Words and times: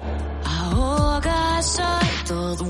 Ahoga 0.00 1.62
soy 1.62 2.08
todo 2.26 2.64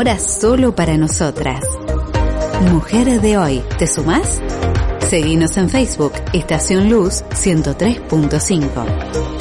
hora 0.00 0.18
solo 0.18 0.74
para 0.74 0.96
nosotras. 0.96 1.62
Mujer 2.72 3.20
de 3.20 3.36
hoy, 3.36 3.62
¿te 3.78 3.86
sumás? 3.86 4.40
Seguinos 5.10 5.58
en 5.58 5.68
Facebook, 5.68 6.14
Estación 6.32 6.88
Luz 6.88 7.22
103.5. 7.34 9.39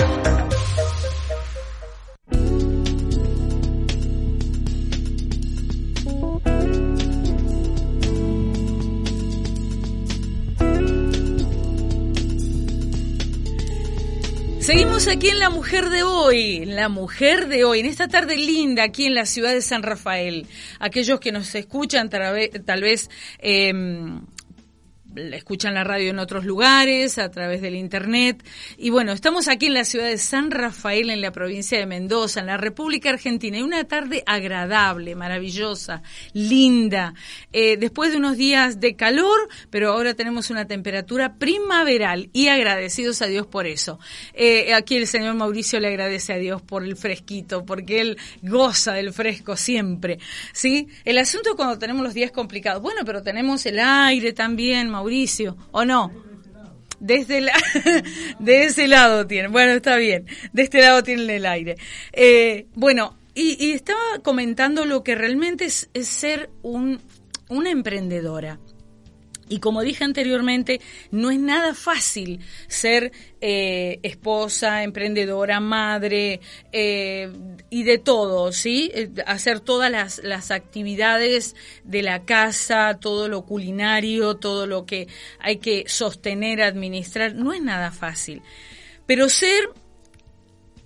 Seguimos 15.00 15.16
aquí 15.16 15.30
en 15.30 15.40
La 15.40 15.50
Mujer 15.50 15.90
de 15.90 16.04
Hoy, 16.04 16.66
La 16.66 16.90
Mujer 16.90 17.48
de 17.48 17.64
Hoy, 17.64 17.80
en 17.80 17.86
esta 17.86 18.10
tarde 18.10 18.36
linda 18.36 18.84
aquí 18.84 19.06
en 19.06 19.16
la 19.16 19.26
ciudad 19.26 19.54
de 19.54 19.62
San 19.62 19.82
Rafael. 19.82 20.46
Aquellos 20.78 21.22
que 21.22 21.32
nos 21.32 21.56
escuchan 21.56 22.10
tal 22.10 22.34
vez, 22.34 22.52
tal 22.66 22.82
vez 22.82 23.10
eh, 23.40 23.72
escuchan 25.34 25.74
la 25.74 25.84
radio 25.84 26.10
en 26.10 26.20
otros 26.20 26.46
lugares, 26.46 27.18
a 27.18 27.30
través 27.30 27.62
del 27.62 27.76
internet. 27.76 28.44
Y 28.78 28.90
bueno, 28.90 29.12
estamos 29.12 29.48
aquí 29.48 29.68
en 29.68 29.74
la 29.74 29.86
ciudad 29.86 30.08
de 30.08 30.18
San 30.18 30.52
Rafael, 30.52 31.10
en 31.10 31.22
la 31.22 31.32
provincia 31.32 31.78
de 31.78 31.86
Mendoza, 31.86 32.40
en 32.40 32.48
la 32.48 32.58
República 32.58 33.10
Argentina. 33.10 33.58
Y 33.58 33.62
una 33.62 33.84
tarde 33.84 34.24
agradable, 34.26 35.16
maravillosa, 35.16 36.02
linda. 36.34 37.14
Eh, 37.52 37.78
después 37.78 38.12
de 38.12 38.18
unos 38.18 38.38
días 38.38 38.80
de 38.80 38.96
calor, 38.96 39.50
pero 39.70 39.92
ahora 39.92 40.14
tenemos 40.14 40.50
una 40.50 40.66
temperatura 40.66 41.36
primaveral 41.36 42.30
y 42.34 42.48
agradecidos 42.48 43.22
a 43.22 43.28
Dios 43.28 43.48
por 43.48 43.68
eso. 43.68 44.00
Eh, 44.34 44.74
aquí 44.74 44.96
el 44.96 45.08
señor 45.08 45.36
Mauricio 45.36 45.80
le 45.80 45.88
agradece 45.88 46.34
a 46.34 46.38
Dios 46.38 46.62
por 46.62 46.84
el 46.84 46.96
fresquito, 46.96 47.66
porque 47.66 48.02
él 48.02 48.18
goza 48.42 48.94
del 48.94 49.14
fresco 49.14 49.58
siempre. 49.58 50.20
¿Sí? 50.54 50.88
El 51.06 51.18
asunto 51.18 51.56
cuando 51.56 51.78
tenemos 51.78 52.04
los 52.04 52.14
días 52.14 52.32
complicados. 52.32 52.82
Bueno, 52.82 53.02
pero 53.06 53.22
tenemos 53.22 53.66
el 53.66 53.80
aire 53.80 54.34
también, 54.34 54.90
Mauricio, 54.90 55.09
¿o 55.72 55.86
no? 55.86 56.12
Desde 57.00 57.42
la, 57.42 57.54
de 58.40 58.64
ese 58.66 58.88
lado 58.88 59.26
tienen. 59.26 59.52
Bueno, 59.52 59.74
está 59.74 59.96
bien. 59.96 60.26
De 60.54 60.64
este 60.64 60.82
lado 60.82 61.04
tienen 61.04 61.30
el 61.30 61.46
aire. 61.46 61.78
Eh, 62.12 62.68
bueno, 62.76 63.18
y, 63.34 63.72
estaba 63.72 64.20
comentando 64.22 64.86
lo 64.86 65.04
que 65.04 65.16
realmente 65.16 65.66
es, 65.66 65.90
es 65.94 66.08
ser 66.08 66.50
un, 66.62 67.00
una 67.48 67.72
emprendedora. 67.72 68.60
Y 69.50 69.60
como 69.60 69.82
dije 69.82 70.04
anteriormente, 70.04 70.80
no 71.12 71.32
es 71.32 71.40
nada 71.40 71.74
fácil 71.74 72.40
ser 72.68 73.12
eh, 73.42 74.00
esposa, 74.04 74.84
emprendedora, 74.84 75.60
madre 75.60 76.40
eh, 76.72 77.32
y 77.72 77.84
de 77.84 77.98
todo, 77.98 78.52
¿sí? 78.52 78.92
Hacer 79.26 79.60
todas 79.60 79.92
las, 79.92 80.22
las 80.24 80.52
actividades 80.52 81.56
de 81.84 82.04
la 82.04 82.26
casa, 82.26 83.00
todo 83.02 83.28
lo 83.28 83.42
culinario, 83.42 84.36
todo 84.36 84.68
lo 84.68 84.86
que 84.86 85.08
hay 85.40 85.58
que 85.58 85.86
sostener, 85.88 86.62
administrar, 86.62 87.34
no 87.34 87.52
es 87.52 87.62
nada 87.62 87.92
fácil. 87.92 88.44
Pero 89.08 89.30
ser 89.30 89.72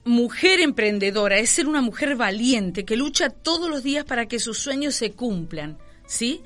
mujer 0.05 0.61
emprendedora 0.61 1.37
es 1.37 1.49
ser 1.49 1.67
una 1.67 1.81
mujer 1.81 2.15
valiente 2.15 2.85
que 2.85 2.97
lucha 2.97 3.29
todos 3.29 3.69
los 3.69 3.83
días 3.83 4.05
para 4.05 4.25
que 4.25 4.39
sus 4.39 4.57
sueños 4.57 4.95
se 4.95 5.11
cumplan, 5.11 5.77
¿sí? 6.05 6.41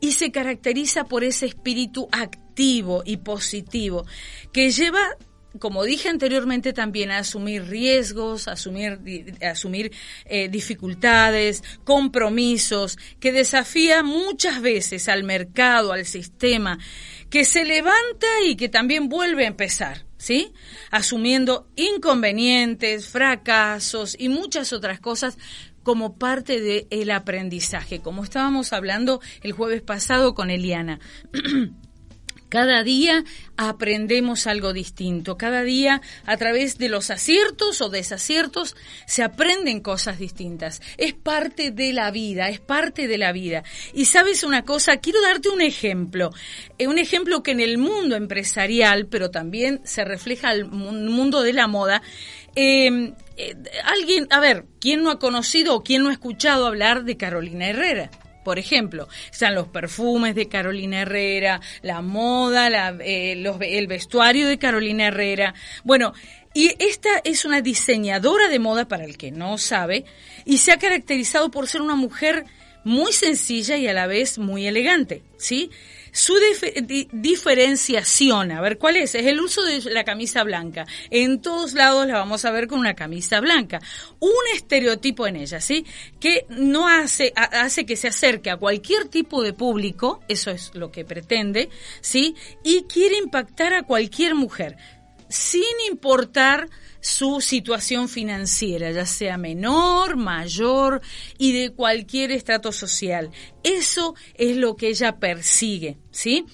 Y 0.00 0.12
se 0.12 0.30
caracteriza 0.32 1.04
por 1.04 1.24
ese 1.24 1.46
espíritu 1.46 2.08
activo 2.12 3.02
y 3.04 3.18
positivo 3.18 4.06
que 4.52 4.70
lleva 4.70 5.16
como 5.58 5.84
dije 5.84 6.08
anteriormente 6.08 6.72
también, 6.72 7.10
a 7.10 7.18
asumir 7.18 7.64
riesgos, 7.64 8.46
a 8.46 8.52
asumir, 8.52 9.34
asumir 9.42 9.90
eh, 10.26 10.48
dificultades, 10.48 11.64
compromisos, 11.84 12.98
que 13.18 13.32
desafía 13.32 14.02
muchas 14.02 14.60
veces 14.60 15.08
al 15.08 15.24
mercado, 15.24 15.92
al 15.92 16.06
sistema, 16.06 16.78
que 17.30 17.44
se 17.44 17.64
levanta 17.64 18.26
y 18.46 18.56
que 18.56 18.68
también 18.68 19.08
vuelve 19.08 19.44
a 19.44 19.48
empezar, 19.48 20.04
¿sí? 20.18 20.52
Asumiendo 20.90 21.68
inconvenientes, 21.76 23.08
fracasos 23.08 24.16
y 24.18 24.28
muchas 24.28 24.72
otras 24.72 25.00
cosas 25.00 25.36
como 25.82 26.16
parte 26.18 26.60
del 26.60 27.10
aprendizaje, 27.10 28.00
como 28.00 28.24
estábamos 28.24 28.72
hablando 28.72 29.20
el 29.42 29.52
jueves 29.52 29.82
pasado 29.82 30.34
con 30.34 30.50
Eliana. 30.50 31.00
Cada 32.48 32.82
día 32.82 33.22
aprendemos 33.56 34.48
algo 34.48 34.72
distinto. 34.72 35.36
Cada 35.38 35.62
día, 35.62 36.00
a 36.26 36.36
través 36.36 36.78
de 36.78 36.88
los 36.88 37.12
aciertos 37.12 37.80
o 37.80 37.90
desaciertos, 37.90 38.74
se 39.06 39.22
aprenden 39.22 39.78
cosas 39.78 40.18
distintas. 40.18 40.82
Es 40.98 41.12
parte 41.14 41.70
de 41.70 41.92
la 41.92 42.10
vida, 42.10 42.48
es 42.48 42.58
parte 42.58 43.06
de 43.06 43.18
la 43.18 43.30
vida. 43.30 43.62
Y 43.94 44.06
sabes 44.06 44.42
una 44.42 44.64
cosa, 44.64 44.96
quiero 44.96 45.22
darte 45.22 45.48
un 45.48 45.60
ejemplo. 45.60 46.32
Eh, 46.76 46.88
un 46.88 46.98
ejemplo 46.98 47.44
que 47.44 47.52
en 47.52 47.60
el 47.60 47.78
mundo 47.78 48.16
empresarial, 48.16 49.06
pero 49.06 49.30
también 49.30 49.80
se 49.84 50.04
refleja 50.04 50.48
al 50.48 50.64
mu- 50.64 50.90
mundo 50.90 51.42
de 51.44 51.52
la 51.52 51.68
moda, 51.68 52.02
eh, 52.54 53.12
eh, 53.36 53.56
alguien, 53.84 54.26
a 54.30 54.40
ver, 54.40 54.66
¿quién 54.80 55.02
no 55.02 55.10
ha 55.10 55.18
conocido 55.18 55.74
o 55.74 55.82
quién 55.82 56.02
no 56.02 56.08
ha 56.08 56.12
escuchado 56.12 56.66
hablar 56.66 57.04
de 57.04 57.16
Carolina 57.16 57.68
Herrera? 57.68 58.10
Por 58.44 58.58
ejemplo, 58.58 59.08
están 59.30 59.54
los 59.54 59.68
perfumes 59.68 60.34
de 60.34 60.48
Carolina 60.48 61.02
Herrera, 61.02 61.60
la 61.82 62.00
moda, 62.00 62.96
eh, 63.00 63.32
el 63.32 63.86
vestuario 63.86 64.48
de 64.48 64.58
Carolina 64.58 65.08
Herrera. 65.08 65.54
Bueno, 65.84 66.14
y 66.52 66.74
esta 66.78 67.20
es 67.22 67.44
una 67.44 67.60
diseñadora 67.60 68.48
de 68.48 68.58
moda, 68.58 68.88
para 68.88 69.04
el 69.04 69.16
que 69.16 69.30
no 69.30 69.58
sabe, 69.58 70.04
y 70.44 70.58
se 70.58 70.72
ha 70.72 70.78
caracterizado 70.78 71.50
por 71.50 71.68
ser 71.68 71.80
una 71.82 71.96
mujer 71.96 72.44
muy 72.82 73.12
sencilla 73.12 73.76
y 73.76 73.86
a 73.86 73.92
la 73.92 74.06
vez 74.06 74.38
muy 74.38 74.66
elegante, 74.66 75.22
¿sí? 75.36 75.70
Su 76.12 76.34
dif- 76.34 76.86
di- 76.86 77.08
diferenciación, 77.12 78.52
a 78.52 78.60
ver 78.60 78.78
cuál 78.78 78.96
es, 78.96 79.14
es 79.14 79.26
el 79.26 79.40
uso 79.40 79.62
de 79.62 79.80
la 79.90 80.04
camisa 80.04 80.42
blanca. 80.44 80.86
En 81.10 81.40
todos 81.40 81.74
lados 81.74 82.06
la 82.06 82.14
vamos 82.14 82.44
a 82.44 82.50
ver 82.50 82.66
con 82.66 82.78
una 82.80 82.94
camisa 82.94 83.40
blanca. 83.40 83.80
Un 84.18 84.30
estereotipo 84.54 85.26
en 85.26 85.36
ella, 85.36 85.60
¿sí? 85.60 85.84
Que 86.18 86.46
no 86.48 86.88
hace, 86.88 87.32
hace 87.36 87.86
que 87.86 87.96
se 87.96 88.08
acerque 88.08 88.50
a 88.50 88.56
cualquier 88.56 89.06
tipo 89.08 89.42
de 89.42 89.52
público, 89.52 90.20
eso 90.28 90.50
es 90.50 90.70
lo 90.74 90.90
que 90.90 91.04
pretende, 91.04 91.68
¿sí? 92.00 92.34
Y 92.64 92.82
quiere 92.84 93.16
impactar 93.16 93.74
a 93.74 93.82
cualquier 93.82 94.34
mujer 94.34 94.76
sin 95.28 95.62
importar 95.88 96.68
su 97.00 97.40
situación 97.40 98.08
financiera, 98.08 98.90
ya 98.90 99.06
sea 99.06 99.38
menor, 99.38 100.16
mayor 100.16 101.00
y 101.38 101.52
de 101.52 101.70
cualquier 101.70 102.32
estrato 102.32 102.72
social. 102.72 103.30
Eso 103.62 104.14
es 104.34 104.56
lo 104.56 104.76
que 104.76 104.88
ella 104.88 105.18
persigue, 105.18 105.98
¿sí? 106.10 106.46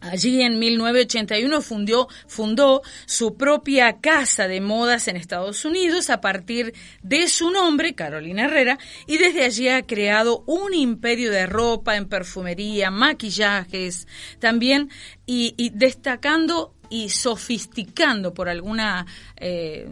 Allí 0.00 0.42
en 0.42 0.58
1981 0.58 1.62
fundó, 1.62 2.08
fundó 2.26 2.82
su 3.06 3.36
propia 3.36 4.00
casa 4.00 4.46
de 4.46 4.60
modas 4.60 5.08
en 5.08 5.16
Estados 5.16 5.64
Unidos 5.64 6.10
a 6.10 6.20
partir 6.20 6.74
de 7.02 7.28
su 7.28 7.50
nombre, 7.50 7.94
Carolina 7.94 8.44
Herrera, 8.44 8.78
y 9.06 9.16
desde 9.16 9.44
allí 9.44 9.68
ha 9.68 9.86
creado 9.86 10.44
un 10.46 10.74
imperio 10.74 11.30
de 11.30 11.46
ropa, 11.46 11.96
en 11.96 12.08
perfumería, 12.08 12.90
maquillajes, 12.90 14.06
también, 14.38 14.90
y, 15.24 15.54
y 15.56 15.70
destacando 15.70 16.75
y 16.90 17.08
sofisticando 17.08 18.32
por 18.34 18.48
alguna... 18.48 19.06
eh, 19.36 19.88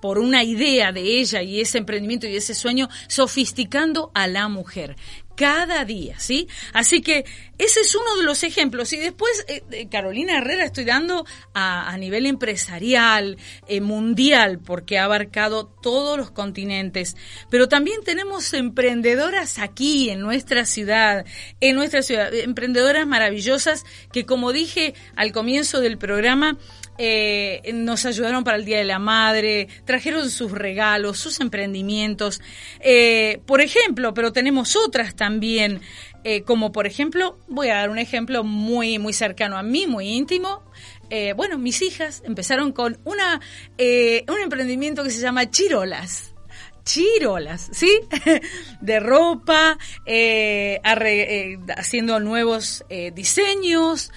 por 0.00 0.18
una 0.18 0.42
idea 0.42 0.90
de 0.90 1.20
ella 1.20 1.42
y 1.42 1.60
ese 1.60 1.78
emprendimiento 1.78 2.26
y 2.26 2.34
ese 2.34 2.56
sueño, 2.56 2.88
sofisticando 3.06 4.10
a 4.14 4.26
la 4.26 4.48
mujer 4.48 4.96
cada 5.36 5.84
día, 5.84 6.18
¿sí? 6.18 6.48
Así 6.72 7.02
que 7.02 7.24
ese 7.64 7.80
es 7.80 7.94
uno 7.94 8.16
de 8.16 8.24
los 8.24 8.42
ejemplos. 8.42 8.92
Y 8.92 8.96
después, 8.96 9.44
eh, 9.46 9.86
Carolina 9.88 10.38
Herrera 10.38 10.64
estoy 10.64 10.84
dando 10.84 11.24
a, 11.54 11.96
nivel 11.96 12.26
empresarial, 12.26 13.36
eh, 13.68 13.80
mundial, 13.80 14.58
porque 14.58 14.98
ha 14.98 15.04
abarcado 15.04 15.66
todos 15.66 16.18
los 16.18 16.32
continentes. 16.32 17.16
Pero 17.50 17.68
también 17.68 18.00
tenemos 18.04 18.52
emprendedoras 18.52 19.60
aquí, 19.60 20.10
en 20.10 20.20
nuestra 20.20 20.66
ciudad, 20.66 21.24
en 21.60 21.76
nuestra 21.76 22.02
ciudad, 22.02 22.34
emprendedoras 22.34 23.06
maravillosas 23.06 23.84
que, 24.12 24.26
como 24.26 24.52
dije 24.52 24.94
al 25.14 25.30
comienzo 25.30 25.80
del 25.80 25.98
programa, 25.98 26.58
eh, 26.98 27.70
nos 27.72 28.04
ayudaron 28.06 28.42
para 28.42 28.56
el 28.56 28.64
Día 28.64 28.78
de 28.78 28.84
la 28.84 28.98
Madre, 28.98 29.68
trajeron 29.84 30.30
sus 30.30 30.50
regalos, 30.50 31.18
sus 31.18 31.40
emprendimientos. 31.40 32.40
Por 33.46 33.60
ejemplo, 33.60 34.14
pero 34.14 34.32
tenemos 34.32 34.74
otras 34.74 35.14
también, 35.14 35.80
eh, 36.24 36.42
como 36.42 36.72
por 36.72 36.86
ejemplo, 36.86 37.38
voy 37.48 37.68
a 37.68 37.76
dar 37.76 37.90
un 37.90 37.98
ejemplo 37.98 38.44
muy, 38.44 38.98
muy 38.98 39.12
cercano 39.12 39.58
a 39.58 39.62
mí, 39.62 39.86
muy 39.86 40.08
íntimo. 40.08 40.62
Eh, 41.10 41.34
bueno, 41.34 41.58
mis 41.58 41.82
hijas 41.82 42.22
empezaron 42.24 42.72
con 42.72 42.98
una, 43.04 43.40
eh, 43.78 44.24
un 44.28 44.40
emprendimiento 44.40 45.02
que 45.02 45.10
se 45.10 45.20
llama 45.20 45.50
Chirolas 45.50 46.28
chirolas, 46.84 47.70
¿sí? 47.72 48.00
De 48.80 48.98
ropa, 48.98 49.78
haciendo 51.76 52.18
nuevos 52.18 52.84
diseños, 53.14 54.10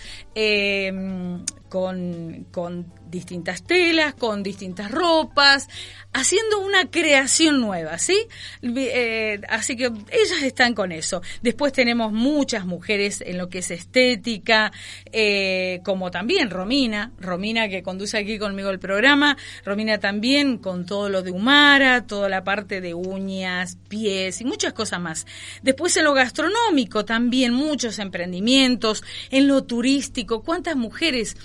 con 1.69 2.91
distintas 3.15 3.63
telas, 3.63 4.13
con 4.13 4.43
distintas 4.43 4.91
ropas, 4.91 5.67
haciendo 6.11 6.59
una 6.59 6.89
creación 6.89 7.61
nueva, 7.61 7.97
¿sí? 7.97 8.17
Eh, 8.61 9.41
así 9.49 9.75
que 9.75 9.85
ellas 9.85 10.43
están 10.43 10.73
con 10.73 10.91
eso. 10.91 11.21
Después 11.41 11.73
tenemos 11.73 12.11
muchas 12.11 12.65
mujeres 12.65 13.21
en 13.25 13.37
lo 13.37 13.49
que 13.49 13.59
es 13.59 13.71
estética, 13.71 14.71
eh, 15.11 15.81
como 15.83 16.11
también 16.11 16.49
Romina, 16.49 17.11
Romina 17.19 17.67
que 17.69 17.83
conduce 17.83 18.17
aquí 18.17 18.37
conmigo 18.37 18.69
el 18.69 18.79
programa, 18.79 19.37
Romina 19.63 19.97
también 19.97 20.57
con 20.57 20.85
todo 20.85 21.09
lo 21.09 21.21
de 21.21 21.31
Humara, 21.31 22.05
toda 22.05 22.29
la 22.29 22.43
parte 22.43 22.81
de 22.81 22.93
uñas, 22.93 23.77
pies 23.87 24.41
y 24.41 24.45
muchas 24.45 24.73
cosas 24.73 24.99
más. 24.99 25.25
Después 25.63 25.95
en 25.97 26.03
lo 26.03 26.13
gastronómico 26.13 27.05
también 27.05 27.53
muchos 27.53 27.99
emprendimientos, 27.99 29.03
en 29.31 29.47
lo 29.47 29.63
turístico, 29.63 30.43
cuántas 30.43 30.75
mujeres 30.75 31.37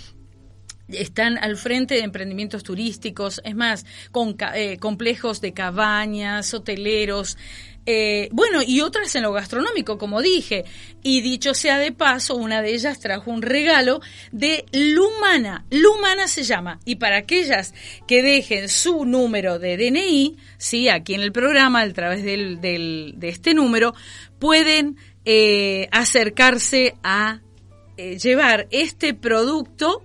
están 0.92 1.38
al 1.38 1.56
frente 1.56 1.94
de 1.94 2.00
emprendimientos 2.02 2.62
turísticos, 2.62 3.40
es 3.44 3.54
más, 3.54 3.84
con 4.12 4.36
eh, 4.54 4.78
complejos 4.78 5.40
de 5.40 5.52
cabañas, 5.52 6.52
hoteleros, 6.54 7.36
eh, 7.86 8.28
bueno, 8.30 8.60
y 8.64 8.82
otras 8.82 9.14
en 9.16 9.22
lo 9.22 9.32
gastronómico, 9.32 9.96
como 9.98 10.20
dije. 10.20 10.64
Y 11.02 11.22
dicho 11.22 11.54
sea 11.54 11.78
de 11.78 11.92
paso, 11.92 12.36
una 12.36 12.60
de 12.60 12.74
ellas 12.74 13.00
trajo 13.00 13.30
un 13.30 13.40
regalo 13.42 14.00
de 14.32 14.66
Lumana. 14.70 15.64
Lumana 15.70 16.28
se 16.28 16.42
llama. 16.42 16.78
Y 16.84 16.96
para 16.96 17.16
aquellas 17.16 17.72
que 18.06 18.22
dejen 18.22 18.68
su 18.68 19.06
número 19.06 19.58
de 19.58 19.76
DNI, 19.78 20.36
sí, 20.58 20.88
aquí 20.90 21.14
en 21.14 21.22
el 21.22 21.32
programa, 21.32 21.80
a 21.80 21.92
través 21.92 22.22
del, 22.22 22.60
del- 22.60 23.14
de 23.16 23.28
este 23.30 23.54
número, 23.54 23.94
pueden 24.38 24.96
eh, 25.24 25.88
acercarse 25.90 26.94
a 27.02 27.40
eh, 27.96 28.18
llevar 28.18 28.68
este 28.70 29.14
producto. 29.14 30.04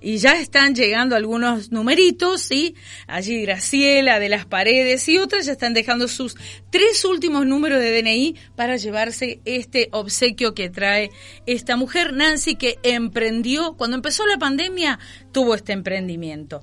Y 0.00 0.16
ya 0.18 0.40
están 0.40 0.74
llegando 0.74 1.14
algunos 1.14 1.72
numeritos, 1.72 2.40
¿sí? 2.42 2.74
Allí 3.06 3.42
Graciela, 3.42 4.18
de 4.18 4.30
las 4.30 4.46
paredes 4.46 5.06
y 5.08 5.18
otras 5.18 5.44
ya 5.46 5.52
están 5.52 5.74
dejando 5.74 6.08
sus 6.08 6.36
tres 6.70 7.04
últimos 7.04 7.46
números 7.46 7.80
de 7.80 8.00
DNI 8.00 8.36
para 8.56 8.76
llevarse 8.76 9.40
este 9.44 9.88
obsequio 9.92 10.54
que 10.54 10.70
trae 10.70 11.10
esta 11.46 11.76
mujer, 11.76 12.14
Nancy, 12.14 12.54
que 12.54 12.78
emprendió, 12.82 13.74
cuando 13.74 13.96
empezó 13.96 14.26
la 14.26 14.38
pandemia, 14.38 14.98
tuvo 15.32 15.54
este 15.54 15.72
emprendimiento. 15.72 16.62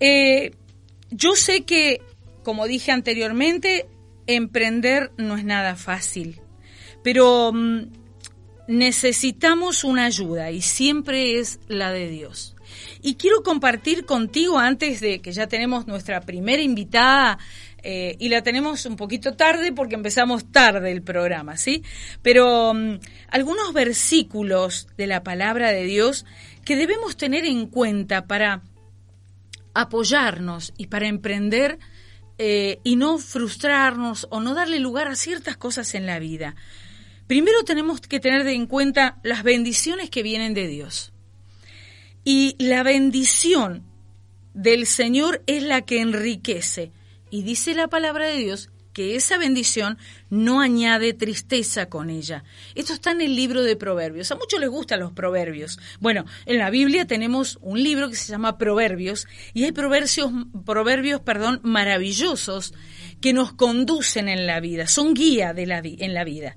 Eh, 0.00 0.52
yo 1.10 1.36
sé 1.36 1.62
que, 1.62 2.00
como 2.42 2.66
dije 2.66 2.90
anteriormente, 2.90 3.86
emprender 4.26 5.12
no 5.18 5.36
es 5.36 5.44
nada 5.44 5.76
fácil, 5.76 6.40
pero 7.02 7.52
mm, 7.52 7.99
necesitamos 8.70 9.82
una 9.82 10.04
ayuda 10.04 10.52
y 10.52 10.62
siempre 10.62 11.40
es 11.40 11.58
la 11.66 11.90
de 11.90 12.08
Dios. 12.08 12.54
Y 13.02 13.16
quiero 13.16 13.42
compartir 13.42 14.06
contigo 14.06 14.60
antes 14.60 15.00
de 15.00 15.20
que 15.20 15.32
ya 15.32 15.48
tenemos 15.48 15.88
nuestra 15.88 16.20
primera 16.20 16.62
invitada 16.62 17.38
eh, 17.82 18.14
y 18.20 18.28
la 18.28 18.42
tenemos 18.42 18.86
un 18.86 18.94
poquito 18.94 19.34
tarde 19.34 19.72
porque 19.72 19.96
empezamos 19.96 20.52
tarde 20.52 20.92
el 20.92 21.02
programa, 21.02 21.56
¿sí? 21.56 21.82
Pero 22.22 22.72
mm, 22.72 23.00
algunos 23.30 23.72
versículos 23.72 24.86
de 24.96 25.08
la 25.08 25.24
palabra 25.24 25.72
de 25.72 25.82
Dios 25.82 26.24
que 26.64 26.76
debemos 26.76 27.16
tener 27.16 27.44
en 27.46 27.66
cuenta 27.66 28.28
para 28.28 28.62
apoyarnos 29.74 30.74
y 30.76 30.86
para 30.86 31.08
emprender 31.08 31.80
eh, 32.38 32.78
y 32.84 32.94
no 32.94 33.18
frustrarnos 33.18 34.28
o 34.30 34.38
no 34.40 34.54
darle 34.54 34.78
lugar 34.78 35.08
a 35.08 35.16
ciertas 35.16 35.56
cosas 35.56 35.96
en 35.96 36.06
la 36.06 36.20
vida. 36.20 36.54
Primero 37.30 37.62
tenemos 37.62 38.00
que 38.00 38.18
tener 38.18 38.44
en 38.48 38.66
cuenta 38.66 39.20
las 39.22 39.44
bendiciones 39.44 40.10
que 40.10 40.24
vienen 40.24 40.52
de 40.52 40.66
Dios. 40.66 41.12
Y 42.24 42.56
la 42.58 42.82
bendición 42.82 43.84
del 44.52 44.84
Señor 44.84 45.40
es 45.46 45.62
la 45.62 45.82
que 45.82 46.00
enriquece. 46.00 46.90
Y 47.30 47.44
dice 47.44 47.72
la 47.74 47.86
palabra 47.86 48.26
de 48.26 48.38
Dios 48.38 48.70
que 48.92 49.14
esa 49.14 49.38
bendición 49.38 49.96
no 50.28 50.60
añade 50.60 51.12
tristeza 51.12 51.88
con 51.88 52.10
ella. 52.10 52.42
Esto 52.74 52.94
está 52.94 53.12
en 53.12 53.20
el 53.20 53.36
libro 53.36 53.62
de 53.62 53.76
Proverbios. 53.76 54.32
A 54.32 54.34
muchos 54.34 54.58
les 54.58 54.68
gustan 54.68 54.98
los 54.98 55.12
proverbios. 55.12 55.78
Bueno, 56.00 56.24
en 56.46 56.58
la 56.58 56.68
Biblia 56.70 57.06
tenemos 57.06 57.60
un 57.62 57.80
libro 57.80 58.10
que 58.10 58.16
se 58.16 58.32
llama 58.32 58.58
Proverbios 58.58 59.28
y 59.54 59.62
hay 59.62 59.70
proverbios, 59.70 60.32
proverbios 60.66 61.20
perdón, 61.20 61.60
maravillosos 61.62 62.74
que 63.20 63.32
nos 63.32 63.52
conducen 63.52 64.28
en 64.28 64.48
la 64.48 64.58
vida, 64.58 64.88
son 64.88 65.14
guía 65.14 65.54
en 65.56 66.14
la 66.14 66.24
vida. 66.24 66.56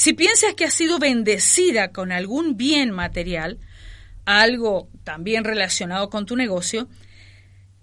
Si 0.00 0.14
piensas 0.14 0.54
que 0.54 0.64
has 0.64 0.72
sido 0.72 0.98
bendecida 0.98 1.92
con 1.92 2.10
algún 2.10 2.56
bien 2.56 2.90
material, 2.90 3.58
algo 4.24 4.88
también 5.04 5.44
relacionado 5.44 6.08
con 6.08 6.24
tu 6.24 6.36
negocio, 6.36 6.88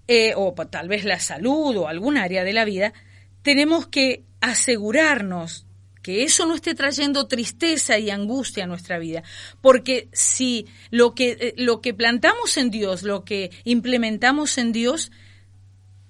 eh, 0.07 0.33
o 0.35 0.55
tal 0.55 0.87
vez 0.87 1.05
la 1.05 1.19
salud 1.19 1.77
o 1.77 1.87
algún 1.87 2.17
área 2.17 2.43
de 2.43 2.53
la 2.53 2.65
vida, 2.65 2.91
tenemos 3.43 3.85
que 3.85 4.23
asegurarnos 4.41 5.67
que 6.01 6.23
eso 6.23 6.47
no 6.47 6.55
esté 6.55 6.73
trayendo 6.73 7.27
tristeza 7.27 7.99
y 7.99 8.09
angustia 8.09 8.63
a 8.63 8.67
nuestra 8.67 8.97
vida, 8.97 9.21
porque 9.61 10.09
si 10.11 10.65
lo 10.89 11.13
que 11.13 11.37
eh, 11.39 11.53
lo 11.55 11.81
que 11.81 11.93
plantamos 11.93 12.57
en 12.57 12.71
Dios, 12.71 13.03
lo 13.03 13.25
que 13.25 13.51
implementamos 13.63 14.57
en 14.57 14.71
Dios 14.71 15.11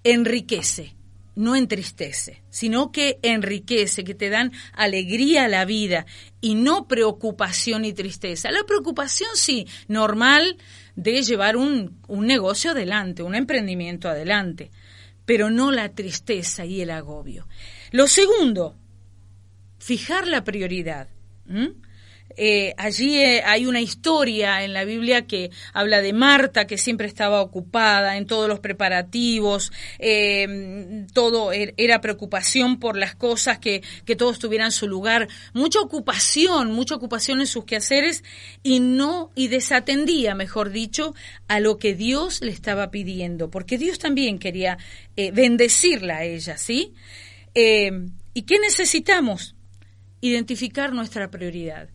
enriquece, 0.05 0.95
no 1.37 1.55
entristece, 1.55 2.41
sino 2.49 2.91
que 2.91 3.19
enriquece, 3.21 4.03
que 4.03 4.15
te 4.15 4.29
dan 4.29 4.51
alegría 4.73 5.45
a 5.45 5.47
la 5.47 5.65
vida 5.65 6.05
y 6.41 6.55
no 6.55 6.87
preocupación 6.87 7.85
y 7.85 7.93
tristeza. 7.93 8.51
La 8.51 8.63
preocupación 8.63 9.29
sí, 9.35 9.67
normal 9.87 10.57
de 10.95 11.21
llevar 11.21 11.55
un, 11.55 12.01
un 12.07 12.25
negocio 12.25 12.71
adelante, 12.71 13.21
un 13.21 13.35
emprendimiento 13.35 14.09
adelante, 14.09 14.71
pero 15.25 15.51
no 15.51 15.71
la 15.71 15.89
tristeza 15.89 16.65
y 16.65 16.81
el 16.81 16.89
agobio. 16.89 17.47
Lo 17.91 18.07
segundo, 18.07 18.75
fijar 19.77 20.27
la 20.27 20.43
prioridad. 20.43 21.07
Eh, 22.35 22.75
allí 22.77 23.17
eh, 23.17 23.41
hay 23.45 23.65
una 23.65 23.81
historia 23.81 24.63
en 24.63 24.73
la 24.73 24.83
Biblia 24.83 25.25
que 25.25 25.49
habla 25.73 26.01
de 26.01 26.13
Marta, 26.13 26.67
que 26.67 26.77
siempre 26.77 27.07
estaba 27.07 27.41
ocupada 27.41 28.17
en 28.17 28.27
todos 28.27 28.47
los 28.47 28.59
preparativos, 28.59 29.71
eh, 29.97 31.05
todo 31.13 31.51
er- 31.51 31.73
era 31.77 31.99
preocupación 32.01 32.79
por 32.79 32.95
las 32.97 33.15
cosas, 33.15 33.57
que, 33.59 33.81
que 34.05 34.15
todos 34.15 34.37
tuvieran 34.37 34.71
su 34.71 34.87
lugar, 34.87 35.27
mucha 35.53 35.79
ocupación, 35.79 36.71
mucha 36.71 36.95
ocupación 36.95 37.39
en 37.39 37.47
sus 37.47 37.65
quehaceres 37.65 38.23
y 38.61 38.79
no, 38.81 39.31
y 39.33 39.47
desatendía, 39.47 40.35
mejor 40.35 40.69
dicho, 40.69 41.15
a 41.47 41.59
lo 41.59 41.77
que 41.77 41.95
Dios 41.95 42.41
le 42.41 42.51
estaba 42.51 42.91
pidiendo, 42.91 43.49
porque 43.49 43.77
Dios 43.79 43.97
también 43.97 44.37
quería 44.37 44.77
eh, 45.15 45.31
bendecirla 45.31 46.17
a 46.17 46.23
ella, 46.23 46.57
¿sí? 46.57 46.93
Eh, 47.55 47.91
¿Y 48.35 48.43
qué 48.43 48.59
necesitamos? 48.59 49.55
Identificar 50.21 50.93
nuestra 50.93 51.31
prioridad. 51.31 51.89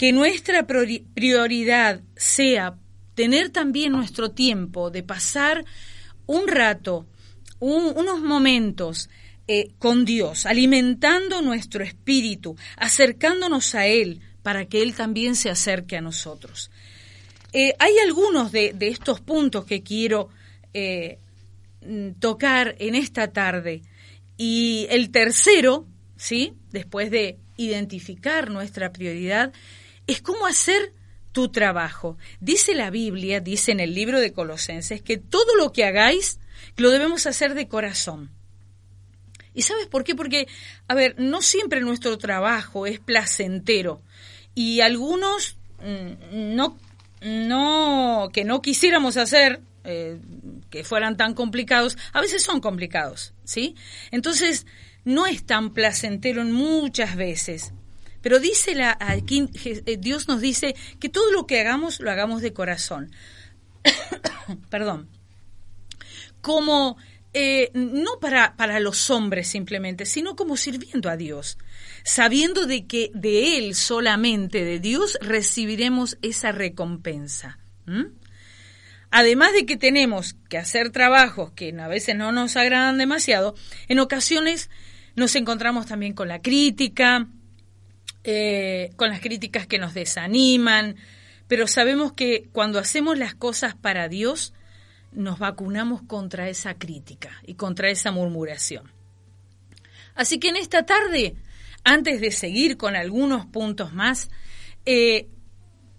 Que 0.00 0.12
nuestra 0.12 0.66
priori- 0.66 1.04
prioridad 1.12 2.00
sea 2.16 2.78
tener 3.14 3.50
también 3.50 3.92
nuestro 3.92 4.30
tiempo 4.30 4.90
de 4.90 5.02
pasar 5.02 5.62
un 6.24 6.48
rato, 6.48 7.06
un- 7.58 7.92
unos 7.94 8.22
momentos 8.22 9.10
eh, 9.46 9.72
con 9.78 10.06
Dios, 10.06 10.46
alimentando 10.46 11.42
nuestro 11.42 11.84
espíritu, 11.84 12.56
acercándonos 12.78 13.74
a 13.74 13.86
Él 13.88 14.22
para 14.42 14.64
que 14.64 14.80
Él 14.80 14.94
también 14.94 15.36
se 15.36 15.50
acerque 15.50 15.98
a 15.98 16.00
nosotros. 16.00 16.70
Eh, 17.52 17.74
hay 17.78 17.92
algunos 17.98 18.52
de, 18.52 18.74
estos 18.80 19.20
puntos 19.20 19.66
que 19.66 19.82
quiero 19.82 20.30
eh, 20.72 21.18
tocar 22.20 22.74
en 22.78 22.94
esta 22.94 23.32
tarde. 23.32 23.82
Y 24.38 24.86
el 24.88 25.10
tercero, 25.10 25.86
¿sí? 26.16 26.54
Después 26.70 27.10
de 27.10 27.36
identificar 27.58 28.50
nuestra 28.50 28.92
prioridad, 28.92 29.52
es 30.12 30.22
cómo 30.22 30.46
hacer 30.46 30.92
tu 31.32 31.50
trabajo. 31.50 32.16
Dice 32.40 32.74
la 32.74 32.90
Biblia, 32.90 33.40
dice 33.40 33.72
en 33.72 33.80
el 33.80 33.94
libro 33.94 34.20
de 34.20 34.32
Colosenses, 34.32 35.02
que 35.02 35.16
todo 35.16 35.56
lo 35.56 35.72
que 35.72 35.84
hagáis 35.84 36.40
lo 36.76 36.90
debemos 36.90 37.26
hacer 37.26 37.54
de 37.54 37.68
corazón. 37.68 38.30
¿Y 39.54 39.62
sabes 39.62 39.86
por 39.86 40.04
qué? 40.04 40.14
Porque, 40.14 40.48
a 40.88 40.94
ver, 40.94 41.16
no 41.18 41.42
siempre 41.42 41.80
nuestro 41.80 42.18
trabajo 42.18 42.86
es 42.86 43.00
placentero. 43.00 44.02
Y 44.54 44.80
algunos 44.80 45.58
mm, 45.80 46.54
no, 46.54 46.78
no, 47.20 48.30
que 48.32 48.44
no 48.44 48.62
quisiéramos 48.62 49.16
hacer, 49.16 49.60
eh, 49.84 50.18
que 50.70 50.84
fueran 50.84 51.16
tan 51.16 51.34
complicados, 51.34 51.98
a 52.12 52.20
veces 52.20 52.42
son 52.42 52.60
complicados, 52.60 53.34
¿sí? 53.44 53.74
Entonces, 54.10 54.66
no 55.04 55.26
es 55.26 55.44
tan 55.44 55.72
placentero 55.72 56.42
en 56.42 56.52
muchas 56.52 57.16
veces. 57.16 57.72
Pero 58.22 58.38
dice 58.38 58.74
la, 58.74 58.96
aquí 59.00 59.48
eh, 59.64 59.96
Dios 59.98 60.28
nos 60.28 60.40
dice 60.40 60.74
que 60.98 61.08
todo 61.08 61.32
lo 61.32 61.46
que 61.46 61.60
hagamos 61.60 62.00
lo 62.00 62.10
hagamos 62.10 62.42
de 62.42 62.52
corazón. 62.52 63.10
Perdón. 64.70 65.08
Como 66.40 66.96
eh, 67.32 67.70
no 67.74 68.18
para, 68.20 68.56
para 68.56 68.80
los 68.80 69.08
hombres 69.10 69.48
simplemente, 69.48 70.04
sino 70.04 70.34
como 70.34 70.56
sirviendo 70.56 71.08
a 71.08 71.16
Dios, 71.16 71.58
sabiendo 72.02 72.66
de 72.66 72.86
que 72.86 73.10
de 73.14 73.56
Él 73.56 73.74
solamente, 73.74 74.64
de 74.64 74.80
Dios, 74.80 75.16
recibiremos 75.20 76.18
esa 76.22 76.50
recompensa. 76.50 77.58
¿m? 77.86 78.08
Además 79.12 79.52
de 79.52 79.64
que 79.64 79.76
tenemos 79.76 80.34
que 80.48 80.58
hacer 80.58 80.90
trabajos 80.90 81.52
que 81.52 81.74
a 81.78 81.88
veces 81.88 82.16
no 82.16 82.32
nos 82.32 82.56
agradan 82.56 82.98
demasiado, 82.98 83.54
en 83.88 84.00
ocasiones 84.00 84.70
nos 85.14 85.36
encontramos 85.36 85.86
también 85.86 86.14
con 86.14 86.28
la 86.28 86.42
crítica, 86.42 87.28
eh, 88.24 88.90
con 88.96 89.10
las 89.10 89.20
críticas 89.20 89.66
que 89.66 89.78
nos 89.78 89.94
desaniman, 89.94 90.96
pero 91.48 91.66
sabemos 91.66 92.12
que 92.12 92.48
cuando 92.52 92.78
hacemos 92.78 93.18
las 93.18 93.34
cosas 93.34 93.74
para 93.74 94.08
Dios, 94.08 94.52
nos 95.12 95.38
vacunamos 95.38 96.02
contra 96.02 96.48
esa 96.48 96.74
crítica 96.74 97.30
y 97.44 97.54
contra 97.54 97.90
esa 97.90 98.12
murmuración. 98.12 98.92
Así 100.14 100.38
que 100.38 100.48
en 100.50 100.56
esta 100.56 100.84
tarde, 100.86 101.34
antes 101.82 102.20
de 102.20 102.30
seguir 102.30 102.76
con 102.76 102.94
algunos 102.94 103.46
puntos 103.46 103.92
más, 103.92 104.28
eh, 104.86 105.28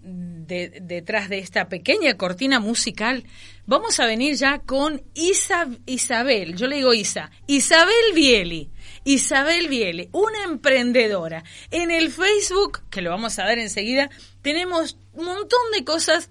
de- 0.04 0.80
detrás 0.82 1.30
de 1.30 1.40
esta 1.40 1.70
pequeña 1.70 2.16
cortina 2.18 2.60
musical, 2.60 3.24
vamos 3.66 4.00
a 4.00 4.06
venir 4.06 4.36
ya 4.36 4.60
con 4.60 5.02
Isa, 5.14 5.68
Isabel, 5.86 6.56
yo 6.56 6.68
le 6.68 6.78
digo 6.78 6.94
Isa, 6.94 7.30
Isabel 7.48 8.14
Bieli. 8.16 8.70
Isabel 9.04 9.68
Bieli, 9.68 10.10
una 10.12 10.44
emprendedora. 10.44 11.44
En 11.72 11.92
el 11.92 12.12
Facebook, 12.12 12.82
que 12.90 13.02
lo 13.02 13.10
vamos 13.10 13.40
a 13.40 13.46
ver 13.46 13.60
enseguida, 13.60 14.10
tenemos 14.42 14.98
un 15.14 15.26
montón 15.26 15.60
de 15.74 15.84
cosas 15.84 16.30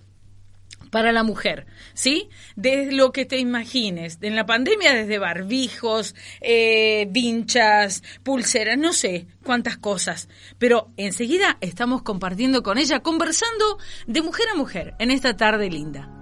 para 0.90 1.12
la 1.12 1.22
mujer, 1.22 1.66
¿sí? 1.94 2.28
Desde 2.56 2.92
lo 2.92 3.12
que 3.12 3.24
te 3.24 3.38
imagines. 3.38 4.18
En 4.20 4.36
la 4.36 4.46
pandemia, 4.46 4.92
desde 4.92 5.18
barbijos, 5.18 6.14
eh, 6.40 7.06
vinchas, 7.10 8.02
pulseras, 8.22 8.76
no 8.76 8.92
sé 8.92 9.26
cuántas 9.44 9.78
cosas. 9.78 10.28
Pero 10.58 10.88
enseguida 10.96 11.58
estamos 11.60 12.02
compartiendo 12.02 12.62
con 12.62 12.78
ella, 12.78 13.00
conversando 13.00 13.78
de 14.06 14.22
mujer 14.22 14.46
a 14.52 14.56
mujer 14.56 14.94
en 14.98 15.10
esta 15.10 15.36
tarde 15.36 15.70
linda. 15.70 16.19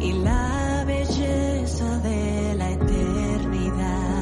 Y 0.00 0.12
la 0.12 0.84
belleza 0.86 1.98
de 1.98 2.54
la 2.56 2.70
eternidad. 2.70 4.12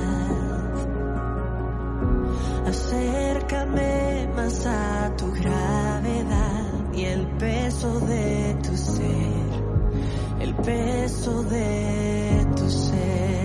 Acércame 2.66 4.28
más 4.36 4.66
a 4.66 5.16
tu 5.16 5.32
gravedad 5.32 6.92
y 6.92 7.04
el 7.04 7.26
peso 7.38 8.00
de 8.00 8.56
tu 8.62 8.76
ser, 8.76 9.62
el 10.40 10.54
peso 10.56 11.42
de 11.44 12.46
tu 12.56 12.68
ser. 12.68 13.39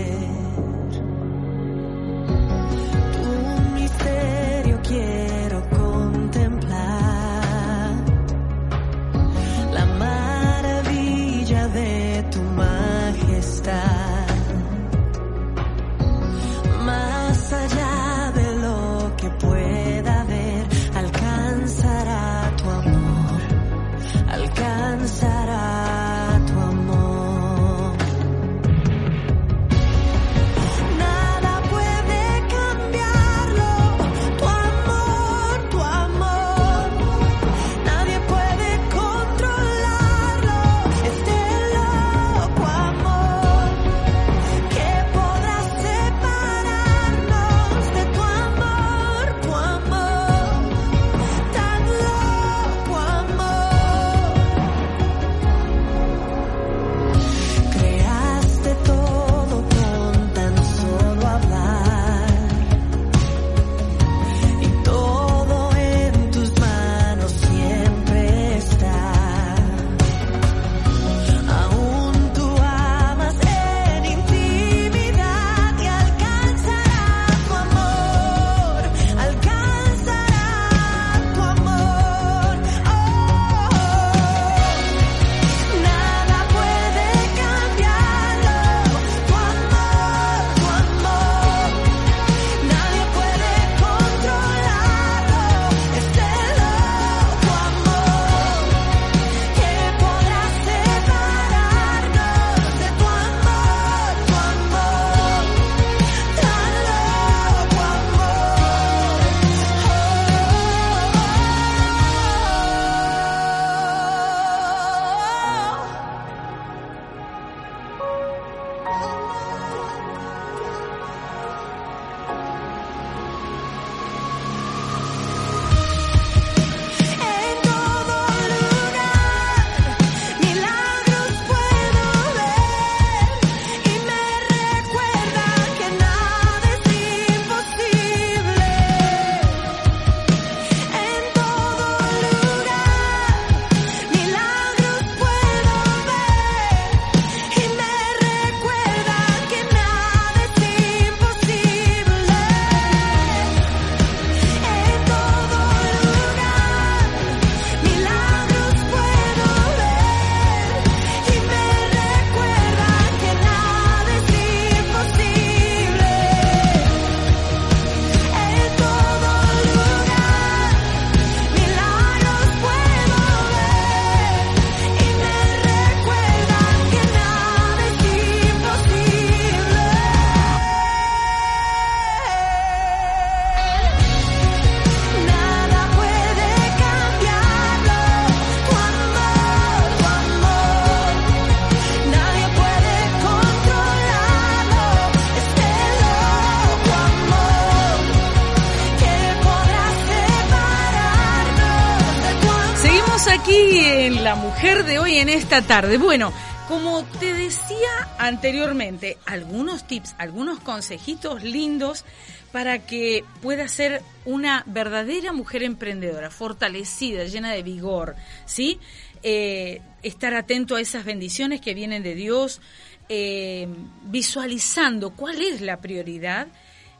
En 205.18 205.28
esta 205.28 205.62
tarde. 205.62 205.98
Bueno, 205.98 206.32
como 206.68 207.04
te 207.04 207.32
decía 207.32 208.08
anteriormente, 208.18 209.16
algunos 209.24 209.86
tips, 209.86 210.14
algunos 210.18 210.60
consejitos 210.60 211.42
lindos 211.42 212.04
para 212.52 212.80
que 212.86 213.24
puedas 213.40 213.72
ser 213.72 214.02
una 214.24 214.62
verdadera 214.66 215.32
mujer 215.32 215.62
emprendedora, 215.62 216.30
fortalecida, 216.30 217.24
llena 217.24 217.52
de 217.52 217.62
vigor, 217.62 218.16
¿sí? 218.44 218.78
Eh, 219.22 219.80
estar 220.02 220.34
atento 220.34 220.76
a 220.76 220.80
esas 220.80 221.04
bendiciones 221.04 221.60
que 221.60 221.74
vienen 221.74 222.02
de 222.02 222.14
Dios, 222.14 222.60
eh, 223.08 223.68
visualizando 224.04 225.10
cuál 225.10 225.40
es 225.40 225.60
la 225.60 225.80
prioridad 225.80 226.48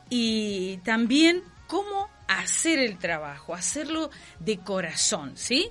y 0.08 0.78
también 0.78 1.42
cómo 1.66 2.08
hacer 2.28 2.78
el 2.78 2.98
trabajo, 2.98 3.54
hacerlo 3.54 4.10
de 4.40 4.58
corazón, 4.58 5.32
¿sí? 5.36 5.70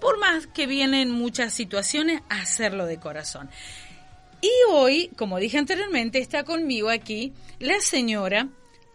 Por 0.00 0.18
más 0.18 0.46
que 0.46 0.66
vienen 0.66 1.10
muchas 1.10 1.52
situaciones, 1.52 2.22
hacerlo 2.28 2.86
de 2.86 2.98
corazón. 2.98 3.50
Y 4.40 4.50
hoy, 4.70 5.08
como 5.16 5.38
dije 5.38 5.58
anteriormente, 5.58 6.18
está 6.18 6.42
conmigo 6.42 6.90
aquí 6.90 7.32
la 7.60 7.80
señora, 7.80 8.48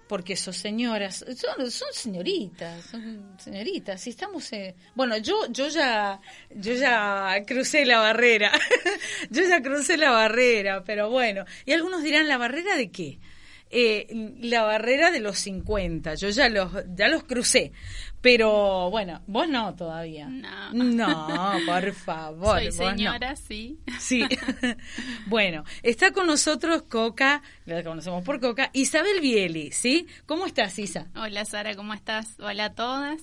porque 0.07 0.35
son 0.35 0.53
señoras, 0.53 1.23
son, 1.69 1.93
señoritas, 1.93 2.83
son 2.85 3.35
señoritas, 3.37 4.01
si 4.01 4.09
estamos 4.09 4.51
eh, 4.53 4.75
bueno, 4.95 5.17
yo 5.17 5.47
yo 5.49 5.67
ya 5.69 6.19
yo 6.53 6.73
ya 6.73 7.43
crucé 7.45 7.85
la 7.85 7.99
barrera. 7.99 8.51
yo 9.29 9.43
ya 9.43 9.61
crucé 9.61 9.97
la 9.97 10.11
barrera, 10.11 10.83
pero 10.83 11.09
bueno, 11.09 11.45
y 11.65 11.73
algunos 11.73 12.03
dirán 12.03 12.27
la 12.27 12.37
barrera 12.37 12.75
de 12.75 12.91
qué? 12.91 13.19
Eh, 13.69 14.33
la 14.39 14.63
barrera 14.63 15.11
de 15.11 15.19
los 15.19 15.37
50. 15.39 16.15
Yo 16.15 16.29
ya 16.29 16.49
los, 16.49 16.71
ya 16.95 17.07
los 17.07 17.23
crucé. 17.23 17.71
Pero 18.21 18.89
bueno, 18.89 19.21
vos 19.27 19.47
no 19.47 19.75
todavía. 19.75 20.27
No. 20.27 20.73
No, 20.73 21.57
por 21.65 21.93
favor. 21.93 22.59
Soy 22.59 22.65
no. 22.65 22.71
señora, 22.71 23.35
sí. 23.35 23.79
Sí. 23.99 24.25
bueno, 25.27 25.63
está 25.83 26.11
con 26.11 26.27
nosotros 26.27 26.83
Coca, 26.83 27.41
la 27.65 27.83
conocemos 27.83 28.23
por 28.23 28.39
Coca, 28.39 28.69
Isabel 28.73 29.21
Bieli, 29.21 29.71
¿sí? 29.71 30.07
¿Cómo 30.25 30.45
estás, 30.45 30.77
Isa? 30.79 31.07
Hola 31.15 31.45
Sara, 31.45 31.75
¿cómo 31.75 31.93
estás? 31.93 32.39
Hola 32.39 32.65
a 32.65 32.73
todas. 32.73 33.21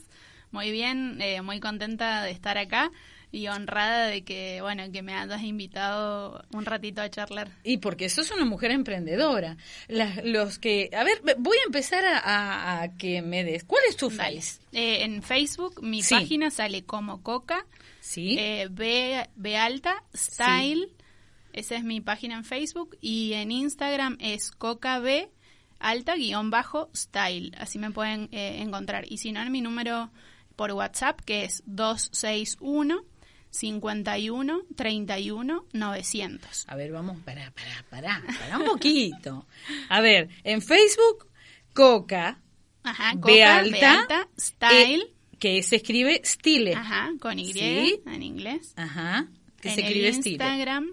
Muy 0.52 0.70
bien, 0.70 1.20
eh, 1.20 1.42
muy 1.42 1.59
contenta 1.59 2.22
de 2.22 2.30
estar 2.30 2.57
acá 2.59 2.92
y 3.35 3.49
honrada 3.49 4.07
de 4.07 4.23
que, 4.23 4.61
bueno, 4.61 4.85
que 4.92 5.03
me 5.03 5.14
hayas 5.14 5.42
invitado 5.42 6.44
un 6.53 6.64
ratito 6.64 7.03
a 7.03 7.11
charlar. 7.11 7.51
Y 7.64 7.79
porque 7.79 8.09
sos 8.09 8.31
una 8.31 8.44
mujer 8.44 8.70
emprendedora. 8.70 9.57
Las- 9.88 10.25
los 10.25 10.59
que, 10.59 10.90
a 10.97 11.03
ver, 11.05 11.20
voy 11.38 11.57
a 11.59 11.66
empezar 11.66 12.05
a, 12.05 12.18
a- 12.18 12.83
a 12.83 12.97
que 12.97 13.23
me 13.23 13.42
des. 13.44 13.64
¿Cuál 13.64 13.83
es 13.88 13.97
tu 13.97 14.09
Dale. 14.11 14.37
face? 14.40 14.61
Eh, 14.73 15.03
en 15.05 15.23
Facebook 15.23 15.83
mi 15.83 16.03
Sí. 16.03 16.14
página 16.14 16.51
sale 16.51 16.85
como 16.85 17.23
Coca, 17.23 17.66
Sí. 18.01 18.37
eh, 18.38 18.68
B, 18.70 19.29
B 19.37 19.57
alta, 19.57 20.03
Style. 20.14 20.88
Esa 21.53 21.77
es 21.77 21.85
mi 21.85 22.01
página 22.01 22.37
en 22.37 22.44
Facebook. 22.44 22.97
Y 23.01 23.33
en 23.35 23.51
Instagram 23.53 24.16
es 24.20 24.51
Coca 24.51 24.99
B 24.99 25.29
alta 25.79 26.14
guion 26.16 26.51
bajo 26.51 26.88
Style. 26.94 27.53
Así 27.59 27.79
me 27.79 27.90
pueden 27.90 28.29
eh, 28.33 28.57
encontrar. 28.61 29.05
Y 29.11 29.18
si 29.18 29.33
no, 29.33 29.40
en 29.42 29.53
mi 29.53 29.61
número 29.61 30.11
por 30.57 30.70
WhatsApp 30.73 31.20
que 31.20 31.44
es 31.44 31.62
261 31.66 33.05
51 33.55 34.62
31 34.75 35.64
900. 35.73 36.64
A 36.67 36.75
ver, 36.77 36.90
vamos, 36.90 37.19
pará, 37.25 37.53
pará, 37.55 37.85
pará, 37.88 38.23
pará 38.40 38.59
un 38.59 38.64
poquito. 38.67 39.47
A 39.88 40.01
ver, 40.01 40.29
en 40.43 40.61
Facebook, 40.61 41.29
Coca, 41.73 42.40
Ajá, 42.83 43.12
Coca 43.14 43.27
B 43.33 43.43
alta, 43.45 44.29
Style. 44.38 45.03
eh, 45.03 45.14
que 45.38 45.62
se 45.62 45.77
escribe 45.77 46.21
Style. 46.25 46.75
Ajá, 46.75 47.12
con 47.21 47.38
Y 47.38 47.53
Sí. 47.53 48.01
en 48.07 48.23
inglés. 48.23 48.73
Ajá, 48.77 49.29
que 49.61 49.71
se 49.71 49.81
en 49.81 49.87
escribe 49.87 50.09
el 50.09 50.14
Style. 50.14 50.33
Instagram, 50.35 50.88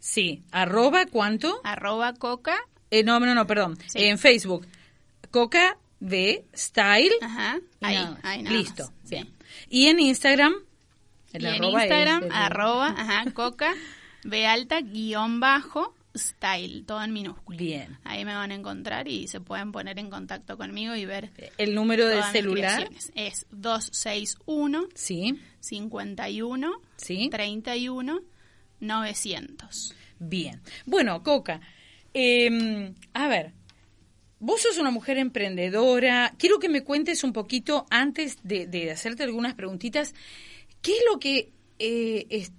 Sí, 0.00 0.42
arroba, 0.50 1.06
¿cuánto? 1.06 1.60
arroba 1.62 2.14
Coca. 2.14 2.56
Eh, 2.90 3.04
no, 3.04 3.20
no, 3.20 3.34
no, 3.34 3.46
perdón. 3.46 3.78
Sí. 3.86 4.02
En 4.04 4.18
Facebook, 4.18 4.66
Coca 5.30 5.76
B 6.00 6.44
Style. 6.56 7.12
Ajá, 7.20 7.60
ahí, 7.82 7.96
más. 7.96 8.18
ahí 8.24 8.42
Listo, 8.44 8.86
sí. 9.04 9.10
bien. 9.16 9.32
Y 9.68 9.86
en 9.88 10.00
Instagram, 10.00 10.54
el 11.32 11.42
y 11.42 11.46
en 11.46 11.54
arroba 11.54 11.78
es 11.78 11.84
Instagram, 11.90 12.22
el- 12.24 12.32
arroba, 12.32 12.86
ajá, 12.98 13.30
coca, 13.32 13.72
B 14.24 14.46
alta, 14.46 14.80
guion 14.80 15.40
bajo, 15.40 15.94
style, 16.16 16.84
todo 16.84 17.02
en 17.04 17.12
minúscula. 17.12 17.56
Bien. 17.58 17.98
Ahí 18.04 18.24
me 18.24 18.34
van 18.34 18.50
a 18.50 18.54
encontrar 18.54 19.06
y 19.08 19.28
se 19.28 19.40
pueden 19.40 19.70
poner 19.72 19.98
en 19.98 20.10
contacto 20.10 20.56
conmigo 20.58 20.94
y 20.96 21.04
ver 21.06 21.30
El 21.56 21.74
número 21.74 22.08
mis 22.08 22.24
celular. 22.26 22.88
Es 23.14 23.46
261 23.52 24.88
Sí, 24.94 25.40
51 25.60 26.72
sí. 26.96 27.28
31 27.30 28.20
900. 28.80 29.94
Bien. 30.18 30.60
Bueno, 30.86 31.22
Coca, 31.22 31.60
eh, 32.12 32.92
a 33.14 33.28
ver, 33.28 33.52
vos 34.38 34.62
sos 34.62 34.78
una 34.78 34.90
mujer 34.90 35.16
emprendedora. 35.18 36.34
Quiero 36.38 36.58
que 36.58 36.68
me 36.68 36.82
cuentes 36.82 37.22
un 37.24 37.32
poquito, 37.32 37.86
antes 37.90 38.38
de, 38.42 38.66
de 38.66 38.90
hacerte 38.90 39.22
algunas 39.22 39.54
preguntitas, 39.54 40.14
¿qué 40.82 40.92
es 40.92 41.02
lo 41.12 41.18
que 41.18 41.52
eh, 41.78 42.26
es- 42.30 42.52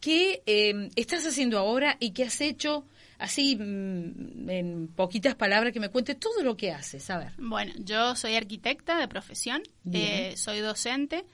qué, 0.00 0.42
eh, 0.46 0.90
estás 0.96 1.24
haciendo 1.26 1.58
ahora 1.58 1.96
y 2.00 2.12
qué 2.12 2.24
has 2.24 2.40
hecho? 2.40 2.86
Así, 3.18 3.56
mm, 3.56 4.48
en 4.48 4.88
poquitas 4.94 5.34
palabras, 5.34 5.72
que 5.72 5.80
me 5.80 5.88
cuentes 5.88 6.18
todo 6.20 6.42
lo 6.44 6.56
que 6.56 6.70
haces. 6.70 7.10
A 7.10 7.18
ver. 7.18 7.32
Bueno, 7.38 7.72
yo 7.78 8.14
soy 8.14 8.36
arquitecta 8.36 8.96
de 8.98 9.08
profesión, 9.08 9.62
eh, 9.92 10.34
soy 10.36 10.60
docente 10.60 11.24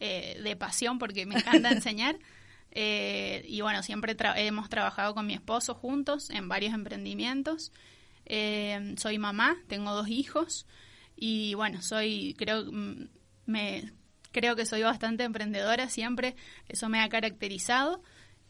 eh, 0.00 0.38
de 0.42 0.56
pasión 0.56 0.98
porque 0.98 1.24
me 1.26 1.36
encanta 1.36 1.70
enseñar. 1.72 2.18
eh, 2.74 3.44
y 3.48 3.60
bueno, 3.62 3.82
siempre 3.82 4.16
tra- 4.16 4.34
hemos 4.36 4.68
trabajado 4.68 5.14
con 5.14 5.26
mi 5.26 5.34
esposo 5.34 5.74
juntos 5.74 6.28
en 6.30 6.48
varios 6.48 6.74
emprendimientos. 6.74 7.72
Eh, 8.26 8.94
soy 8.98 9.18
mamá, 9.18 9.56
tengo 9.68 9.92
dos 9.92 10.08
hijos 10.08 10.66
y 11.16 11.54
bueno, 11.54 11.80
soy, 11.82 12.34
creo, 12.38 12.64
mm, 12.70 13.08
me, 13.46 13.92
creo 14.32 14.56
que 14.56 14.66
soy 14.66 14.82
bastante 14.82 15.24
emprendedora 15.24 15.88
siempre, 15.88 16.34
eso 16.68 16.88
me 16.88 17.00
ha 17.00 17.08
caracterizado. 17.08 18.02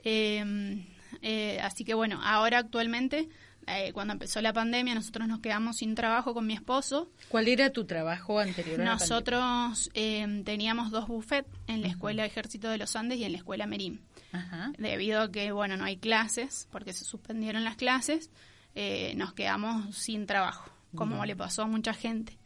Eh, 0.05 0.85
eh, 1.21 1.61
así 1.61 1.85
que 1.85 1.95
bueno, 1.95 2.21
ahora 2.23 2.59
actualmente, 2.59 3.29
eh, 3.67 3.93
cuando 3.93 4.13
empezó 4.13 4.41
la 4.41 4.53
pandemia, 4.53 4.95
nosotros 4.95 5.29
nos 5.29 5.41
quedamos 5.41 5.77
sin 5.77 5.95
trabajo 5.95 6.35
con 6.35 6.47
mi 6.47 6.55
esposo. 6.55 7.11
¿Cuál 7.29 7.49
era 7.49 7.71
tu 7.71 7.85
trabajo 7.85 8.41
anterior 8.41 8.81
a 8.81 8.85
la? 8.85 8.91
Nosotros 8.93 9.91
eh, 9.95 10.43
teníamos 10.45 10.91
dos 10.91 11.07
buffets 11.07 11.49
en 11.67 11.83
la 11.83 11.89
Escuela 11.89 12.25
Ejército 12.25 12.71
de 12.71 12.79
los 12.79 12.97
Andes 12.97 13.19
y 13.19 13.25
en 13.25 13.33
la 13.33 13.39
Escuela 13.39 13.67
Merim. 13.67 14.01
Ajá. 14.33 14.73
Debido 14.79 15.23
a 15.23 15.31
que, 15.31 15.53
bueno, 15.53 15.77
no 15.77 15.85
hay 15.85 15.99
clases, 15.99 16.69
porque 16.73 16.93
se 16.93 17.05
suspendieron 17.05 17.65
las 17.65 17.77
clases, 17.77 18.31
eh, 18.75 19.15
nos 19.17 19.35
quedamos 19.35 19.97
sin 19.97 20.27
trabajo, 20.27 20.71
como 20.95 21.25
le 21.25 21.37
pasó 21.37 21.63
a 21.63 21.67
mucha 21.67 21.93
gente. 21.93 22.39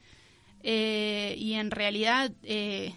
Eh, 0.62 1.36
y 1.38 1.54
en 1.54 1.70
realidad, 1.70 2.32
eh, 2.42 2.92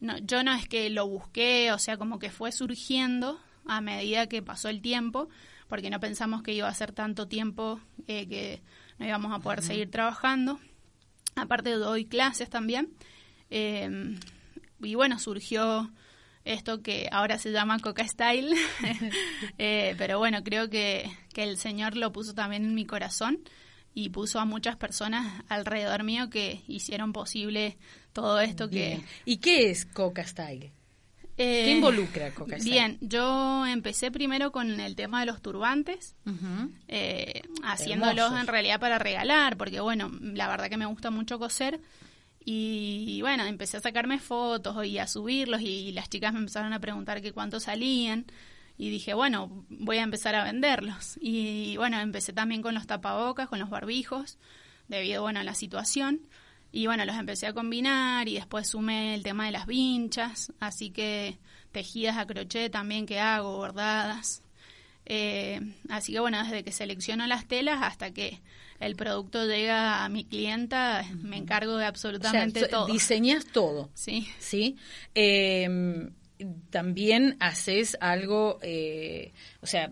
no, 0.00 0.18
yo 0.18 0.42
no 0.42 0.52
es 0.52 0.68
que 0.68 0.90
lo 0.90 1.06
busqué, 1.06 1.72
o 1.72 1.78
sea, 1.78 1.96
como 1.96 2.18
que 2.18 2.30
fue 2.30 2.52
surgiendo 2.52 3.40
a 3.66 3.80
medida 3.80 4.26
que 4.26 4.42
pasó 4.42 4.68
el 4.68 4.80
tiempo, 4.80 5.28
porque 5.68 5.90
no 5.90 6.00
pensamos 6.00 6.42
que 6.42 6.52
iba 6.52 6.68
a 6.68 6.74
ser 6.74 6.92
tanto 6.92 7.28
tiempo 7.28 7.80
eh, 8.06 8.26
que 8.26 8.62
no 8.98 9.06
íbamos 9.06 9.32
a 9.32 9.40
poder 9.40 9.62
seguir 9.62 9.90
trabajando. 9.90 10.58
Aparte 11.36 11.70
doy 11.70 12.06
clases 12.06 12.50
también. 12.50 12.92
Eh, 13.50 14.16
y 14.82 14.94
bueno, 14.94 15.18
surgió 15.18 15.90
esto 16.44 16.82
que 16.82 17.08
ahora 17.12 17.38
se 17.38 17.52
llama 17.52 17.78
Coca 17.78 18.06
Style. 18.06 18.54
Eh, 19.58 19.94
pero 19.98 20.18
bueno, 20.18 20.42
creo 20.42 20.70
que, 20.70 21.10
que 21.34 21.42
el 21.42 21.56
Señor 21.56 21.96
lo 21.96 22.12
puso 22.12 22.34
también 22.34 22.64
en 22.64 22.74
mi 22.74 22.86
corazón 22.86 23.40
y 23.94 24.10
puso 24.10 24.38
a 24.38 24.44
muchas 24.44 24.76
personas 24.76 25.42
alrededor 25.48 26.04
mío 26.04 26.30
que 26.30 26.62
hicieron 26.68 27.12
posible 27.12 27.76
todo 28.12 28.40
esto 28.40 28.68
Bien. 28.68 29.00
que... 29.00 29.06
¿Y 29.24 29.36
qué 29.38 29.70
es 29.70 29.84
Coca 29.86 30.24
Style? 30.26 30.72
Eh, 31.36 31.62
¿Qué 31.64 31.70
involucra 31.72 32.30
Coca 32.32 32.58
Style? 32.58 32.70
Bien, 32.70 32.98
yo 33.00 33.64
empecé 33.66 34.10
primero 34.10 34.52
con 34.52 34.78
el 34.78 34.94
tema 34.94 35.20
de 35.20 35.26
los 35.26 35.40
turbantes, 35.40 36.14
eh, 36.88 37.42
haciéndolos 37.64 38.26
Hermosos. 38.26 38.40
en 38.40 38.46
realidad 38.46 38.78
para 38.78 38.98
regalar, 38.98 39.56
porque 39.56 39.80
bueno, 39.80 40.10
la 40.20 40.48
verdad 40.48 40.68
que 40.68 40.76
me 40.76 40.86
gusta 40.86 41.10
mucho 41.10 41.38
coser. 41.38 41.80
Y 42.44 43.20
bueno, 43.20 43.44
empecé 43.44 43.76
a 43.76 43.80
sacarme 43.80 44.18
fotos 44.18 44.84
y 44.86 44.98
a 44.98 45.06
subirlos 45.06 45.60
y 45.60 45.92
las 45.92 46.08
chicas 46.08 46.32
me 46.32 46.38
empezaron 46.40 46.72
a 46.72 46.80
preguntar 46.80 47.20
que 47.22 47.32
cuánto 47.32 47.60
salían. 47.60 48.26
Y 48.82 48.88
dije, 48.88 49.12
bueno, 49.12 49.66
voy 49.68 49.98
a 49.98 50.02
empezar 50.02 50.34
a 50.34 50.42
venderlos. 50.42 51.18
Y 51.20 51.76
bueno, 51.76 52.00
empecé 52.00 52.32
también 52.32 52.62
con 52.62 52.72
los 52.74 52.86
tapabocas, 52.86 53.46
con 53.50 53.58
los 53.58 53.68
barbijos, 53.68 54.38
debido 54.88 55.20
bueno, 55.20 55.40
a 55.40 55.44
la 55.44 55.54
situación. 55.54 56.22
Y 56.72 56.86
bueno, 56.86 57.04
los 57.04 57.16
empecé 57.16 57.46
a 57.46 57.52
combinar 57.52 58.26
y 58.26 58.34
después 58.36 58.68
sumé 58.68 59.14
el 59.14 59.22
tema 59.22 59.44
de 59.44 59.52
las 59.52 59.66
vinchas, 59.66 60.52
así 60.60 60.88
que 60.90 61.36
tejidas 61.72 62.16
a 62.16 62.26
crochet 62.26 62.72
también 62.72 63.04
que 63.04 63.20
hago, 63.20 63.54
bordadas. 63.58 64.42
Eh, 65.04 65.60
así 65.90 66.12
que 66.14 66.20
bueno, 66.20 66.42
desde 66.42 66.62
que 66.64 66.72
selecciono 66.72 67.26
las 67.26 67.46
telas 67.46 67.80
hasta 67.82 68.12
que 68.12 68.40
el 68.78 68.96
producto 68.96 69.44
llega 69.44 70.04
a 70.04 70.08
mi 70.08 70.24
clienta, 70.24 71.04
me 71.22 71.36
encargo 71.36 71.72
de 71.72 71.76
O 71.78 71.80
sea, 71.80 71.88
absolutamente 71.88 72.60
so- 72.60 72.68
todo. 72.68 72.86
diseñas 72.86 73.44
todo, 73.44 73.90
Sí. 73.92 74.26
¿sí? 74.38 74.76
Eh, 75.14 76.08
también 76.70 77.36
haces 77.40 77.96
algo, 78.00 78.58
eh, 78.62 79.32
o 79.60 79.66
sea, 79.66 79.90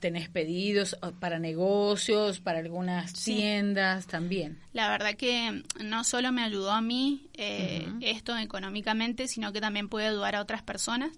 tenés 0.00 0.28
pedidos 0.28 0.96
para 1.20 1.38
negocios, 1.38 2.40
para 2.40 2.58
algunas 2.58 3.12
Sí. 3.12 3.36
tiendas 3.36 4.06
también. 4.06 4.58
La 4.72 4.90
verdad 4.90 5.14
que 5.14 5.62
no 5.82 6.04
solo 6.04 6.30
me 6.32 6.42
ayudó 6.42 6.72
a 6.72 6.82
mí 6.82 7.28
eh, 7.34 7.86
esto 8.00 8.36
económicamente, 8.36 9.28
sino 9.28 9.52
que 9.52 9.60
también 9.60 9.88
puede 9.88 10.08
ayudar 10.08 10.36
a 10.36 10.42
otras 10.42 10.62
personas, 10.62 11.10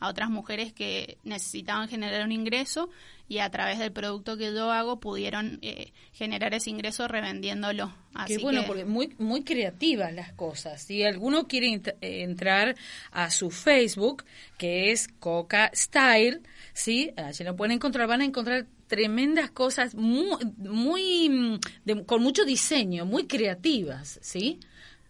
a 0.00 0.08
otras 0.08 0.30
mujeres 0.30 0.72
que 0.72 1.18
necesitaban 1.24 1.88
generar 1.88 2.24
un 2.24 2.32
ingreso 2.32 2.88
y 3.28 3.38
a 3.38 3.50
través 3.50 3.78
del 3.78 3.92
producto 3.92 4.36
que 4.36 4.52
yo 4.52 4.72
hago 4.72 4.98
pudieron 4.98 5.58
eh, 5.62 5.92
generar 6.12 6.52
ese 6.54 6.70
ingreso 6.70 7.06
revendiéndolo. 7.06 7.94
Así 8.14 8.36
Qué 8.38 8.42
bueno, 8.42 8.62
que- 8.62 8.66
porque 8.66 8.84
muy 8.84 9.14
muy 9.18 9.44
creativas 9.44 10.12
las 10.12 10.32
cosas. 10.32 10.82
Si 10.82 11.04
alguno 11.04 11.46
quiere 11.46 11.68
ent- 11.68 11.94
eh, 12.00 12.22
entrar 12.22 12.74
a 13.12 13.30
su 13.30 13.50
Facebook, 13.50 14.24
que 14.58 14.90
es 14.90 15.06
Coca 15.20 15.70
Style, 15.74 16.40
¿sí? 16.72 17.12
Allí 17.16 17.44
lo 17.44 17.54
pueden 17.54 17.72
encontrar, 17.76 18.08
van 18.08 18.22
a 18.22 18.24
encontrar 18.24 18.66
tremendas 18.88 19.50
cosas 19.52 19.94
muy, 19.94 20.36
muy 20.56 21.28
mm, 21.28 21.58
de- 21.84 22.04
con 22.04 22.20
mucho 22.22 22.44
diseño, 22.44 23.06
muy 23.06 23.28
creativas, 23.28 24.18
¿sí? 24.22 24.58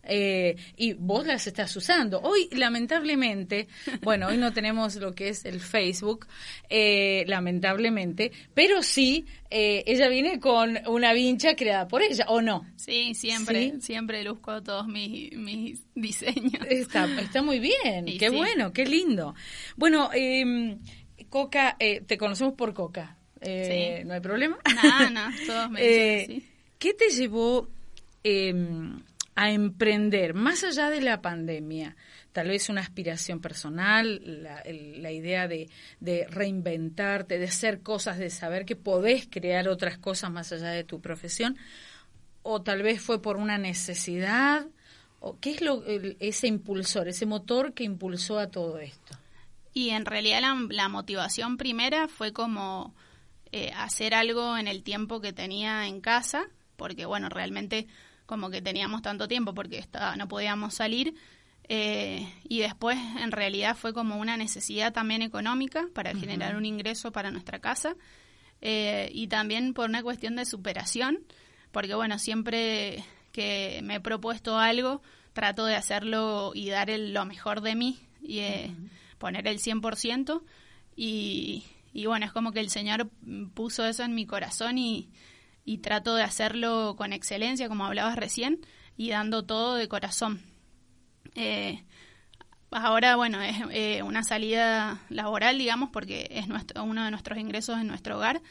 Eh, 0.02 0.56
y 0.76 0.94
vos 0.94 1.26
las 1.26 1.46
estás 1.46 1.74
usando. 1.76 2.20
Hoy, 2.20 2.48
lamentablemente, 2.52 3.68
bueno, 4.02 4.28
hoy 4.28 4.36
no 4.38 4.52
tenemos 4.52 4.96
lo 4.96 5.14
que 5.14 5.28
es 5.28 5.44
el 5.44 5.60
Facebook, 5.60 6.26
eh, 6.68 7.24
lamentablemente, 7.26 8.32
pero 8.54 8.82
sí, 8.82 9.26
eh, 9.50 9.84
ella 9.86 10.08
viene 10.08 10.40
con 10.40 10.78
una 10.86 11.12
vincha 11.12 11.54
creada 11.54 11.86
por 11.86 12.02
ella, 12.02 12.24
¿o 12.28 12.40
no? 12.40 12.66
Sí, 12.76 13.14
siempre, 13.14 13.72
Sí. 13.74 13.80
siempre 13.82 14.24
luzco 14.24 14.62
todos 14.62 14.86
mis, 14.86 15.32
mis 15.36 15.82
diseños. 15.94 16.64
Está, 16.68 17.04
está 17.20 17.42
muy 17.42 17.58
bien, 17.60 18.08
Y 18.08 18.16
qué 18.18 18.30
sí. 18.30 18.36
bueno, 18.36 18.72
qué 18.72 18.86
lindo. 18.86 19.34
Bueno, 19.76 20.10
eh, 20.14 20.78
Coca, 21.28 21.76
eh, 21.78 22.00
te 22.00 22.16
conocemos 22.16 22.54
por 22.54 22.72
Coca, 22.74 23.16
Sí. 23.42 24.04
¿no 24.04 24.14
hay 24.14 24.20
problema? 24.20 24.58
No, 24.82 25.10
no, 25.10 25.20
todos 25.46 25.70
me 25.70 25.82
dicen 25.82 26.20
así. 26.24 26.46
¿Qué 26.78 26.94
te 26.94 27.10
llevó 27.10 27.68
eh, 28.24 28.54
a 29.40 29.50
emprender, 29.50 30.35
más 30.35 30.64
allá 30.64 30.90
de 30.90 31.00
la 31.00 31.22
pandemia? 31.22 31.96
Tal 32.33 32.48
vez 32.48 32.68
una 32.68 32.83
aspiración 32.83 33.40
personal, 33.40 34.20
la, 34.42 34.62
la 34.64 35.12
idea 35.12 35.48
de, 35.48 35.70
reinventarte, 36.29 37.38
de 37.38 37.46
hacer 37.46 37.81
cosas, 37.81 38.18
de 38.18 38.29
saber 38.29 38.66
que 38.66 38.76
podés 38.76 39.26
crear 39.31 39.66
otras 39.66 39.96
cosas 39.96 40.31
más 40.31 40.53
allá 40.53 40.68
de 40.72 40.85
tu 40.85 41.00
profesión, 41.00 41.57
o 42.42 42.61
tal 42.61 42.83
vez 42.83 43.00
fue 43.00 43.22
por 43.22 43.38
una 43.38 43.57
necesidad, 43.57 44.66
o 45.20 45.38
qué 45.40 45.53
es 45.53 45.62
lo, 45.62 45.85
ese 45.87 46.46
impulsor, 46.46 47.09
ese 47.09 47.24
motor 47.24 47.72
que 47.72 47.85
impulsó 47.85 48.38
a 48.38 48.48
todo 48.48 48.79
esto. 48.79 49.16
Y 49.72 49.90
en 49.90 50.05
realidad 50.05 50.42
la, 50.42 50.55
la 50.68 50.88
motivación 50.90 51.57
primera 51.57 52.09
fue 52.09 52.35
como 52.35 52.94
eh, 53.53 53.72
hacer 53.74 54.12
algo 54.12 54.59
en 54.59 54.68
el 54.68 54.83
tiempo 54.83 55.22
que 55.22 55.33
tenía 55.33 55.87
en 55.87 56.03
casa, 56.03 56.44
porque 56.76 57.07
bueno, 57.07 57.31
realmente 57.31 57.87
como 58.30 58.48
que 58.48 58.62
teníamos 58.62 59.02
tanto 59.02 59.28
tiempo 59.28 59.52
porque 59.52 59.76
estaba, 59.78 60.16
no 60.16 60.26
podíamos 60.28 60.72
salir. 60.74 61.14
eh, 61.68 62.26
y 62.48 62.60
después 62.60 62.96
en 63.20 63.30
realidad 63.30 63.76
fue 63.76 63.92
como 63.92 64.16
una 64.16 64.36
necesidad 64.36 64.92
también 64.92 65.20
económica 65.22 65.86
para 65.94 66.14
generar 66.14 66.56
un 66.56 66.64
ingreso 66.64 67.12
para 67.12 67.30
nuestra 67.30 67.58
casa 67.60 67.94
eh, 68.62 69.10
y 69.12 69.26
también 69.28 69.72
por 69.74 69.88
una 69.88 70.02
cuestión 70.02 70.34
de 70.36 70.44
superación, 70.46 71.18
porque 71.72 71.94
bueno, 71.94 72.18
siempre 72.18 73.04
que 73.32 73.80
me 73.84 73.96
he 73.96 74.00
propuesto 74.00 74.58
algo, 74.58 75.00
trato 75.32 75.64
de 75.64 75.76
hacerlo 75.76 76.52
y 76.54 76.68
dar 76.70 76.90
el- 76.90 77.12
lo 77.14 77.24
mejor 77.24 77.60
de 77.60 77.74
mí 77.76 77.98
y 78.22 78.38
eh, 78.40 78.74
poner 79.18 79.46
el 79.46 79.58
100% 79.60 80.42
y, 80.96 81.62
y 81.92 82.06
bueno, 82.06 82.26
es 82.26 82.32
como 82.32 82.50
que 82.52 82.60
el 82.60 82.68
Señor 82.70 83.08
puso 83.54 83.84
eso 83.86 84.02
en 84.02 84.14
mi 84.14 84.26
corazón 84.26 84.76
y, 84.78 85.08
y 85.70 85.78
trato 85.78 86.16
de 86.16 86.24
hacerlo 86.24 86.96
con 86.98 87.12
excelencia, 87.12 87.68
como 87.68 87.85
hablabas 87.87 88.16
recién, 88.16 88.59
y 88.96 89.11
dando 89.11 89.44
todo 89.44 89.76
de 89.76 89.87
corazón. 89.87 90.40
Eh, 91.37 91.85
ahora, 92.72 93.14
bueno, 93.14 93.40
es 93.40 93.56
eh, 93.70 94.02
una 94.02 94.24
salida 94.24 95.00
laboral, 95.11 95.59
digamos, 95.59 95.90
porque 95.90 96.26
es 96.33 96.48
nuestro, 96.48 96.83
uno 96.83 97.04
de 97.04 97.12
nuestros 97.12 97.38
ingresos 97.38 97.78
en 97.80 97.87
nuestro 97.87 98.16
hogar. 98.16 98.42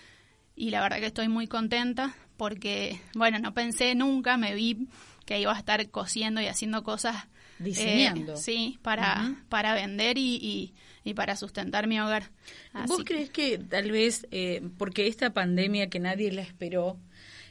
Y 0.55 0.69
la 0.69 0.81
verdad 0.81 0.99
que 0.99 1.07
estoy 1.07 1.27
muy 1.27 1.47
contenta 1.47 2.15
porque, 2.37 3.01
bueno, 3.15 3.37
no 3.39 3.53
pensé 3.53 3.95
nunca, 3.95 4.37
me 4.37 4.55
vi 4.55 4.87
que 5.25 5.41
iba 5.41 5.53
a 5.53 5.59
estar 5.59 5.89
cosiendo 5.89 6.39
y 6.39 6.47
haciendo 6.47 6.83
cosas. 6.83 7.15
eh, 7.59 7.63
Diseñando. 7.65 8.37
sí, 8.37 8.79
para, 8.81 9.35
para 9.49 9.73
vender 9.73 10.17
y, 10.17 10.35
y, 10.37 10.73
y 11.03 11.13
para 11.13 11.35
sustentar 11.35 11.85
mi 11.87 11.99
hogar. 11.99 12.31
¿Vos 12.73 12.91
Así 12.91 13.03
crees 13.03 13.29
que 13.29 13.57
tal 13.57 13.91
vez, 13.91 14.25
eh, 14.31 14.61
porque 14.77 15.07
esta 15.07 15.33
pandemia 15.33 15.89
que 15.89 15.99
nadie 15.99 16.31
la 16.31 16.41
esperó, 16.41 16.97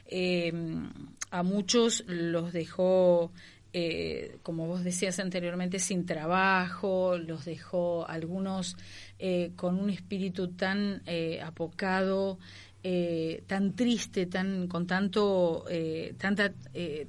eh, 0.09 0.51
a 1.31 1.43
muchos 1.43 2.03
los 2.07 2.51
dejó, 2.51 3.31
eh, 3.73 4.37
como 4.41 4.65
vos 4.65 4.83
decías 4.83 5.19
anteriormente, 5.19 5.77
sin 5.77 6.05
trabajo, 6.07 7.17
los 7.17 7.45
dejó 7.45 8.07
algunos 8.07 8.75
eh, 9.19 9.51
con 9.55 9.79
un 9.79 9.91
espíritu 9.91 10.49
tan 10.49 11.03
apocado, 11.43 12.39
tan 13.45 13.75
triste, 13.75 14.25
tan 14.25 14.67
con 14.67 14.87
tanto, 14.87 15.65
tanta, 16.17 16.53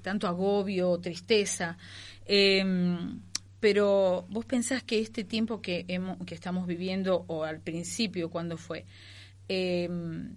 tanto 0.03 0.27
agobio, 0.27 0.99
tristeza. 0.99 1.79
Em, 2.27 3.21
pero 3.61 4.27
vos 4.29 4.45
pensás 4.45 4.83
que 4.83 5.01
este 5.01 5.25
tiempo 5.25 5.63
que, 5.63 5.85
hemos, 5.89 6.19
que 6.27 6.35
estamos 6.35 6.67
viviendo, 6.67 7.25
o 7.29 7.45
al 7.45 7.61
principio, 7.61 8.31
cuando 8.31 8.57
fue, 8.57 8.85
em, 9.49 10.35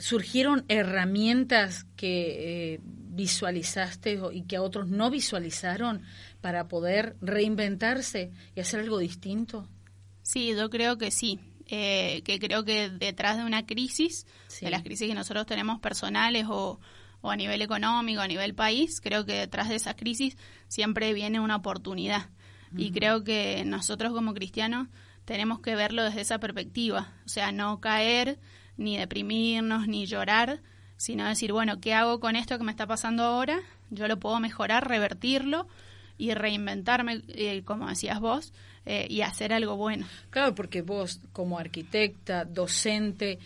surgieron 0.00 0.64
herramientas 0.68 1.84
que 1.96 2.74
eh, 2.74 2.80
visualizaste 2.84 4.20
y 4.32 4.42
que 4.42 4.56
a 4.56 4.62
otros 4.62 4.88
no 4.88 5.10
visualizaron 5.10 6.02
para 6.40 6.68
poder 6.68 7.16
reinventarse 7.20 8.30
y 8.54 8.60
hacer 8.60 8.80
algo 8.80 8.98
distinto? 8.98 9.68
Sí, 10.22 10.54
yo 10.56 10.70
creo 10.70 10.98
que 10.98 11.10
sí. 11.10 11.38
Eh, 11.66 12.22
que 12.24 12.40
creo 12.40 12.64
que 12.64 12.88
detrás 12.90 13.36
de 13.36 13.44
una 13.44 13.64
crisis, 13.64 14.26
Sí. 14.48 14.64
de 14.64 14.72
las 14.72 14.82
crisis 14.82 15.06
que 15.08 15.14
nosotros 15.14 15.46
tenemos 15.46 15.78
personales 15.78 16.46
o, 16.48 16.80
o 17.20 17.30
a 17.30 17.36
nivel 17.36 17.62
económico, 17.62 18.20
a 18.20 18.26
nivel 18.26 18.54
país, 18.54 19.00
creo 19.00 19.24
que 19.24 19.34
detrás 19.34 19.68
de 19.68 19.76
esa 19.76 19.94
crisis 19.94 20.36
siempre 20.66 21.12
viene 21.14 21.38
una 21.38 21.56
oportunidad. 21.56 22.28
Y 22.76 22.92
creo 22.92 23.24
que 23.24 23.64
nosotros 23.64 24.12
como 24.12 24.32
cristianos 24.32 24.86
tenemos 25.24 25.60
que 25.60 25.74
verlo 25.74 26.04
desde 26.04 26.20
esa 26.20 26.38
perspectiva. 26.38 27.12
O 27.26 27.28
sea, 27.28 27.50
no 27.50 27.80
caer, 27.80 28.38
ni 28.76 28.96
deprimirnos, 28.96 29.86
ni 29.86 30.06
llorar, 30.06 30.60
sino 30.96 31.26
decir, 31.26 31.52
bueno, 31.52 31.80
¿qué 31.80 31.94
hago 31.94 32.20
con 32.20 32.36
esto 32.36 32.58
que 32.58 32.64
me 32.64 32.70
está 32.70 32.86
pasando 32.86 33.24
ahora? 33.24 33.60
Yo 33.90 34.06
lo 34.08 34.18
puedo 34.18 34.38
mejorar, 34.40 34.88
revertirlo 34.88 35.66
y 36.18 36.34
reinventarme, 36.34 37.22
eh, 37.28 37.62
como 37.64 37.88
decías 37.88 38.20
vos, 38.20 38.52
eh, 38.86 39.06
y 39.08 39.22
hacer 39.22 39.52
algo 39.52 39.76
bueno. 39.76 40.06
Claro, 40.30 40.54
porque 40.54 40.82
vos 40.82 41.20
como 41.32 41.58
arquitecta, 41.58 42.44
docente, 42.44 43.38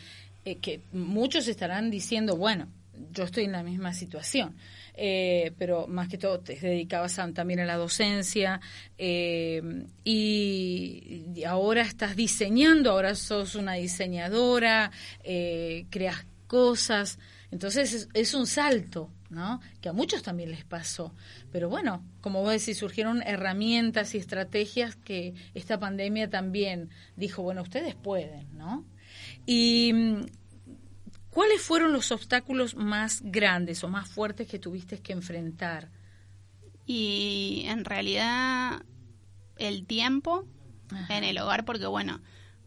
eh, 0.44 0.56
que 0.56 0.80
muchos 0.92 1.48
estarán 1.48 1.90
diciendo, 1.90 2.36
bueno, 2.36 2.68
yo 3.14 3.24
estoy 3.24 3.44
en 3.44 3.52
la 3.52 3.62
misma 3.62 3.94
situación, 3.94 4.56
eh, 4.94 5.52
pero 5.56 5.86
más 5.86 6.08
que 6.08 6.18
todo 6.18 6.40
te 6.40 6.56
dedicabas 6.56 7.18
también 7.32 7.60
a 7.60 7.64
la 7.64 7.76
docencia 7.76 8.60
eh, 8.98 9.62
y, 10.04 11.42
ahora 11.46 11.82
estás 11.82 12.16
diseñando, 12.16 12.90
ahora 12.90 13.14
sos 13.14 13.54
una 13.54 13.74
diseñadora, 13.74 14.90
eh, 15.22 15.86
creas 15.90 16.26
cosas, 16.46 17.18
entonces 17.50 17.92
es, 17.92 18.08
es 18.14 18.34
un 18.34 18.46
salto, 18.46 19.10
¿no? 19.30 19.60
Que 19.80 19.88
a 19.88 19.92
muchos 19.92 20.22
también 20.22 20.50
les 20.50 20.64
pasó. 20.64 21.14
Pero 21.52 21.68
bueno, 21.68 22.04
como 22.20 22.42
vos 22.42 22.52
decís, 22.52 22.78
surgieron 22.78 23.22
herramientas 23.22 24.14
y 24.14 24.18
estrategias 24.18 24.96
que 24.96 25.34
esta 25.54 25.78
pandemia 25.78 26.28
también 26.30 26.90
dijo, 27.16 27.42
bueno, 27.42 27.62
ustedes 27.62 27.94
pueden, 27.94 28.46
¿no? 28.56 28.84
Y 29.46 29.92
¿cuáles 31.34 31.60
fueron 31.60 31.92
los 31.92 32.12
obstáculos 32.12 32.76
más 32.76 33.20
grandes 33.22 33.82
o 33.84 33.88
más 33.88 34.08
fuertes 34.08 34.46
que 34.46 34.58
tuviste 34.58 35.02
que 35.02 35.12
enfrentar? 35.12 35.90
Y 36.86 37.64
en 37.66 37.84
realidad 37.84 38.82
el 39.56 39.86
tiempo 39.86 40.46
Ajá. 40.90 41.18
en 41.18 41.24
el 41.24 41.38
hogar, 41.38 41.64
porque 41.64 41.86
bueno, 41.86 42.20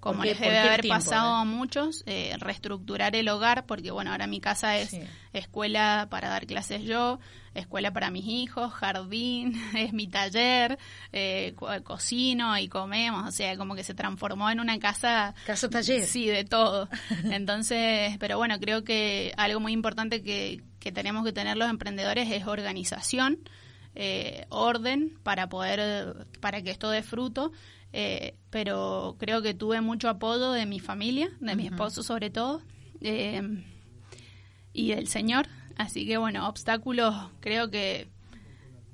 como 0.07 0.19
¿Por 0.19 0.23
qué- 0.25 0.29
les 0.31 0.39
debe 0.39 0.57
haber 0.59 0.81
tiempo? 0.81 0.97
pasado 1.03 1.35
A 1.35 1.41
a 1.41 1.45
muchos, 1.45 2.03
eh, 2.05 2.33
reestructurar 2.39 3.15
el 3.15 3.29
hogar, 3.29 3.65
porque 3.65 3.91
bueno, 3.91 4.11
ahora 4.11 4.27
mi 4.27 4.39
casa 4.39 4.77
es 4.77 4.89
Sí. 4.91 5.01
escuela 5.33 6.07
para 6.09 6.29
dar 6.29 6.45
clases 6.47 6.83
yo, 6.83 7.19
escuela 7.53 7.91
para 7.93 8.09
mis 8.11 8.25
hijos, 8.25 8.71
jardín, 8.73 9.53
es 9.77 9.93
mi 9.93 10.07
taller, 10.07 10.77
eh, 11.13 11.53
co- 11.55 11.67
cocino 11.83 12.57
y 12.57 12.67
comemos, 12.67 13.27
o 13.27 13.31
sea, 13.31 13.55
como 13.57 13.75
que 13.75 13.83
se 13.83 13.93
transformó 13.93 14.49
en 14.49 14.59
una 14.59 14.77
casa 14.79 15.35
Casa 15.45 15.69
taller. 15.69 16.05
Sí, 16.05 16.27
de 16.27 16.43
todo. 16.43 16.89
Entonces, 17.31 18.17
pero 18.19 18.37
bueno, 18.37 18.59
creo 18.59 18.83
que 18.83 19.33
algo 19.37 19.59
muy 19.59 19.71
importante 19.73 20.23
que, 20.23 20.61
que 20.79 20.91
tenemos 20.91 21.25
que 21.25 21.33
tener 21.33 21.57
los 21.57 21.69
emprendedores 21.69 22.29
es 22.31 22.47
organización. 22.47 23.39
eh, 23.99 24.45
orden 24.49 25.17
para 25.23 25.49
poder, 25.49 26.27
para 26.39 26.61
que 26.61 26.69
esto 26.69 26.91
dé 26.91 27.01
fruto. 27.01 27.51
Eh, 27.93 28.35
pero 28.49 29.15
creo 29.19 29.41
que 29.41 29.53
tuve 29.53 29.81
mucho 29.81 30.09
apoyo 30.09 30.51
de 30.51 30.65
mi 30.65 30.79
familia, 30.79 31.29
de 31.39 31.55
mi 31.55 31.67
esposo 31.67 32.03
sobre 32.03 32.29
todo, 32.29 32.61
eh, 33.01 33.41
y 34.73 34.89
del 34.89 35.07
Señor. 35.07 35.47
Así 35.75 36.07
que 36.07 36.17
bueno, 36.17 36.47
obstáculos 36.47 37.15
creo 37.39 37.69
que 37.69 38.09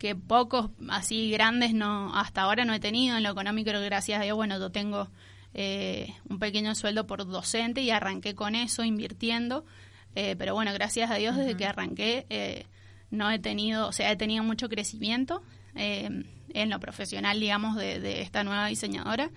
que 0.04 0.18
pocos 0.18 0.70
así 0.90 1.32
grandes 1.32 1.74
no 1.74 2.14
hasta 2.14 2.42
ahora 2.42 2.66
no 2.66 2.74
he 2.74 2.82
tenido. 2.82 3.16
En 3.16 3.24
lo 3.24 3.30
económico 3.30 3.72
gracias 3.72 4.20
a 4.20 4.24
Dios 4.24 4.36
bueno 4.36 4.60
yo 4.60 4.70
tengo 4.70 5.08
eh, 5.54 6.14
un 6.30 6.40
pequeño 6.40 6.76
sueldo 6.76 7.08
por 7.08 7.26
docente 7.26 7.82
y 7.82 7.90
arranqué 7.90 8.36
con 8.36 8.54
eso 8.54 8.84
invirtiendo. 8.84 9.66
Eh, 10.14 10.36
pero 10.38 10.56
bueno 10.56 10.74
gracias 10.74 11.10
a 11.10 11.16
Dios 11.16 11.38
desde 11.38 11.56
que 11.56 11.66
arranqué 11.66 12.26
eh, 12.30 12.66
no 13.12 13.32
he 13.32 13.40
tenido 13.40 13.88
o 13.88 13.92
sea 13.94 14.12
he 14.12 14.18
tenido 14.18 14.44
mucho 14.44 14.68
crecimiento 14.68 15.42
eh, 15.74 16.26
en 16.54 16.70
lo 16.70 16.80
profesional 16.80 17.40
digamos 17.40 17.76
de, 17.76 18.00
de 18.00 18.22
esta 18.22 18.44
nueva 18.44 18.68
diseñadora 18.68 19.30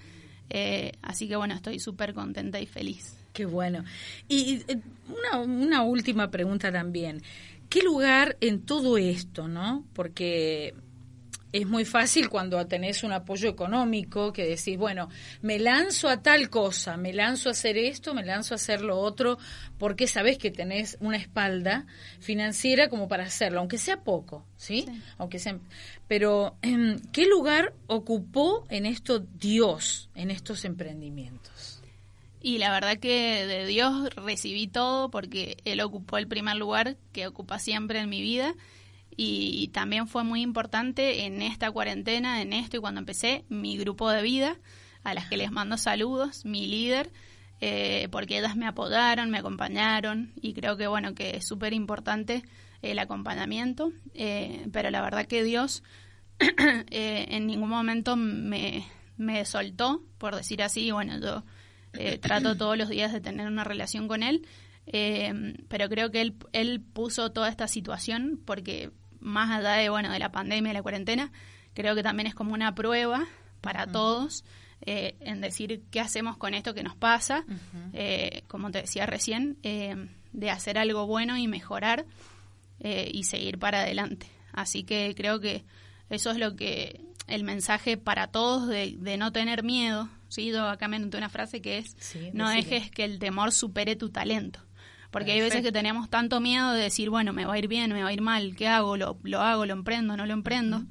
Eh, 0.48 0.92
así 1.02 1.26
que 1.26 1.34
bueno 1.34 1.54
estoy 1.54 1.80
súper 1.80 2.14
contenta 2.14 2.60
y 2.60 2.66
feliz 2.66 3.16
Qué 3.36 3.44
bueno. 3.44 3.84
Y 4.28 4.62
eh, 4.66 4.80
una, 5.08 5.42
una 5.44 5.82
última 5.82 6.30
pregunta 6.30 6.72
también. 6.72 7.20
¿Qué 7.68 7.82
lugar 7.82 8.38
en 8.40 8.62
todo 8.62 8.96
esto, 8.96 9.46
no? 9.46 9.84
Porque 9.92 10.72
es 11.56 11.66
muy 11.66 11.84
fácil 11.84 12.28
cuando 12.28 12.66
tenés 12.66 13.02
un 13.02 13.12
apoyo 13.12 13.48
económico 13.48 14.32
que 14.32 14.46
decís, 14.46 14.76
bueno, 14.76 15.08
me 15.42 15.58
lanzo 15.58 16.08
a 16.08 16.22
tal 16.22 16.50
cosa, 16.50 16.96
me 16.96 17.12
lanzo 17.12 17.48
a 17.48 17.52
hacer 17.52 17.78
esto, 17.78 18.14
me 18.14 18.24
lanzo 18.24 18.54
a 18.54 18.56
hacer 18.56 18.82
lo 18.82 18.98
otro, 18.98 19.38
porque 19.78 20.06
sabés 20.06 20.38
que 20.38 20.50
tenés 20.50 20.98
una 21.00 21.16
espalda 21.16 21.86
financiera 22.20 22.88
como 22.88 23.08
para 23.08 23.24
hacerlo, 23.24 23.60
aunque 23.60 23.78
sea 23.78 24.02
poco, 24.02 24.44
¿sí? 24.56 24.86
Aunque 25.18 25.38
sea, 25.38 25.58
pero 26.08 26.56
em, 26.62 27.00
¿qué 27.12 27.26
lugar 27.26 27.72
ocupó 27.86 28.66
en 28.68 28.84
esto 28.84 29.20
Dios, 29.20 30.10
en 30.14 30.30
estos 30.30 30.64
emprendimientos? 30.64 31.82
Y 32.40 32.58
la 32.58 32.70
verdad 32.70 32.98
que 32.98 33.46
de 33.46 33.66
Dios 33.66 34.14
recibí 34.14 34.68
todo 34.68 35.10
porque 35.10 35.56
Él 35.64 35.80
ocupó 35.80 36.18
el 36.18 36.28
primer 36.28 36.56
lugar 36.56 36.96
que 37.12 37.26
ocupa 37.26 37.58
siempre 37.58 37.98
en 37.98 38.08
mi 38.08 38.20
vida. 38.20 38.54
Y 39.16 39.68
también 39.68 40.08
fue 40.08 40.24
muy 40.24 40.42
importante 40.42 41.24
en 41.24 41.40
esta 41.40 41.70
cuarentena, 41.70 42.42
en 42.42 42.52
esto 42.52 42.76
y 42.76 42.80
cuando 42.80 43.00
empecé, 43.00 43.44
mi 43.48 43.78
grupo 43.78 44.10
de 44.10 44.22
vida, 44.22 44.56
a 45.04 45.14
las 45.14 45.26
que 45.26 45.36
les 45.36 45.50
mando 45.50 45.78
saludos, 45.78 46.44
mi 46.44 46.66
líder, 46.66 47.12
eh, 47.60 48.08
porque 48.10 48.38
ellas 48.38 48.56
me 48.56 48.66
apodaron, 48.66 49.30
me 49.30 49.38
acompañaron 49.38 50.32
y 50.40 50.52
creo 50.52 50.76
que 50.76 50.86
bueno, 50.86 51.14
que 51.14 51.36
es 51.36 51.46
súper 51.46 51.72
importante 51.72 52.42
el 52.82 52.98
acompañamiento. 52.98 53.92
Eh, 54.12 54.66
pero 54.72 54.90
la 54.90 55.00
verdad 55.00 55.26
que 55.26 55.42
Dios 55.42 55.82
eh, 56.38 57.26
en 57.30 57.46
ningún 57.46 57.70
momento 57.70 58.16
me, 58.16 58.84
me 59.16 59.44
soltó, 59.44 60.02
por 60.18 60.36
decir 60.36 60.62
así, 60.62 60.90
bueno, 60.90 61.18
yo 61.18 61.44
eh, 61.94 62.18
trato 62.18 62.56
todos 62.56 62.76
los 62.76 62.88
días 62.88 63.12
de 63.12 63.20
tener 63.20 63.46
una 63.46 63.64
relación 63.64 64.08
con 64.08 64.22
él, 64.22 64.46
eh, 64.86 65.54
pero 65.68 65.88
creo 65.88 66.10
que 66.10 66.20
él, 66.20 66.34
él 66.52 66.80
puso 66.80 67.32
toda 67.32 67.48
esta 67.48 67.68
situación 67.68 68.40
porque 68.44 68.90
más 69.20 69.50
allá 69.50 69.72
de, 69.72 69.88
bueno, 69.88 70.10
de 70.10 70.18
la 70.18 70.30
pandemia 70.32 70.70
y 70.70 70.74
la 70.74 70.82
cuarentena, 70.82 71.32
creo 71.74 71.94
que 71.94 72.02
también 72.02 72.26
es 72.26 72.34
como 72.34 72.54
una 72.54 72.74
prueba 72.74 73.26
para 73.60 73.86
todos 73.86 74.44
eh, 74.82 75.16
en 75.20 75.40
decir 75.40 75.82
qué 75.90 76.00
hacemos 76.00 76.36
con 76.36 76.54
esto 76.54 76.74
que 76.74 76.82
nos 76.82 76.96
pasa, 76.96 77.44
eh, 77.92 78.42
como 78.48 78.70
te 78.70 78.82
decía 78.82 79.06
recién, 79.06 79.58
eh, 79.62 80.08
de 80.32 80.50
hacer 80.50 80.78
algo 80.78 81.06
bueno 81.06 81.36
y 81.38 81.48
mejorar 81.48 82.06
eh, 82.80 83.10
y 83.12 83.24
seguir 83.24 83.58
para 83.58 83.80
adelante. 83.80 84.26
Así 84.52 84.84
que 84.84 85.14
creo 85.16 85.40
que 85.40 85.64
eso 86.10 86.30
es 86.30 86.38
lo 86.38 86.56
que 86.56 87.00
el 87.26 87.42
mensaje 87.42 87.96
para 87.96 88.28
todos 88.28 88.68
de, 88.68 88.96
de 88.98 89.16
no 89.16 89.32
tener 89.32 89.62
miedo. 89.62 90.08
¿sí? 90.28 90.48
Yo 90.50 90.68
acá 90.68 90.88
me 90.88 90.96
anoté 90.96 91.16
una 91.16 91.28
frase 91.28 91.60
que 91.60 91.78
es, 91.78 91.96
Sí, 91.98 92.30
no 92.32 92.48
dejes 92.48 92.90
que 92.90 93.04
el 93.04 93.18
temor 93.18 93.52
supere 93.52 93.96
tu 93.96 94.10
talento. 94.10 94.60
Porque 95.16 95.32
hay 95.32 95.40
veces 95.40 95.62
que 95.62 95.72
tenemos 95.72 96.10
tanto 96.10 96.40
miedo 96.40 96.72
de 96.72 96.82
decir, 96.82 97.08
bueno, 97.08 97.32
me 97.32 97.46
va 97.46 97.54
a 97.54 97.58
ir 97.58 97.68
bien, 97.68 97.90
me 97.92 98.02
va 98.02 98.10
a 98.10 98.12
ir 98.12 98.20
mal, 98.20 98.54
¿qué 98.54 98.68
hago? 98.68 98.98
¿Lo, 98.98 99.16
lo 99.22 99.40
hago, 99.40 99.64
lo 99.64 99.72
emprendo, 99.72 100.14
no 100.14 100.26
lo 100.26 100.34
emprendo? 100.34 100.84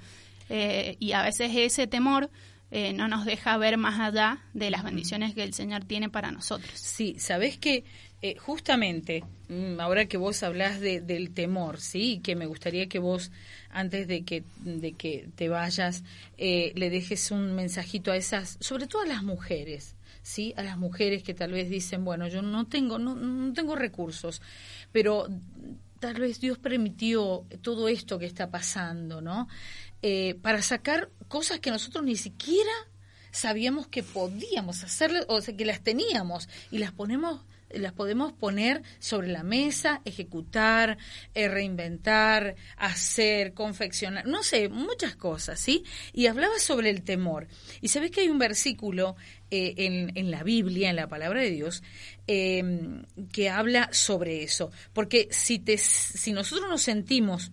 Eh, 0.49 0.97
y 0.99 1.11
a 1.11 1.21
veces 1.21 1.51
ese 1.55 1.85
temor 1.85 2.31
eh, 2.71 2.93
no 2.93 3.07
nos 3.07 3.25
deja 3.25 3.55
ver 3.57 3.77
más 3.77 3.99
allá 3.99 4.39
de 4.53 4.71
las 4.71 4.83
bendiciones 4.83 5.35
que 5.35 5.43
el 5.43 5.53
Señor 5.53 5.85
tiene 5.85 6.09
para 6.09 6.31
nosotros. 6.31 6.71
Sí, 6.73 7.15
sabés 7.19 7.59
que 7.59 7.85
eh, 8.23 8.37
justamente 8.39 9.23
mm, 9.49 9.79
ahora 9.79 10.07
que 10.07 10.17
vos 10.17 10.41
hablás 10.41 10.79
de, 10.79 10.99
del 10.99 11.31
temor, 11.31 11.79
sí, 11.79 12.21
que 12.23 12.35
me 12.35 12.47
gustaría 12.47 12.87
que 12.87 12.97
vos 12.97 13.31
antes 13.69 14.07
de 14.07 14.23
que 14.23 14.43
de 14.63 14.93
que 14.93 15.27
te 15.35 15.47
vayas 15.47 16.03
eh, 16.37 16.71
le 16.75 16.89
dejes 16.89 17.29
un 17.29 17.53
mensajito 17.53 18.11
a 18.11 18.17
esas, 18.17 18.57
sobre 18.59 18.87
todo 18.87 19.03
a 19.03 19.05
las 19.05 19.21
mujeres, 19.21 19.95
sí, 20.25 20.55
a 20.57 20.63
las 20.63 20.75
mujeres 20.75 21.21
que 21.21 21.35
tal 21.35 21.51
vez 21.51 21.69
dicen, 21.69 22.03
bueno, 22.03 22.27
yo 22.27 22.41
no 22.41 22.65
tengo 22.65 22.97
no, 22.97 23.13
no 23.13 23.53
tengo 23.53 23.75
recursos, 23.75 24.41
pero 24.91 25.27
tal 25.99 26.15
vez 26.15 26.39
Dios 26.39 26.57
permitió 26.57 27.45
todo 27.61 27.87
esto 27.87 28.17
que 28.17 28.25
está 28.25 28.49
pasando, 28.49 29.21
¿no? 29.21 29.47
Eh, 30.01 30.33
para 30.41 30.63
sacar 30.63 31.11
cosas 31.27 31.59
que 31.59 31.69
nosotros 31.69 32.03
ni 32.03 32.15
siquiera 32.15 32.71
sabíamos 33.29 33.87
que 33.87 34.01
podíamos 34.01 34.83
hacerle, 34.83 35.21
o 35.27 35.41
sea, 35.41 35.55
que 35.55 35.63
las 35.63 35.83
teníamos 35.83 36.49
y 36.71 36.79
las 36.79 36.91
ponemos 36.91 37.41
las 37.77 37.93
podemos 37.93 38.33
poner 38.33 38.83
sobre 38.99 39.27
la 39.27 39.43
mesa, 39.43 40.01
ejecutar, 40.05 40.97
eh, 41.33 41.47
reinventar, 41.47 42.55
hacer, 42.77 43.53
confeccionar, 43.53 44.25
no 44.27 44.43
sé, 44.43 44.69
muchas 44.69 45.15
cosas, 45.15 45.59
¿sí? 45.59 45.83
Y 46.13 46.27
hablaba 46.27 46.59
sobre 46.59 46.89
el 46.89 47.03
temor. 47.03 47.47
Y 47.81 47.89
sabes 47.89 48.11
que 48.11 48.21
hay 48.21 48.29
un 48.29 48.39
versículo 48.39 49.15
eh, 49.51 49.73
en, 49.77 50.11
en 50.15 50.31
la 50.31 50.43
Biblia, 50.43 50.89
en 50.89 50.95
la 50.95 51.07
palabra 51.07 51.41
de 51.41 51.51
Dios, 51.51 51.83
eh, 52.27 52.63
que 53.31 53.49
habla 53.49 53.89
sobre 53.91 54.43
eso. 54.43 54.71
Porque 54.93 55.27
si, 55.31 55.59
te, 55.59 55.77
si 55.77 56.33
nosotros 56.33 56.69
nos 56.69 56.81
sentimos 56.81 57.51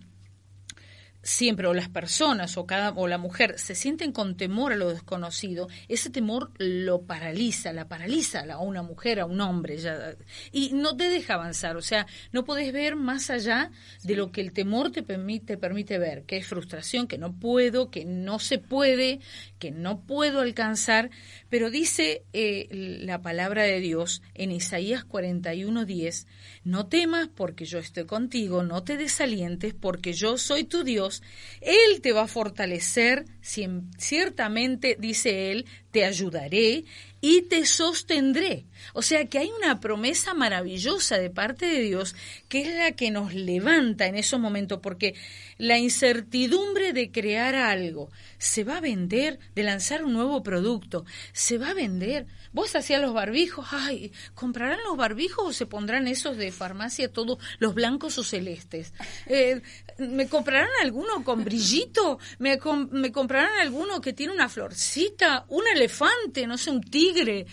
siempre 1.23 1.67
o 1.67 1.73
las 1.73 1.87
personas 1.87 2.57
o 2.57 2.65
cada 2.65 2.91
o 2.91 3.07
la 3.07 3.17
mujer 3.17 3.57
se 3.57 3.75
sienten 3.75 4.11
con 4.11 4.35
temor 4.35 4.73
a 4.73 4.75
lo 4.75 4.89
desconocido 4.89 5.69
ese 5.87 6.09
temor 6.09 6.51
lo 6.57 7.03
paraliza 7.03 7.71
la 7.71 7.87
paraliza 7.87 8.43
a 8.51 8.59
una 8.59 8.83
mujer 8.83 9.21
a 9.21 9.25
un 9.25 9.39
hombre 9.39 9.77
ya 9.77 10.15
y 10.51 10.71
no 10.73 10.97
te 10.97 11.05
deja 11.05 11.35
avanzar 11.35 11.77
o 11.77 11.81
sea 11.81 12.05
no 12.33 12.43
podés 12.43 12.73
ver 12.73 12.97
más 12.97 13.29
allá 13.29 13.71
de 14.03 14.15
lo 14.15 14.31
que 14.31 14.41
el 14.41 14.51
temor 14.51 14.91
te 14.91 15.01
permite 15.01 15.45
te 15.45 15.57
permite 15.57 15.97
ver 15.97 16.23
que 16.23 16.37
es 16.37 16.45
frustración 16.45 17.07
que 17.07 17.17
no 17.17 17.39
puedo 17.39 17.89
que 17.89 18.03
no 18.03 18.39
se 18.39 18.59
puede 18.59 19.21
que 19.63 19.71
no 19.71 20.01
puedo 20.01 20.41
alcanzar 20.41 21.09
pero 21.47 21.69
dice 21.69 22.25
eh, 22.33 22.67
la 22.71 23.21
palabra 23.21 23.63
de 23.63 23.79
Dios 23.79 24.21
en 24.33 24.51
Isaías 24.51 25.07
41:10 25.07 26.27
no 26.65 26.87
temas 26.87 27.29
porque 27.33 27.63
yo 27.63 27.79
estoy 27.79 28.03
contigo 28.03 28.63
no 28.63 28.83
te 28.83 28.97
desalientes 28.97 29.73
porque 29.73 30.11
yo 30.13 30.37
soy 30.37 30.63
tu 30.63 30.83
Dios. 30.83 31.23
Él 31.61 32.01
te 32.01 32.11
va 32.11 32.23
a 32.23 32.27
fortalecer, 32.27 33.25
ciertamente, 33.41 34.97
dice 34.99 35.51
Él, 35.51 35.65
te 35.93 36.03
ayudaré 36.05 36.83
y 37.21 37.43
te 37.43 37.65
sostendré. 37.65 38.65
O 38.93 39.01
sea 39.01 39.27
que 39.27 39.37
hay 39.39 39.49
una 39.57 39.79
promesa 39.79 40.33
maravillosa 40.33 41.17
de 41.17 41.29
parte 41.29 41.65
de 41.67 41.79
Dios 41.79 42.15
que 42.49 42.63
es 42.63 42.75
la 42.75 42.91
que 42.91 43.11
nos 43.11 43.33
levanta 43.33 44.07
en 44.07 44.15
esos 44.15 44.41
momentos, 44.41 44.79
porque 44.83 45.13
la 45.57 45.77
incertidumbre 45.77 46.91
de 46.91 47.11
crear 47.11 47.55
algo, 47.55 48.09
se 48.39 48.65
va 48.65 48.77
a 48.77 48.81
vender, 48.81 49.39
de 49.55 49.63
lanzar 49.63 50.03
un 50.03 50.11
nuevo 50.13 50.43
producto, 50.43 51.05
se 51.31 51.57
va 51.57 51.69
a 51.69 51.73
vender. 51.73 52.25
Vos 52.51 52.75
hacías 52.75 53.01
los 53.01 53.13
barbijos, 53.13 53.67
ay, 53.71 54.11
¿comprarán 54.35 54.79
los 54.83 54.97
barbijos 54.97 55.45
o 55.47 55.53
se 55.53 55.65
pondrán 55.65 56.07
esos 56.07 56.35
de 56.37 56.51
farmacia 56.51 57.11
todos, 57.11 57.37
los 57.59 57.73
blancos 57.73 58.17
o 58.17 58.23
celestes? 58.23 58.93
Eh, 59.27 59.61
¿Me 59.97 60.27
comprarán 60.27 60.69
alguno 60.81 61.23
con 61.23 61.43
brillito? 61.45 62.19
¿Me, 62.39 62.57
com- 62.59 62.89
¿Me 62.91 63.11
comprarán 63.13 63.59
alguno 63.61 64.01
que 64.01 64.11
tiene 64.11 64.33
una 64.33 64.49
florcita? 64.49 65.45
¿Un 65.47 65.63
elefante? 65.83 66.47
No 66.47 66.57
sé, 66.57 66.71
un 66.71 66.81
tigre. 66.81 67.45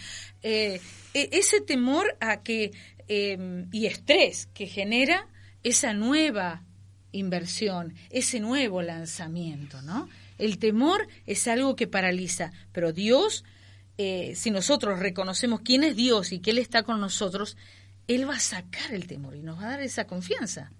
Eh, 0.43 0.81
e- 1.15 1.29
ese 1.33 1.61
temor 1.61 2.17
a 2.21 2.43
que, 2.43 2.73
eh, 3.09 3.67
y 3.73 3.87
estrés 3.87 4.49
que 4.55 4.67
genera 4.67 5.27
esa 5.63 5.93
nueva 5.93 6.63
inversión, 7.13 7.95
ese 8.11 8.41
nuevo 8.41 8.83
lanzamiento, 8.83 9.83
¿no? 9.83 10.09
El 10.39 10.59
temor 10.59 11.09
es 11.27 11.47
algo 11.49 11.77
que 11.77 11.87
paraliza, 11.87 12.53
pero 12.73 12.93
Dios, 12.93 13.45
eh, 13.99 14.33
si 14.37 14.51
nosotros 14.51 14.99
reconocemos 14.99 15.61
quién 15.61 15.85
es 15.85 15.97
Dios 15.97 16.33
y 16.33 16.39
que 16.39 16.53
Él 16.53 16.59
está 16.59 16.83
con 16.83 17.01
nosotros, 17.01 17.57
Él 18.07 18.29
va 18.29 18.37
a 18.37 18.41
sacar 18.41 18.95
el 18.95 19.07
temor 19.07 19.37
y 19.37 19.43
nos 19.43 19.59
va 19.59 19.65
a 19.67 19.71
dar 19.71 19.83
esa 19.83 20.07
confianza. 20.07 20.73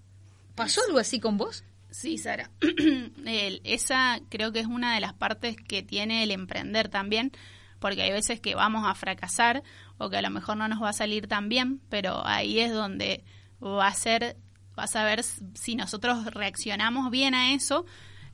¿Pasó 0.55 0.81
algo 0.87 0.99
así 0.99 1.19
con 1.19 1.37
vos? 1.37 1.63
Sí, 1.91 2.17
Sara. 2.17 2.49
El- 3.25 3.61
esa 3.63 4.19
creo 4.29 4.51
que 4.51 4.59
es 4.61 4.65
una 4.67 4.95
de 4.95 5.01
las 5.01 5.13
partes 5.13 5.55
que 5.57 5.83
tiene 5.83 6.23
el 6.23 6.31
emprender 6.31 6.89
también, 6.89 7.31
porque 7.79 8.01
hay 8.01 8.11
veces 8.11 8.39
que 8.39 8.55
vamos 8.55 8.87
a 8.87 8.95
fracasar 8.95 9.61
o 9.97 10.09
que 10.09 10.17
a 10.17 10.21
lo 10.21 10.29
mejor 10.29 10.57
no 10.57 10.67
nos 10.67 10.81
va 10.81 10.89
a 10.89 10.93
salir 10.93 11.27
tan 11.27 11.49
bien, 11.49 11.81
pero 11.89 12.25
ahí 12.25 12.59
es 12.59 12.71
donde 12.71 13.23
va 13.63 13.87
a 13.87 13.93
ser, 13.93 14.37
vas 14.75 14.95
a 14.95 15.03
ver 15.03 15.23
si 15.23 15.75
nosotros 15.75 16.25
reaccionamos 16.33 17.11
bien 17.11 17.33
a 17.35 17.53
eso 17.53 17.85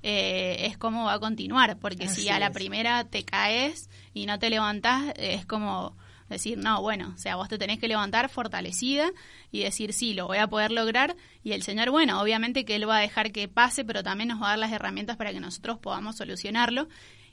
eh, 0.03 0.67
es 0.67 0.77
cómo 0.77 1.05
va 1.05 1.13
a 1.13 1.19
continuar, 1.19 1.79
porque 1.79 2.05
Así 2.05 2.21
si 2.23 2.29
a 2.29 2.39
la 2.39 2.47
es. 2.47 2.53
primera 2.53 3.05
te 3.05 3.23
caes 3.25 3.89
y 4.13 4.25
no 4.27 4.37
te 4.37 4.49
levantás, 4.51 5.11
es 5.17 5.45
como 5.45 5.97
decir, 6.29 6.57
no, 6.57 6.81
bueno, 6.81 7.13
o 7.15 7.17
sea, 7.17 7.35
vos 7.35 7.49
te 7.49 7.57
tenés 7.57 7.79
que 7.79 7.87
levantar 7.87 8.29
fortalecida 8.29 9.11
y 9.51 9.63
decir, 9.63 9.93
sí, 9.93 10.13
lo 10.13 10.27
voy 10.27 10.37
a 10.37 10.47
poder 10.47 10.71
lograr. 10.71 11.15
Y 11.43 11.53
el 11.53 11.63
Señor, 11.63 11.89
bueno, 11.89 12.21
obviamente 12.21 12.65
que 12.65 12.75
Él 12.75 12.87
va 12.87 12.97
a 12.97 13.01
dejar 13.01 13.31
que 13.31 13.47
pase, 13.47 13.85
pero 13.85 14.03
también 14.03 14.29
nos 14.29 14.41
va 14.41 14.47
a 14.47 14.49
dar 14.49 14.59
las 14.59 14.71
herramientas 14.71 15.17
para 15.17 15.31
que 15.31 15.39
nosotros 15.39 15.79
podamos 15.79 16.17
solucionarlo. 16.17 16.87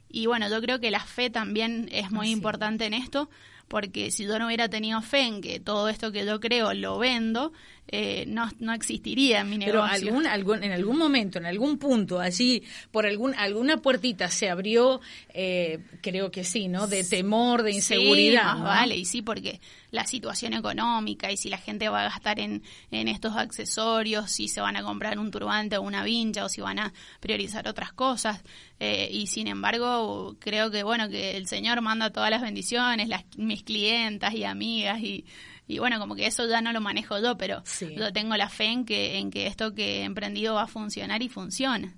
Y 0.09 0.27
bueno, 0.27 0.49
yo 0.49 0.61
creo 0.61 0.79
que 0.79 0.91
la 0.91 1.01
fe 1.01 1.29
también 1.29 1.89
es 1.91 2.13
muy 2.13 2.27
Así 2.27 2.35
importante 2.35 2.87
en 2.87 2.95
esto, 2.95 3.29
porque 3.67 4.11
si 4.11 4.25
yo 4.27 4.39
no 4.39 4.47
hubiera 4.47 4.69
tenido 4.69 5.03
fe 5.03 5.23
en 5.23 5.41
que 5.41 5.59
todo 5.59 5.89
esto 5.89 6.13
que 6.13 6.25
yo 6.25 6.39
creo 6.39 6.73
lo 6.73 6.99
vendo, 6.99 7.53
eh, 7.89 8.25
no, 8.27 8.49
no 8.61 8.73
existiría 8.73 9.41
en 9.41 9.51
mi 9.51 9.59
Pero 9.59 9.85
negocio. 9.85 10.09
algún, 10.09 10.27
algún, 10.27 10.65
en 10.65 10.73
algún 10.73 10.99
momento, 10.99 11.39
en 11.39 11.47
algún 11.47 11.79
punto, 11.79 12.19
allí, 12.19 12.63
por 12.91 13.07
algún, 13.07 13.35
alguna 13.35 13.77
puertita 13.77 14.29
se 14.29 14.49
abrió, 14.49 15.01
eh, 15.29 15.81
creo 16.01 16.31
que 16.31 16.45
sí, 16.45 16.69
¿no? 16.69 16.87
De 16.87 17.05
temor, 17.05 17.63
de 17.63 17.73
inseguridad. 17.73 18.41
Sí, 18.43 18.47
más 18.47 18.59
¿no? 18.59 18.65
vale, 18.65 18.97
y 18.97 19.05
sí, 19.05 19.23
porque 19.23 19.61
la 19.91 20.07
situación 20.07 20.55
económica 20.55 21.31
y 21.31 21.37
si 21.37 21.49
la 21.49 21.59
gente 21.59 21.89
va 21.89 22.01
a 22.01 22.05
gastar 22.05 22.41
en, 22.41 22.63
en 22.91 23.07
estos 23.09 23.37
accesorios, 23.37 24.31
si 24.31 24.49
se 24.49 24.61
van 24.61 24.77
a 24.77 24.83
comprar 24.83 25.19
un 25.19 25.31
turbante 25.31 25.77
o 25.77 25.83
una 25.83 26.03
vincha 26.03 26.45
o 26.45 26.49
si 26.49 26.61
van 26.61 26.79
a 26.79 26.93
priorizar 27.21 27.69
otras 27.69 27.93
cosas. 27.93 28.43
eh, 28.81 29.09
y 29.13 29.29
sin 29.29 29.47
embargo, 29.47 30.37
creo 30.41 30.71
que, 30.71 30.83
bueno, 30.83 31.09
que 31.09 31.37
el 31.37 31.47
Señor 31.47 31.81
manda 31.81 32.11
todas 32.11 32.31
las 32.31 32.43
bendiciones, 32.43 33.09
las, 33.09 33.25
mis 33.37 33.63
clientas 33.63 34.35
y 34.35 34.45
amigas 34.45 35.01
y... 35.01 35.25
Y 35.67 35.79
bueno, 35.79 35.99
como 35.99 36.15
que 36.15 36.27
eso 36.27 36.47
ya 36.49 36.61
no 36.61 36.73
lo 36.73 36.81
manejo 36.81 37.21
yo, 37.23 37.37
pero 37.39 37.63
Sí. 37.65 37.95
yo 37.97 38.13
tengo 38.13 38.37
la 38.37 38.49
fe 38.49 38.67
en 38.67 38.85
que, 38.85 39.17
en 39.19 39.31
que 39.31 39.47
esto 39.47 39.75
que 39.75 40.01
he 40.01 40.05
emprendido 40.05 40.55
va 40.55 40.63
a 40.65 40.67
funcionar 40.67 41.23
y 41.23 41.29
funciona. 41.29 41.95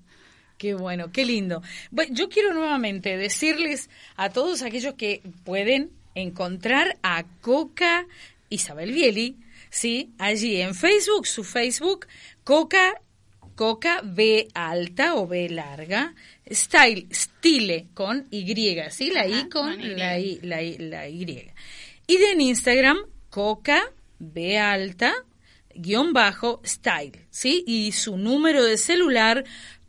Qué 0.58 0.74
bueno, 0.74 1.10
qué 1.12 1.24
lindo. 1.26 1.62
Bueno, 1.90 2.14
yo 2.14 2.28
quiero 2.28 2.54
nuevamente 2.54 3.16
decirles 3.16 3.90
a 4.16 4.30
todos 4.30 4.62
aquellos 4.62 4.94
que 4.94 5.20
pueden 5.44 5.90
encontrar 6.14 6.96
a 7.02 7.24
Coca 7.42 8.06
Isabel 8.48 8.92
Bieli, 8.92 9.36
¿sí? 9.68 10.12
Allí 10.18 10.60
en 10.60 10.74
Facebook, 10.74 11.26
su 11.26 11.44
Facebook, 11.44 12.06
Coca, 12.44 12.94
Coca 13.54 14.00
B 14.04 14.48
alta 14.54 15.14
o 15.16 15.26
B 15.26 15.48
larga, 15.50 16.14
Style, 16.50 17.06
Stile 17.12 17.88
con 17.92 18.26
Y, 18.30 18.54
¿sí? 18.90 19.10
La 19.10 19.26
I 19.26 19.48
con 19.48 19.76
la 19.96 20.18
I, 20.18 20.38
la 20.42 20.62
I, 20.62 20.78
la 20.78 21.08
Y. 21.08 21.50
Y 22.06 22.16
en 22.16 22.40
Instagram, 22.40 22.98
Coca 23.36 23.92
B 24.18 24.56
alta 24.56 25.12
guion 25.74 26.14
bajo 26.14 26.62
style, 26.64 27.26
¿sí? 27.28 27.62
Y 27.66 27.92
su 27.92 28.16
número 28.16 28.64
de 28.64 28.78
celular, 28.78 29.44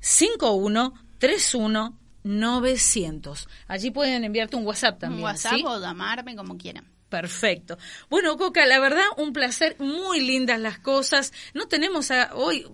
261-5131 0.00 2.00
900. 2.22 3.48
Allí 3.68 3.90
pueden 3.90 4.24
enviarte 4.24 4.56
un 4.56 4.66
WhatsApp 4.66 4.98
también. 4.98 5.20
Un 5.20 5.24
WhatsApp 5.24 5.54
¿sí? 5.54 5.64
o 5.66 5.80
llamarme 5.80 6.36
como 6.36 6.56
quieran. 6.56 6.84
Perfecto. 7.08 7.76
Bueno, 8.08 8.36
Coca, 8.36 8.66
la 8.66 8.78
verdad, 8.78 9.04
un 9.16 9.32
placer, 9.32 9.76
muy 9.80 10.20
lindas 10.20 10.60
las 10.60 10.78
cosas. 10.78 11.32
No 11.54 11.66
tenemos 11.66 12.12
a, 12.12 12.30
hoy, 12.34 12.66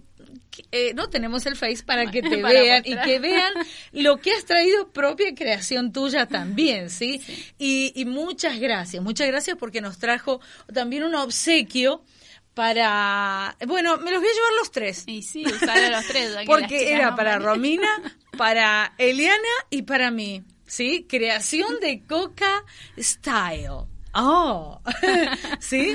eh, 0.72 0.92
no 0.94 1.08
tenemos 1.08 1.46
el 1.46 1.56
Face 1.56 1.82
para 1.84 2.10
que 2.10 2.20
te 2.22 2.38
Para 2.38 2.60
vean 2.60 2.82
y 2.84 2.96
que 2.98 3.18
vean 3.18 3.54
lo 3.92 4.18
que 4.18 4.32
has 4.32 4.44
traído 4.44 4.92
propia 4.92 5.34
creación 5.34 5.90
tuya 5.90 6.26
también, 6.26 6.90
¿sí? 6.90 7.22
Y, 7.58 7.92
y 7.94 8.04
muchas 8.04 8.58
gracias, 8.58 9.02
muchas 9.02 9.28
gracias 9.28 9.56
porque 9.58 9.80
nos 9.80 9.98
trajo 9.98 10.40
también 10.72 11.04
un 11.04 11.14
obsequio 11.14 12.02
para, 12.56 13.54
bueno, 13.66 13.98
me 13.98 14.10
los 14.10 14.20
voy 14.20 14.30
a 14.30 14.34
llevar 14.34 14.52
los 14.58 14.70
tres. 14.70 15.04
Y 15.06 15.20
sí, 15.22 15.44
usar 15.44 15.76
a 15.78 15.90
los 15.90 16.06
tres. 16.06 16.34
Porque 16.46 16.90
era 16.90 17.10
no 17.10 17.16
para 17.16 17.32
van. 17.32 17.42
Romina, 17.42 17.88
para 18.38 18.94
Eliana 18.96 19.36
y 19.68 19.82
para 19.82 20.10
mí. 20.10 20.42
¿Sí? 20.64 21.06
Creación 21.06 21.78
de 21.80 22.02
Coca 22.08 22.64
Style. 22.98 23.68
Oh, 24.14 24.80
¿sí? 25.60 25.94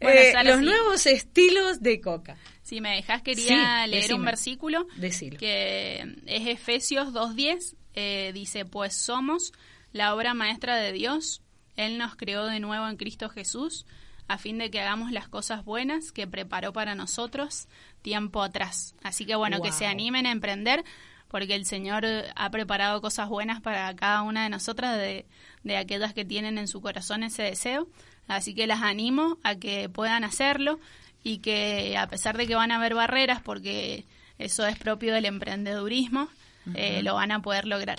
Bueno, 0.00 0.20
Eh, 0.20 0.34
los 0.44 0.58
sí. 0.58 0.64
nuevos 0.64 1.06
estilos 1.06 1.80
de 1.80 2.00
Coca. 2.00 2.36
Si 2.62 2.80
me 2.80 2.96
dejas, 2.96 3.22
quería 3.22 3.84
Sí, 3.84 3.90
leer 3.90 4.02
decime. 4.02 4.18
un 4.18 4.24
versículo 4.24 4.86
Decilo. 4.96 5.38
que 5.38 6.00
es 6.26 6.46
Efesios 6.48 7.12
2.10. 7.12 7.76
eh, 7.94 8.32
dice, 8.34 8.64
pues 8.64 8.96
somos 8.96 9.52
la 9.92 10.12
obra 10.16 10.34
maestra 10.34 10.74
de 10.74 10.90
Dios. 10.92 11.40
Él 11.76 11.98
nos 11.98 12.16
creó 12.16 12.46
de 12.46 12.58
nuevo 12.58 12.88
en 12.88 12.96
Cristo 12.96 13.28
Jesús 13.30 13.86
a 14.30 14.38
fin 14.38 14.58
de 14.58 14.70
que 14.70 14.80
hagamos 14.80 15.10
las 15.10 15.26
cosas 15.26 15.64
buenas 15.64 16.12
que 16.12 16.28
preparó 16.28 16.72
para 16.72 16.94
nosotros 16.94 17.66
tiempo 18.00 18.44
atrás. 18.44 18.94
Así 19.02 19.26
que 19.26 19.34
bueno, 19.34 19.60
que 19.60 19.72
se 19.72 19.88
animen 19.88 20.24
a 20.24 20.30
emprender 20.30 20.84
porque 21.26 21.56
el 21.56 21.66
Señor 21.66 22.06
ha 22.36 22.50
preparado 22.52 23.00
cosas 23.00 23.28
buenas 23.28 23.60
para 23.60 23.92
cada 23.96 24.22
una 24.22 24.44
de 24.44 24.48
nosotras, 24.48 24.96
de, 24.96 25.26
de 25.64 25.76
aquellas 25.76 26.14
que 26.14 26.24
tienen 26.24 26.58
en 26.58 26.68
su 26.68 26.80
corazón 26.80 27.24
ese 27.24 27.42
deseo. 27.42 27.88
Así 28.28 28.54
que 28.54 28.68
las 28.68 28.82
animo 28.82 29.36
a 29.42 29.56
que 29.56 29.88
puedan 29.88 30.22
hacerlo 30.22 30.78
y 31.24 31.38
que 31.38 31.98
a 31.98 32.06
pesar 32.06 32.36
de 32.36 32.46
que 32.46 32.54
van 32.54 32.70
a 32.70 32.76
haber 32.76 32.94
barreras, 32.94 33.42
porque 33.42 34.06
eso 34.38 34.64
es 34.64 34.78
propio 34.78 35.12
del 35.12 35.24
emprendedurismo, 35.24 36.28
eh, 36.74 37.02
lo 37.02 37.14
van 37.14 37.32
a 37.32 37.42
poder 37.42 37.66
lograr. 37.66 37.98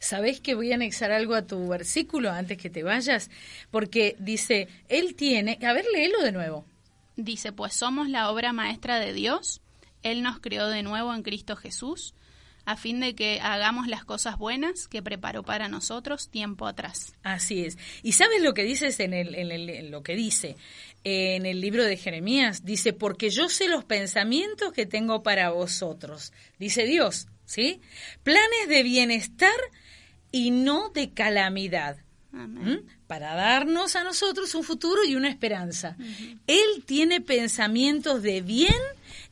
¿Sabés 0.00 0.40
que 0.40 0.54
voy 0.54 0.72
a 0.72 0.76
anexar 0.76 1.12
algo 1.12 1.34
a 1.34 1.46
tu 1.46 1.68
versículo 1.68 2.30
antes 2.32 2.58
que 2.58 2.70
te 2.70 2.82
vayas? 2.82 3.30
Porque 3.70 4.16
dice, 4.18 4.66
Él 4.88 5.14
tiene... 5.14 5.58
A 5.62 5.72
ver, 5.74 5.84
léelo 5.92 6.20
de 6.22 6.32
nuevo. 6.32 6.64
Dice, 7.16 7.52
pues 7.52 7.74
somos 7.74 8.08
la 8.08 8.30
obra 8.30 8.52
maestra 8.54 8.98
de 8.98 9.12
Dios, 9.12 9.60
Él 10.02 10.22
nos 10.22 10.40
creó 10.40 10.68
de 10.68 10.82
nuevo 10.82 11.14
en 11.14 11.22
Cristo 11.22 11.54
Jesús, 11.54 12.14
a 12.64 12.76
fin 12.76 12.98
de 13.00 13.14
que 13.14 13.40
hagamos 13.42 13.88
las 13.88 14.04
cosas 14.04 14.38
buenas 14.38 14.88
que 14.88 15.02
preparó 15.02 15.42
para 15.42 15.68
nosotros 15.68 16.30
tiempo 16.30 16.66
atrás. 16.66 17.14
Así 17.22 17.64
es. 17.64 17.76
¿Y 18.02 18.12
sabes 18.12 18.42
lo 18.42 18.54
que 18.54 18.62
dices 18.64 19.00
en, 19.00 19.12
el, 19.12 19.34
en, 19.34 19.50
el- 19.52 19.68
en 19.68 19.90
lo 19.90 20.02
que 20.02 20.14
dice 20.16 20.56
en 21.04 21.44
el 21.44 21.60
libro 21.60 21.84
de 21.84 21.96
Jeremías? 21.98 22.64
Dice, 22.64 22.92
porque 22.94 23.28
yo 23.28 23.48
sé 23.50 23.68
los 23.68 23.84
pensamientos 23.84 24.72
que 24.72 24.86
tengo 24.86 25.22
para 25.22 25.50
vosotros, 25.50 26.32
dice 26.58 26.84
Dios, 26.86 27.26
¿sí? 27.44 27.80
Planes 28.22 28.68
de 28.68 28.82
bienestar 28.82 29.50
y 30.32 30.50
no 30.50 30.90
de 30.90 31.10
calamidad. 31.10 31.96
Para 33.06 33.34
darnos 33.34 33.96
a 33.96 34.04
nosotros 34.04 34.54
un 34.54 34.62
futuro 34.62 35.04
y 35.04 35.16
una 35.16 35.28
esperanza. 35.28 35.96
Él 36.46 36.84
tiene 36.86 37.20
pensamientos 37.20 38.22
de 38.22 38.40
bien 38.40 38.80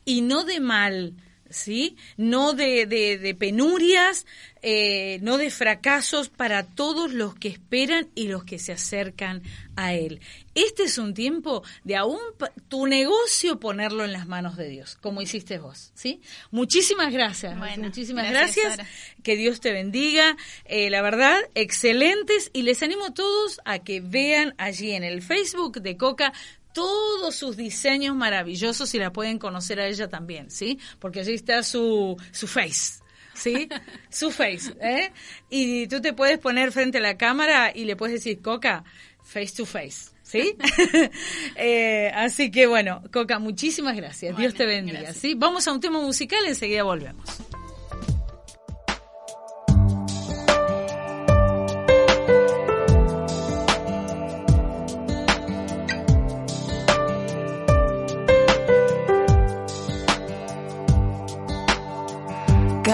y 0.03 0.21
no 0.21 0.43
de 0.43 0.59
mal, 0.59 1.13
¿sí? 1.49 1.95
No 2.17 2.53
de, 2.53 2.85
de- 2.85 3.17
de 3.17 3.35
penurias, 3.35 4.25
eh, 4.61 5.19
no 5.21 5.37
de 5.37 5.49
fracasos 5.51 6.29
para 6.29 6.63
todos 6.63 7.13
los 7.13 7.33
que 7.35 7.47
esperan 7.47 8.09
y 8.15 8.27
los 8.27 8.43
que 8.43 8.59
se 8.59 8.73
acercan 8.73 9.41
a 9.75 9.93
Él. 9.93 10.19
Este 10.55 10.83
es 10.83 10.97
un 10.97 11.13
tiempo 11.13 11.63
de 11.85 11.95
aún 11.95 12.19
tu 12.67 12.85
negocio 12.85 13.59
ponerlo 13.61 14.03
en 14.03 14.11
las 14.11 14.27
manos 14.27 14.57
de 14.57 14.67
Dios, 14.67 14.97
como 15.01 15.21
hiciste 15.21 15.57
vos, 15.59 15.91
¿sí? 15.95 16.19
Muchísimas 16.51 17.13
gracias, 17.13 17.57
Bueno, 17.57 17.83
muchísimas 17.83 18.29
gracias. 18.29 18.77
Que 19.23 19.37
Dios 19.37 19.61
te 19.61 19.71
bendiga. 19.71 20.35
Eh, 20.65 20.89
la 20.89 21.01
verdad, 21.01 21.37
excelentes. 21.55 22.49
Y 22.51 22.63
les 22.63 22.83
animo 22.83 23.05
a 23.05 23.13
todos 23.13 23.61
a 23.63 23.79
que 23.79 24.01
vean 24.01 24.53
allí 24.57 24.91
en 24.91 25.03
el 25.05 25.21
Facebook 25.21 25.81
de 25.81 25.95
Coca 25.95 26.33
todos 26.73 27.35
sus 27.35 27.57
diseños 27.57 28.15
maravillosos 28.15 28.93
y 28.93 28.99
la 28.99 29.11
pueden 29.11 29.39
conocer 29.39 29.79
a 29.79 29.87
ella 29.87 30.07
también, 30.07 30.49
¿sí? 30.49 30.79
Porque 30.99 31.21
allí 31.21 31.33
está 31.33 31.63
su, 31.63 32.17
su 32.31 32.47
face. 32.47 33.03
¿Sí? 33.33 33.69
Su 34.09 34.31
face, 34.31 34.75
¿eh? 34.81 35.13
Y 35.49 35.87
tú 35.87 36.01
te 36.01 36.11
puedes 36.11 36.39
poner 36.39 36.73
frente 36.73 36.97
a 36.97 37.01
la 37.01 37.17
cámara 37.17 37.71
y 37.73 37.85
le 37.85 37.95
puedes 37.95 38.15
decir, 38.15 38.41
Coca, 38.41 38.83
face 39.23 39.53
to 39.55 39.65
face, 39.65 40.11
¿sí? 40.23 40.57
Eh, 41.55 42.11
así 42.13 42.51
que 42.51 42.67
bueno, 42.67 43.01
Coca, 43.13 43.39
muchísimas 43.39 43.95
gracias. 43.95 44.35
Dios 44.35 44.55
te 44.55 44.65
bendiga, 44.65 44.99
gracias. 44.99 45.21
¿sí? 45.21 45.35
Vamos 45.35 45.67
a 45.69 45.71
un 45.71 45.79
tema 45.79 46.01
musical, 46.01 46.45
enseguida 46.47 46.83
volvemos. 46.83 47.23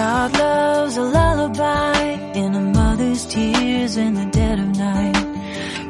Child 0.05 0.33
loves 0.37 0.97
a 0.97 1.01
lullaby 1.01 1.97
in 2.41 2.53
a 2.53 2.61
mother's 2.61 3.25
tears 3.25 3.97
in 3.97 4.13
the 4.13 4.25
dead 4.25 4.59
of 4.59 4.69
night. 4.77 5.19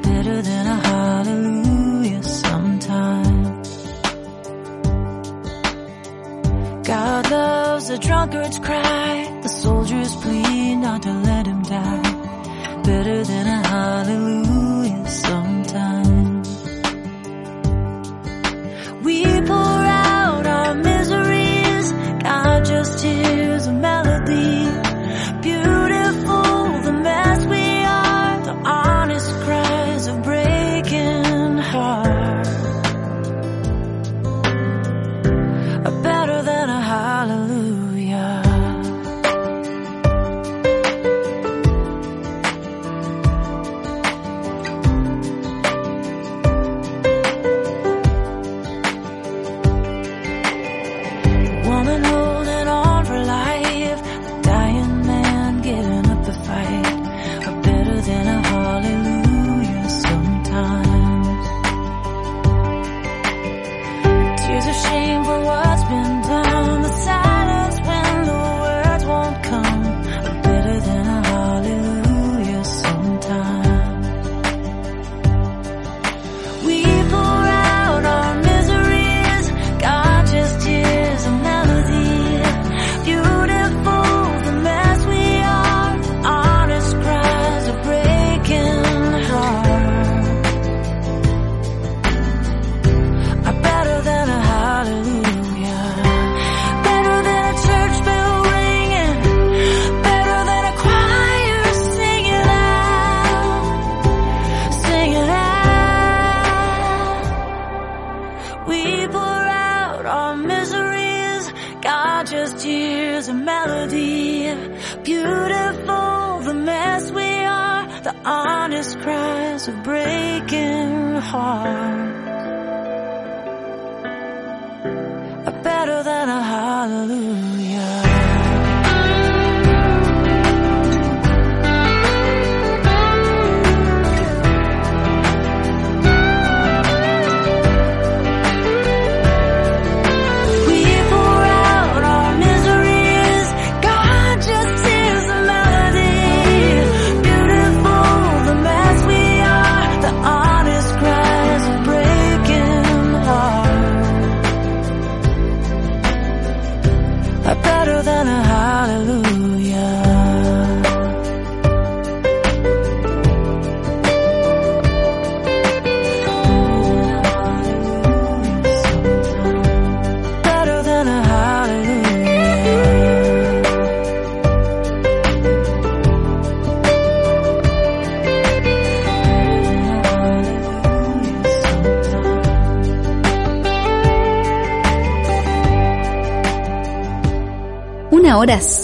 Better 0.04 0.42
than 0.42 0.68
a 0.68 0.78
hallelujah 0.90 2.24
sometimes. 2.24 3.68
God 6.88 7.30
loves 7.30 7.90
a 7.90 7.98
drunkard's 7.98 8.60
cry, 8.60 9.40
the 9.44 9.50
soldier's 9.50 10.16
plea 10.16 10.76
not 10.78 11.02
to 11.02 11.12
let 11.12 11.46
him 11.46 11.62
die. 11.64 12.12
Better 12.84 13.22
than 13.32 13.48
a 13.48 13.68
hallelujah 13.68 15.10
song. 15.10 15.45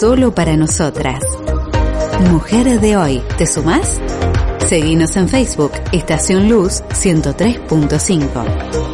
Solo 0.02 0.34
para 0.34 0.56
nosotras. 0.56 1.22
Mujer 2.28 2.80
de 2.80 2.96
hoy, 2.96 3.22
¿te 3.38 3.46
sumás? 3.46 4.00
Seguinos 4.66 5.14
en 5.14 5.28
Facebook, 5.28 5.70
Estación 5.92 6.48
Luz 6.48 6.82
103.5. 6.90 8.91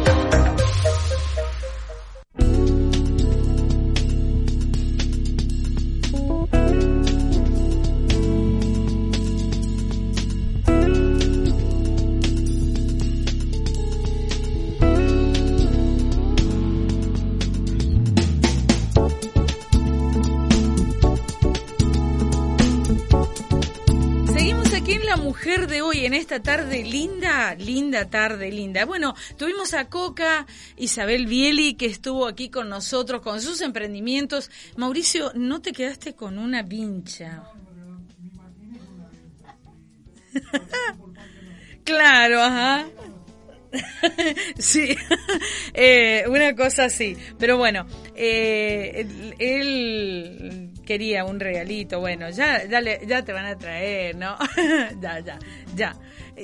La 25.09 25.17
Mujer 25.17 25.65
de 25.65 25.81
hoy, 25.81 26.05
en 26.05 26.13
esta 26.13 26.39
tarde 26.39 26.83
linda, 26.83 27.55
linda 27.55 28.11
tarde, 28.11 28.51
linda. 28.51 28.85
Bueno, 28.85 29.15
tuvimos 29.37 29.73
a 29.73 29.89
Coca 29.89 30.45
Isabel 30.77 31.25
Bieli, 31.25 31.73
que 31.73 31.87
estuvo 31.87 32.27
aquí 32.27 32.49
con 32.49 32.69
nosotros 32.69 33.19
con 33.23 33.41
sus 33.41 33.61
emprendimientos. 33.61 34.51
Mauricio, 34.75 35.31
¿no 35.33 35.63
te 35.63 35.71
quedaste 35.71 36.13
con 36.13 36.37
una 36.37 36.61
vincha? 36.61 37.41
claro, 41.83 42.43
ajá. 42.43 42.87
sí, 44.59 44.95
eh, 45.73 46.25
una 46.29 46.55
cosa 46.55 46.83
así. 46.83 47.17
Pero 47.39 47.57
bueno, 47.57 47.87
eh, 48.13 49.07
él 49.39 50.71
quería 50.89 51.23
un 51.23 51.39
regalito. 51.39 51.99
Bueno, 51.99 52.31
ya, 52.31 52.65
ya, 52.65 52.81
ya 52.81 53.23
te 53.23 53.31
van 53.31 53.45
a 53.45 53.55
traer, 53.55 54.15
¿no? 54.15 54.35
ya, 54.99 55.19
ya, 55.19 55.37
ya. 55.75 55.95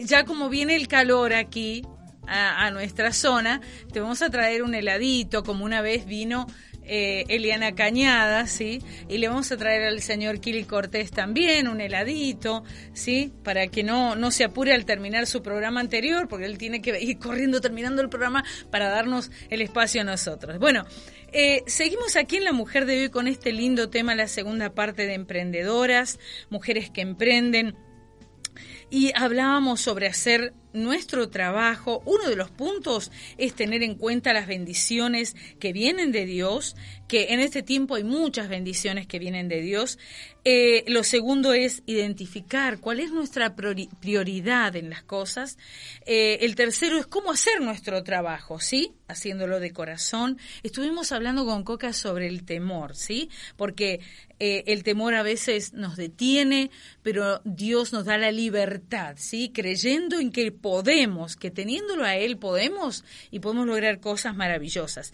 Ya 0.04 0.24
como 0.24 0.50
viene 0.50 0.76
el 0.76 0.88
calor 0.88 1.34
aquí 1.34 1.82
a, 2.28 2.64
a 2.64 2.70
nuestra 2.70 3.12
zona, 3.12 3.60
te 3.92 4.02
vamos 4.02 4.22
a 4.22 4.30
traer 4.30 4.62
un 4.62 4.76
heladito, 4.76 5.42
como 5.42 5.66
una 5.66 5.82
vez 5.82 6.06
vino 6.06 6.46
eh, 6.88 7.26
Eliana 7.30 7.74
Cañada, 7.74 8.46
¿sí? 8.46 8.82
Y 9.10 9.18
le 9.18 9.28
vamos 9.28 9.52
a 9.52 9.58
traer 9.58 9.84
al 9.88 10.02
señor 10.02 10.40
Kili 10.40 10.66
Cortés 10.66 11.10
también 11.10 11.68
un 11.68 11.82
heladito, 11.82 12.64
¿sí? 12.94 13.34
Para 13.44 13.68
que 13.68 13.84
no, 13.84 14.16
no 14.16 14.30
se 14.30 14.44
apure 14.44 14.74
al 14.74 14.86
terminar 14.86 15.26
su 15.26 15.42
programa 15.42 15.80
anterior, 15.80 16.28
porque 16.28 16.46
él 16.46 16.60
tiene 16.60 16.82
que 16.82 17.02
ir 17.02 17.18
corriendo 17.18 17.60
terminando 17.60 18.02
el 18.04 18.10
programa 18.10 18.44
para 18.70 18.90
darnos 18.90 19.32
el 19.50 19.62
espacio 19.62 20.02
a 20.02 20.04
nosotros. 20.04 20.60
Bueno, 20.60 20.86
eh, 21.38 21.64
seguimos 21.68 22.16
aquí 22.16 22.38
en 22.38 22.46
La 22.46 22.54
Mujer 22.54 22.86
de 22.86 23.02
hoy 23.02 23.10
con 23.10 23.28
este 23.28 23.52
lindo 23.52 23.90
tema, 23.90 24.16
la 24.16 24.30
segunda 24.30 24.74
parte 24.74 25.06
de 25.06 25.16
emprendedoras, 25.16 26.18
mujeres 26.50 26.90
que 26.90 27.02
emprenden 27.02 27.76
y 28.90 29.12
hablábamos 29.16 29.82
sobre 29.82 30.08
hacer 30.08 30.54
nuestro 30.72 31.30
trabajo. 31.30 32.02
Uno 32.06 32.30
de 32.30 32.38
los 32.38 32.52
puntos 32.52 33.12
es 33.38 33.54
tener 33.54 33.84
en 33.84 33.96
cuenta 33.96 34.32
las 34.32 34.48
bendiciones 34.48 35.36
que 35.60 35.74
vienen 35.74 36.14
de 36.14 36.26
Dios, 36.26 36.78
que 37.08 37.34
en 37.34 37.40
este 37.40 37.62
tiempo 37.64 37.96
hay 37.96 38.04
muchas 38.04 38.50
bendiciones 38.50 39.06
que 39.08 39.20
vienen 39.20 39.48
de 39.48 39.62
Dios. 39.62 40.00
Eh, 40.44 40.84
lo 40.88 41.04
segundo 41.04 41.54
es 41.54 41.82
identificar 41.86 42.80
cuál 42.80 43.00
es 43.00 43.12
nuestra 43.12 43.56
priori- 43.56 43.90
prioridad 44.00 44.76
en 44.76 44.90
las 44.90 45.04
cosas. 45.04 45.58
Eh, 46.06 46.40
el 46.42 46.56
tercero 46.56 46.98
es 46.98 47.08
cómo 47.08 47.32
hacer 47.32 47.62
nuestro 47.62 48.04
trabajo, 48.04 48.60
¿sí? 48.60 48.94
Haciéndolo 49.08 49.60
de 49.60 49.72
corazón. 49.72 50.38
Estuvimos 50.64 51.12
hablando 51.12 51.46
con 51.46 51.64
Coca 51.64 51.94
sobre 51.94 52.28
el 52.28 52.44
temor, 52.44 52.96
¿sí? 52.96 53.30
Porque 53.56 54.02
eh, 54.38 54.64
el 54.68 54.84
temor 54.84 55.16
a 55.16 55.24
veces 55.24 55.74
nos 55.74 55.96
detiene, 55.98 56.70
pero 57.02 57.42
Dios 57.44 57.94
nos 57.94 58.06
da 58.06 58.18
la 58.18 58.32
libertad, 58.32 59.16
¿sí? 59.18 59.52
Creyendo 59.54 60.20
en 60.20 60.32
que 60.32 60.52
podemos, 60.52 61.36
que 61.36 61.50
teniéndolo 61.52 62.04
a 62.04 62.18
Él 62.18 62.38
podemos 62.38 63.04
y 63.32 63.40
podemos 63.40 63.66
lograr 63.66 64.00
cosas 64.00 64.36
maravillosas. 64.36 65.14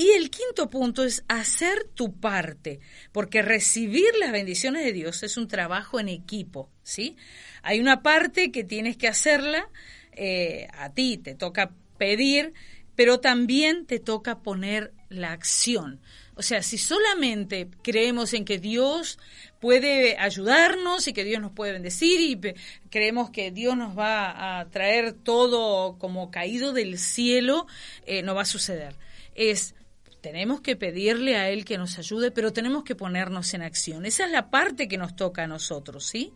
Y 0.00 0.12
el 0.12 0.30
quinto 0.30 0.70
punto 0.70 1.04
es 1.04 1.24
hacer 1.28 1.84
tu 1.92 2.18
parte, 2.18 2.80
porque 3.12 3.42
recibir 3.42 4.08
las 4.18 4.32
bendiciones 4.32 4.82
de 4.82 4.94
Dios 4.94 5.22
es 5.22 5.36
un 5.36 5.46
trabajo 5.46 6.00
en 6.00 6.08
equipo, 6.08 6.70
¿sí? 6.82 7.18
Hay 7.60 7.80
una 7.80 8.02
parte 8.02 8.50
que 8.50 8.64
tienes 8.64 8.96
que 8.96 9.08
hacerla, 9.08 9.68
eh, 10.12 10.68
a 10.72 10.94
ti 10.94 11.18
te 11.18 11.34
toca 11.34 11.72
pedir, 11.98 12.54
pero 12.94 13.20
también 13.20 13.84
te 13.84 13.98
toca 13.98 14.38
poner 14.38 14.94
la 15.10 15.32
acción. 15.32 16.00
O 16.34 16.40
sea, 16.40 16.62
si 16.62 16.78
solamente 16.78 17.68
creemos 17.82 18.32
en 18.32 18.46
que 18.46 18.58
Dios 18.58 19.18
puede 19.60 20.16
ayudarnos 20.16 21.08
y 21.08 21.12
que 21.12 21.24
Dios 21.24 21.42
nos 21.42 21.52
puede 21.52 21.72
bendecir 21.72 22.22
y 22.22 22.40
creemos 22.88 23.28
que 23.28 23.50
Dios 23.50 23.76
nos 23.76 23.98
va 23.98 24.60
a 24.60 24.70
traer 24.70 25.12
todo 25.12 25.98
como 25.98 26.30
caído 26.30 26.72
del 26.72 26.98
cielo, 26.98 27.66
eh, 28.06 28.22
no 28.22 28.34
va 28.34 28.42
a 28.42 28.46
suceder. 28.46 28.96
Es 29.34 29.74
tenemos 30.20 30.60
que 30.60 30.76
pedirle 30.76 31.36
a 31.36 31.48
Él 31.50 31.64
que 31.64 31.78
nos 31.78 31.98
ayude, 31.98 32.30
pero 32.30 32.52
tenemos 32.52 32.84
que 32.84 32.94
ponernos 32.94 33.54
en 33.54 33.62
acción. 33.62 34.06
Esa 34.06 34.24
es 34.26 34.30
la 34.30 34.50
parte 34.50 34.88
que 34.88 34.98
nos 34.98 35.16
toca 35.16 35.44
a 35.44 35.46
nosotros, 35.46 36.06
¿sí? 36.06 36.32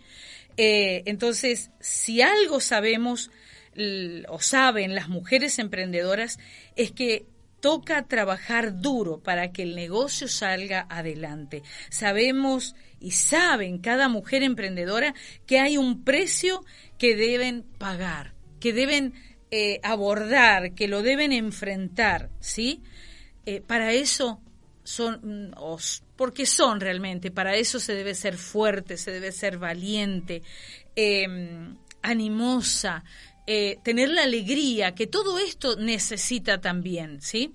Eh, 0.56 1.02
entonces, 1.06 1.70
si 1.80 2.22
algo 2.22 2.60
sabemos 2.60 3.30
o 4.28 4.40
saben 4.40 4.94
las 4.94 5.08
mujeres 5.08 5.58
emprendedoras, 5.58 6.38
es 6.76 6.92
que 6.92 7.26
toca 7.60 8.06
trabajar 8.06 8.80
duro 8.80 9.20
para 9.20 9.50
que 9.50 9.62
el 9.62 9.74
negocio 9.74 10.28
salga 10.28 10.86
adelante. 10.90 11.62
Sabemos 11.88 12.76
y 13.00 13.12
saben 13.12 13.78
cada 13.78 14.08
mujer 14.08 14.42
emprendedora 14.42 15.14
que 15.46 15.58
hay 15.58 15.76
un 15.76 16.04
precio 16.04 16.62
que 16.98 17.16
deben 17.16 17.62
pagar, 17.78 18.34
que 18.60 18.72
deben 18.72 19.14
eh, 19.50 19.80
abordar, 19.82 20.74
que 20.74 20.88
lo 20.88 21.02
deben 21.02 21.32
enfrentar, 21.32 22.28
¿sí? 22.38 22.82
Eh, 23.46 23.60
para 23.60 23.92
eso 23.92 24.40
son, 24.84 25.54
porque 26.16 26.46
son 26.46 26.80
realmente, 26.80 27.30
para 27.30 27.56
eso 27.56 27.80
se 27.80 27.94
debe 27.94 28.14
ser 28.14 28.36
fuerte, 28.36 28.96
se 28.96 29.10
debe 29.10 29.32
ser 29.32 29.58
valiente, 29.58 30.42
eh, 30.94 31.26
animosa, 32.02 33.04
eh, 33.46 33.78
tener 33.82 34.10
la 34.10 34.22
alegría, 34.22 34.94
que 34.94 35.06
todo 35.06 35.38
esto 35.38 35.76
necesita 35.76 36.60
también, 36.60 37.20
¿sí? 37.20 37.52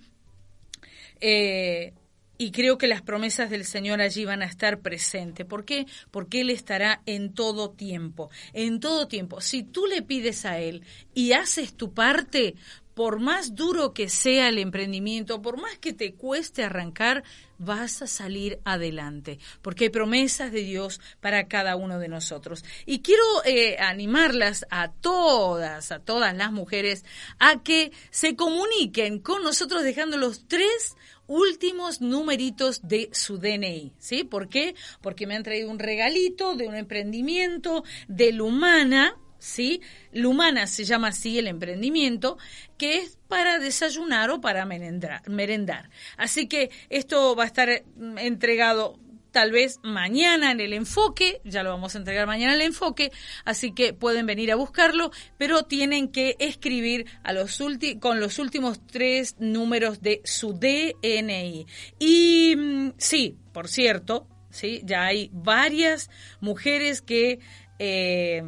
Eh, 1.21 1.93
y 2.37 2.51
creo 2.51 2.77
que 2.77 2.87
las 2.87 3.01
promesas 3.01 3.49
del 3.49 3.65
Señor 3.65 3.99
allí 3.99 4.23
van 4.23 4.41
a 4.41 4.45
estar 4.45 4.79
presentes. 4.79 5.45
¿Por 5.45 5.65
qué? 5.65 5.85
Porque 6.09 6.41
Él 6.41 6.51
estará 6.51 7.01
en 7.05 7.33
todo 7.33 7.71
tiempo. 7.71 8.29
En 8.53 8.79
todo 8.79 9.09
tiempo. 9.09 9.41
Si 9.41 9.63
tú 9.63 9.87
le 9.87 10.03
pides 10.03 10.45
a 10.45 10.57
Él 10.57 10.83
y 11.13 11.33
haces 11.33 11.73
tu 11.73 11.93
parte, 11.93 12.55
por 12.99 13.21
más 13.21 13.55
duro 13.55 13.93
que 13.93 14.09
sea 14.09 14.49
el 14.49 14.57
emprendimiento, 14.57 15.41
por 15.41 15.55
más 15.55 15.77
que 15.77 15.93
te 15.93 16.15
cueste 16.15 16.65
arrancar, 16.65 17.23
vas 17.57 18.01
a 18.01 18.07
salir 18.07 18.59
adelante, 18.65 19.39
porque 19.61 19.85
hay 19.85 19.89
promesas 19.89 20.51
de 20.51 20.63
Dios 20.63 20.99
para 21.21 21.47
cada 21.47 21.77
uno 21.77 21.97
de 21.97 22.09
nosotros. 22.09 22.65
Y 22.85 22.99
quiero 22.99 23.23
eh, 23.45 23.77
animarlas 23.79 24.65
a 24.69 24.91
todas, 24.91 25.93
a 25.93 25.99
todas 25.99 26.35
las 26.35 26.51
mujeres, 26.51 27.05
a 27.39 27.63
que 27.63 27.93
se 28.09 28.35
comuniquen 28.35 29.19
con 29.19 29.43
nosotros 29.43 29.83
dejando 29.83 30.17
los 30.17 30.45
tres 30.49 30.97
últimos 31.25 32.01
numeritos 32.01 32.81
de 32.85 33.09
su 33.13 33.37
DNI, 33.37 33.93
¿sí? 33.97 34.25
¿Por 34.25 34.49
qué? 34.49 34.75
Porque 34.99 35.25
me 35.25 35.37
han 35.37 35.43
traído 35.43 35.71
un 35.71 35.79
regalito 35.79 36.53
de 36.53 36.67
un 36.67 36.75
emprendimiento 36.75 37.85
de 38.09 38.33
Lumana, 38.33 39.15
¿sí? 39.39 39.81
Lumana 40.13 40.67
se 40.67 40.83
llama 40.83 41.09
así 41.09 41.39
el 41.39 41.47
emprendimiento, 41.47 42.37
que 42.77 42.99
es 42.99 43.17
para 43.27 43.59
desayunar 43.59 44.29
o 44.29 44.41
para 44.41 44.65
merendar. 44.65 45.89
Así 46.17 46.47
que 46.47 46.69
esto 46.89 47.35
va 47.35 47.43
a 47.43 47.47
estar 47.47 47.83
mm, 47.95 48.17
entregado 48.19 48.99
tal 49.31 49.51
vez 49.51 49.79
mañana 49.83 50.51
en 50.51 50.59
el 50.59 50.73
enfoque, 50.73 51.41
ya 51.43 51.63
lo 51.63 51.69
vamos 51.69 51.95
a 51.95 51.99
entregar 51.99 52.27
mañana 52.27 52.53
en 52.55 52.61
el 52.61 52.67
enfoque, 52.67 53.11
así 53.45 53.73
que 53.73 53.93
pueden 53.93 54.25
venir 54.25 54.51
a 54.51 54.55
buscarlo, 54.55 55.11
pero 55.37 55.63
tienen 55.63 56.09
que 56.09 56.35
escribir 56.39 57.05
a 57.23 57.33
los 57.33 57.61
con 57.99 58.19
los 58.19 58.39
últimos 58.39 58.85
tres 58.87 59.35
números 59.39 60.01
de 60.01 60.21
su 60.23 60.53
DNI. 60.53 61.67
Y 61.99 62.55
mm, 62.57 62.93
sí, 62.97 63.37
por 63.53 63.67
cierto, 63.67 64.27
sí, 64.49 64.81
ya 64.83 65.05
hay 65.05 65.29
varias 65.31 66.09
mujeres 66.39 67.01
que 67.01 67.39
eh, 67.77 68.41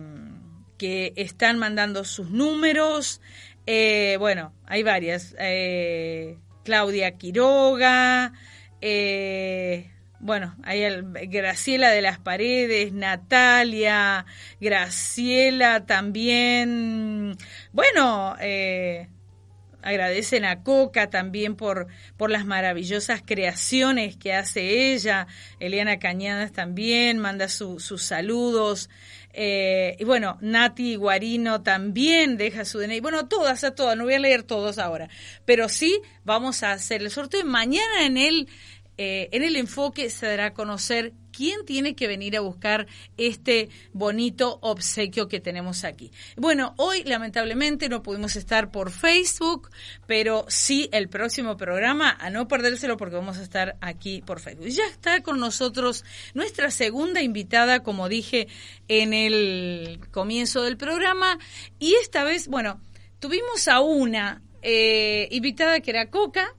que 0.82 1.14
están 1.16 1.60
mandando 1.60 2.04
sus 2.04 2.32
números. 2.32 3.22
Eh, 3.68 4.16
bueno, 4.18 4.52
hay 4.66 4.82
varias. 4.82 5.36
Eh, 5.38 6.40
Claudia 6.64 7.12
Quiroga, 7.20 8.34
eh, 8.82 9.92
bueno, 10.20 10.56
hay 10.64 10.82
el- 10.82 11.04
Graciela 11.30 11.92
de 11.92 12.02
las 12.02 12.18
Paredes, 12.18 12.94
Natalia, 12.94 14.26
Graciela 14.60 15.86
también. 15.86 17.38
Bueno, 17.74 18.36
agradecen 19.84 20.46
a 20.46 20.64
Coca 20.64 21.10
también 21.10 21.56
por, 21.56 21.88
por 22.18 22.30
las 22.30 22.46
maravillosas 22.46 23.22
creaciones 23.26 24.16
que 24.18 24.34
hace 24.34 24.94
ella. 24.94 25.28
Eliana 25.60 26.00
Cañadas 26.00 26.52
también 26.52 27.18
manda 27.20 27.48
su- 27.50 27.80
sus 27.80 28.04
saludos. 28.04 28.90
Eh, 29.34 29.96
y 30.00 30.04
bueno, 30.04 30.38
Nati 30.42 30.96
Guarino 30.96 31.62
también 31.62 32.38
deja 32.38 32.66
su 32.66 32.80
DNI. 32.80 33.00
Bueno, 33.00 33.28
todas, 33.28 33.64
a 33.64 33.76
todas, 33.76 33.98
no 33.98 34.04
voy 34.04 34.16
a 34.16 34.20
leer 34.20 34.44
todos 34.44 34.78
ahora. 34.78 35.10
Pero 35.46 35.70
sí, 35.70 36.02
vamos 36.24 36.64
a 36.64 36.74
hacer 36.74 37.02
el 37.02 37.12
sorteo. 37.12 37.46
Mañana 37.46 38.06
en 38.06 38.18
el, 38.18 38.48
eh, 38.98 39.30
en 39.32 39.44
el 39.44 39.56
enfoque 39.56 40.10
se 40.10 40.28
dará 40.28 40.48
a 40.48 40.54
conocer 40.54 41.14
quién 41.42 41.66
tiene 41.66 41.96
que 41.96 42.08
venir 42.08 42.38
a 42.38 42.42
buscar 42.42 42.86
este 43.18 43.70
bonito 43.94 44.60
obsequio 44.62 45.28
que 45.28 45.40
tenemos 45.40 45.84
aquí. 45.84 46.12
Bueno, 46.38 46.76
hoy 46.78 47.04
lamentablemente 47.04 47.90
no 47.90 48.04
pudimos 48.04 48.36
estar 48.36 48.70
por 48.70 48.92
Facebook, 48.92 49.72
pero 50.06 50.46
sí 50.50 50.88
el 50.92 51.10
próximo 51.10 51.58
programa, 51.58 52.16
a 52.20 52.30
no 52.30 52.48
perdérselo 52.48 52.96
porque 52.96 53.16
vamos 53.16 53.40
a 53.40 53.42
estar 53.42 53.76
aquí 53.82 54.22
por 54.22 54.40
Facebook. 54.40 54.68
Ya 54.68 54.86
está 54.86 55.24
con 55.24 55.40
nosotros 55.40 56.06
nuestra 56.36 56.70
segunda 56.70 57.24
invitada, 57.24 57.82
como 57.82 58.08
dije 58.08 58.48
en 58.88 59.16
el 59.16 60.00
comienzo 60.12 60.62
del 60.62 60.78
programa, 60.78 61.40
y 61.80 61.96
esta 61.96 62.24
vez, 62.24 62.50
bueno, 62.50 62.80
tuvimos 63.18 63.68
a 63.68 63.80
una 63.80 64.44
eh, 64.62 65.28
invitada 65.32 65.80
que 65.80 65.90
era 65.90 66.12
Coca, 66.12 66.56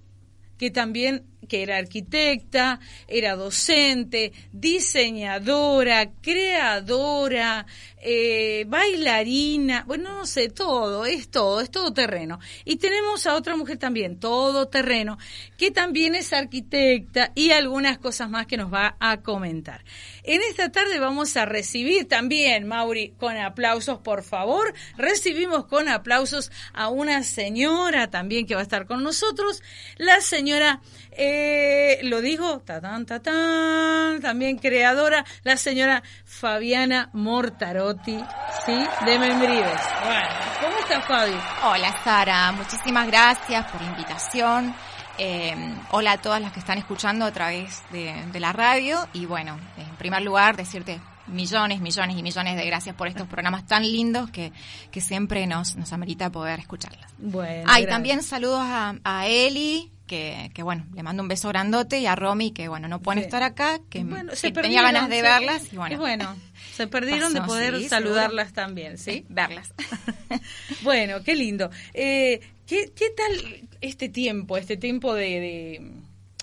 que 0.59 0.73
también 0.73 1.32
que 1.49 1.63
era 1.63 1.77
arquitecta, 1.77 2.81
era 3.09 3.37
docente, 3.37 4.33
diseñadora, 4.53 6.13
creadora, 6.21 7.67
eh, 8.05 8.65
bailarina, 8.67 9.85
bueno, 9.87 10.13
no 10.13 10.27
sé, 10.27 10.49
todo, 10.49 11.07
es 11.07 11.31
todo, 11.31 11.61
es 11.61 11.71
todo 11.71 11.93
terreno. 11.93 12.41
Y 12.65 12.77
tenemos 12.77 13.27
a 13.27 13.35
otra 13.35 13.57
mujer 13.57 13.79
también, 13.79 14.19
todo 14.19 14.69
terreno, 14.69 15.19
que 15.57 15.71
también 15.71 16.15
es 16.15 16.33
arquitecta 16.33 17.33
y 17.35 17.51
algunas 17.53 17.99
cosas 17.99 18.29
más 18.29 18.47
que 18.47 18.57
nos 18.57 18.73
va 18.73 18.97
a 18.99 19.23
comentar. 19.23 19.85
En 20.25 20.41
esta 20.43 20.71
tarde 20.71 20.99
vamos 20.99 21.37
a 21.37 21.45
recibir 21.45 22.09
también, 22.09 22.67
Mauri, 22.67 23.15
con 23.19 23.37
aplausos, 23.37 23.99
por 23.99 24.23
favor. 24.23 24.75
Recibimos 24.97 25.67
con 25.67 25.89
aplausos 25.89 26.51
a 26.73 26.89
una 26.89 27.23
señora 27.23 28.11
también 28.11 28.47
que 28.47 28.55
va 28.55 28.61
a 28.61 28.65
estar 28.65 28.87
con 28.87 29.03
nosotros, 29.03 29.63
la 29.97 30.21
señora, 30.21 30.81
eh, 31.17 32.01
lo 32.05 32.21
digo, 32.21 32.61
tatán, 32.61 33.07
tatán, 33.07 34.21
también 34.21 34.59
creadora, 34.59 35.25
la 35.43 35.57
señora 35.57 36.03
Fabiana 36.25 37.11
Mortarotti, 37.13 38.19
¿sí? 38.67 38.85
De 39.05 39.19
Membrives. 39.19 39.81
Bueno, 40.05 40.29
¿cómo 40.61 40.79
está 40.79 41.01
Fabi? 41.03 41.37
Hola 41.65 41.95
Sara, 42.03 42.53
muchísimas 42.53 43.07
gracias 43.07 43.71
por 43.71 43.81
la 43.81 43.89
invitación. 43.89 44.75
Eh, 45.19 45.55
hola 45.91 46.13
a 46.13 46.19
todas 46.19 46.41
las 46.41 46.53
que 46.53 46.61
están 46.61 46.79
escuchando 46.79 47.27
a 47.27 47.33
través 47.33 47.83
de, 47.91 48.15
de 48.33 48.41
la 48.41 48.53
radio 48.53 49.07
y 49.13 49.27
bueno, 49.27 49.59
en 49.77 49.97
primer 49.97 50.23
lugar 50.23 50.57
decirte 50.57 51.01
millones, 51.27 51.81
millones 51.81 52.17
y 52.17 52.23
millones 52.23 52.57
de 52.57 52.67
gracias 52.67 52.97
por 52.97 53.09
estos 53.09 53.29
programas 53.29 53.67
tan 53.67 53.83
lindos 53.83 54.31
que, 54.31 54.53
que 54.91 55.01
siempre 55.01 55.47
nos, 55.47 55.77
nos 55.77 55.93
amerita 55.93 56.31
poder 56.31 56.61
escucharlas. 56.61 57.13
Bueno. 57.19 57.65
Ah, 57.69 57.81
y 57.81 57.87
también 57.87 58.23
saludos 58.23 58.61
a, 58.63 58.95
a 59.05 59.27
Eli, 59.27 59.92
que, 60.13 60.51
que 60.53 60.63
bueno, 60.63 60.85
le 60.95 61.03
mando 61.03 61.23
un 61.23 61.29
beso 61.29 61.49
grandote, 61.49 61.99
y 62.01 62.05
a 62.07 62.15
Romy, 62.15 62.51
que 62.53 62.69
bueno, 62.69 62.87
no 62.87 63.01
pueden 63.01 63.21
Sí. 63.23 63.25
estar 63.25 63.43
acá, 63.43 63.81
que, 63.89 64.05
Bueno, 64.05 64.33
que 64.39 64.51
tenía 64.53 64.83
ganas 64.83 65.09
de 65.09 65.23
verlas, 65.23 65.73
y 65.73 65.77
bueno, 65.77 65.95
y 65.95 65.99
bueno, 65.99 66.37
se 66.75 66.87
perdieron 66.87 67.33
de 67.33 67.41
poder 67.41 67.79
sí, 67.79 67.89
saludarlas 67.89 68.53
también, 68.53 68.99
¿sí? 68.99 69.25
verlas. 69.31 69.73
Bueno, 70.83 71.23
qué 71.23 71.35
lindo. 71.35 71.71
Eh, 71.95 72.41
¿qué, 72.67 72.93
¿Qué 72.95 73.11
tal 73.17 73.69
este 73.81 74.11
tiempo, 74.11 74.59
este 74.59 74.77
tiempo 74.77 75.15
de, 75.15 75.29
de, 75.41 75.93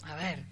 a 0.03 0.15
ver, 0.15 0.45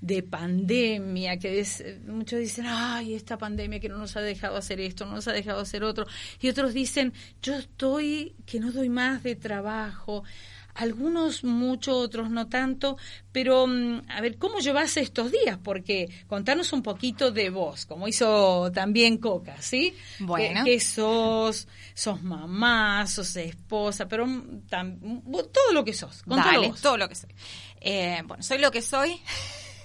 de 0.00 0.22
pandemia, 0.22 1.38
que 1.38 1.58
es- 1.60 1.82
muchos 2.06 2.38
dicen, 2.40 2.66
ay, 2.68 3.14
esta 3.14 3.38
pandemia 3.38 3.80
que 3.80 3.88
no 3.88 3.98
nos 3.98 4.16
ha 4.16 4.20
dejado 4.20 4.56
hacer 4.56 4.80
esto, 4.80 5.04
no 5.06 5.12
nos 5.16 5.26
ha 5.28 5.32
dejado 5.32 5.60
hacer 5.60 5.82
otro, 5.82 6.06
y 6.40 6.48
otros 6.48 6.74
dicen, 6.74 7.12
yo 7.42 7.54
estoy, 7.54 8.34
que 8.46 8.60
no 8.60 8.70
doy 8.70 8.88
más 8.88 9.22
de 9.24 9.34
trabajo. 9.36 10.22
Algunos 10.74 11.44
mucho, 11.44 11.96
otros 11.98 12.30
no 12.30 12.48
tanto, 12.48 12.96
pero 13.30 13.66
mm, 13.66 14.02
a 14.08 14.20
ver, 14.22 14.38
¿cómo 14.38 14.58
llevas 14.58 14.96
estos 14.96 15.30
días? 15.30 15.58
Porque 15.62 16.08
contanos 16.28 16.72
un 16.72 16.82
poquito 16.82 17.30
de 17.30 17.50
vos, 17.50 17.84
como 17.84 18.08
hizo 18.08 18.72
también 18.72 19.18
Coca, 19.18 19.60
¿sí? 19.60 19.94
Bueno. 20.20 20.64
¿Qué, 20.64 20.70
qué 20.72 20.80
sos? 20.80 21.68
¿Sos 21.94 22.22
mamá? 22.22 23.06
¿Sos 23.06 23.36
esposa? 23.36 24.08
Pero 24.08 24.26
mm, 24.26 24.62
tam- 24.70 25.22
todo 25.52 25.72
lo 25.74 25.84
que 25.84 25.92
sos, 25.92 26.22
Dale, 26.24 26.68
vos. 26.68 26.80
todo 26.80 26.96
lo 26.96 27.08
que 27.08 27.16
soy. 27.16 27.30
Eh, 27.80 28.22
bueno, 28.24 28.42
soy 28.42 28.58
lo 28.58 28.70
que 28.70 28.80
soy. 28.80 29.20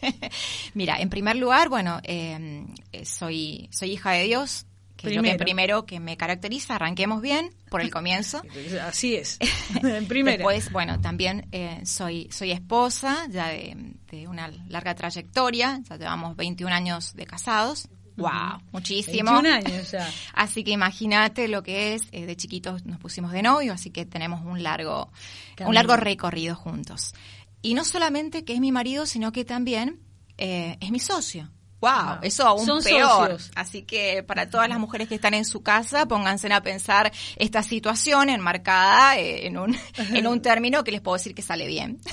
Mira, 0.75 0.99
en 0.99 1.09
primer 1.09 1.35
lugar, 1.35 1.69
bueno, 1.69 1.99
eh, 2.03 2.65
eh, 2.91 3.03
soy, 3.05 3.67
soy 3.71 3.93
hija 3.93 4.11
de 4.11 4.23
Dios, 4.25 4.66
que 4.97 5.07
es 5.07 5.15
lo 5.15 5.21
que 5.21 5.29
Primero. 5.29 5.45
primero 5.45 5.85
que 5.85 5.99
me 5.99 6.17
caracteriza. 6.17 6.75
Arranquemos 6.75 7.21
bien 7.21 7.51
por 7.69 7.81
el 7.81 7.91
comienzo. 7.91 8.41
Así 8.81 9.15
es, 9.15 9.37
en 9.83 10.07
primera. 10.07 10.37
Después, 10.37 10.71
bueno, 10.71 10.99
también 10.99 11.47
eh, 11.51 11.81
soy, 11.85 12.27
soy 12.31 12.51
esposa, 12.51 13.27
ya 13.29 13.47
de, 13.49 13.93
de 14.11 14.27
una 14.27 14.49
larga 14.67 14.95
trayectoria, 14.95 15.79
ya 15.87 15.97
llevamos 15.97 16.35
21 16.35 16.73
años 16.73 17.13
de 17.13 17.25
casados. 17.25 17.87
¡Wow! 18.17 18.61
Muchísimo. 18.71 19.31
21 19.31 19.53
años 19.53 19.91
ya. 19.91 20.09
Así 20.33 20.63
que 20.63 20.71
imagínate 20.71 21.47
lo 21.47 21.61
que 21.61 21.93
es, 21.93 22.01
eh, 22.11 22.25
de 22.25 22.35
chiquitos 22.35 22.85
nos 22.85 22.99
pusimos 22.99 23.31
de 23.31 23.43
novio, 23.43 23.73
así 23.73 23.91
que 23.91 24.05
tenemos 24.05 24.43
un 24.43 24.63
largo, 24.63 25.11
Camino. 25.55 25.69
un 25.69 25.75
largo 25.75 25.95
recorrido 25.95 26.55
juntos. 26.55 27.13
Y 27.61 27.75
no 27.75 27.85
solamente 27.85 28.43
que 28.43 28.53
es 28.53 28.59
mi 28.59 28.71
marido, 28.71 29.05
sino 29.05 29.31
que 29.31 29.45
también 29.45 29.99
eh, 30.37 30.77
es 30.79 30.89
mi 30.91 30.99
socio. 30.99 31.51
¡Wow! 31.80 32.17
Eso 32.23 32.47
aún 32.47 32.65
Son 32.65 32.82
peor. 32.84 33.07
socios. 33.32 33.51
Así 33.55 33.84
que 33.84 34.23
para 34.23 34.49
todas 34.49 34.67
las 34.67 34.80
mujeres 34.80 35.07
que 35.07 35.13
están 35.15 35.36
en 35.36 35.45
su 35.45 35.61
casa, 35.61 36.07
pónganse 36.07 36.51
a 36.51 36.61
pensar 36.61 37.11
esta 37.36 37.61
situación 37.61 38.30
enmarcada 38.30 39.17
eh, 39.17 39.45
en 39.45 39.57
un, 39.59 39.78
en 39.97 40.25
un 40.25 40.41
término 40.41 40.84
que 40.84 40.91
les 40.91 41.01
puedo 41.01 41.17
decir 41.17 41.36
que 41.36 41.41
sale 41.41 41.67
bien. 41.67 41.99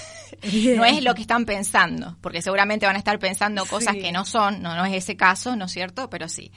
No 0.76 0.84
es 0.84 1.00
lo 1.02 1.14
que 1.14 1.22
están 1.22 1.46
pensando, 1.46 2.16
porque 2.20 2.42
seguramente 2.42 2.86
van 2.86 2.96
a 2.96 2.98
estar 2.98 3.18
pensando 3.20 3.64
cosas 3.66 3.94
Sí. 3.94 4.00
que 4.00 4.10
no 4.12 4.24
son, 4.24 4.60
no, 4.62 4.74
no 4.74 4.84
es 4.84 4.92
ese 4.94 5.16
caso, 5.16 5.54
¿no 5.54 5.66
es 5.66 5.72
cierto? 5.72 6.10
Pero 6.10 6.28
sí. 6.28 6.50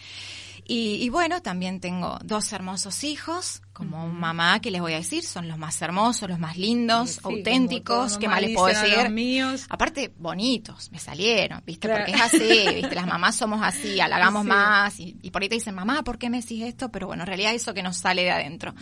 Y, 0.70 0.96
y 1.02 1.08
bueno, 1.10 1.42
también 1.42 1.80
tengo 1.80 2.20
dos 2.26 2.52
hermosos 2.52 3.06
hijos, 3.06 3.62
como 3.72 4.08
mamá, 4.10 4.60
que 4.60 4.70
les 4.70 4.82
voy 4.82 4.94
a 4.94 4.98
decir, 4.98 5.24
son 5.24 5.48
los 5.48 5.58
más 5.58 5.82
hermosos, 5.82 6.28
los 6.30 6.40
más 6.40 6.58
lindos, 6.58 7.12
Sí, 7.12 7.20
auténticos, 7.24 7.96
todas 7.96 8.18
¿qué 8.18 8.28
mamás 8.28 8.42
más 8.42 8.50
les 8.50 8.58
puedo 8.58 8.68
decir? 8.82 8.98
los 9.04 9.12
míos. 9.12 9.66
Aparte, 9.70 10.12
bonitos, 10.18 10.92
me 10.92 11.00
salieron, 11.00 11.64
¿viste? 11.66 11.88
Claro. 11.88 12.04
Porque 12.06 12.18
es 12.18 12.22
así, 12.22 12.76
¿viste? 12.76 12.96
Las 12.96 13.08
mamás 13.08 13.36
somos 13.38 13.62
así, 13.64 14.00
halagamos 14.02 14.44
Sí. 14.44 14.50
más, 14.50 15.00
y, 15.00 15.16
y 15.22 15.32
por 15.32 15.42
ahí 15.42 15.48
te 15.48 15.56
dicen, 15.56 15.74
mamá, 15.74 16.04
¿por 16.04 16.18
qué 16.18 16.30
me 16.30 16.42
decís 16.42 16.62
esto? 16.64 16.90
Pero 16.92 17.08
bueno, 17.08 17.24
en 17.24 17.28
realidad 17.28 17.54
eso 17.54 17.74
que 17.74 17.82
nos 17.84 17.96
sale 17.98 18.24
de 18.24 18.32
adentro. 18.32 18.74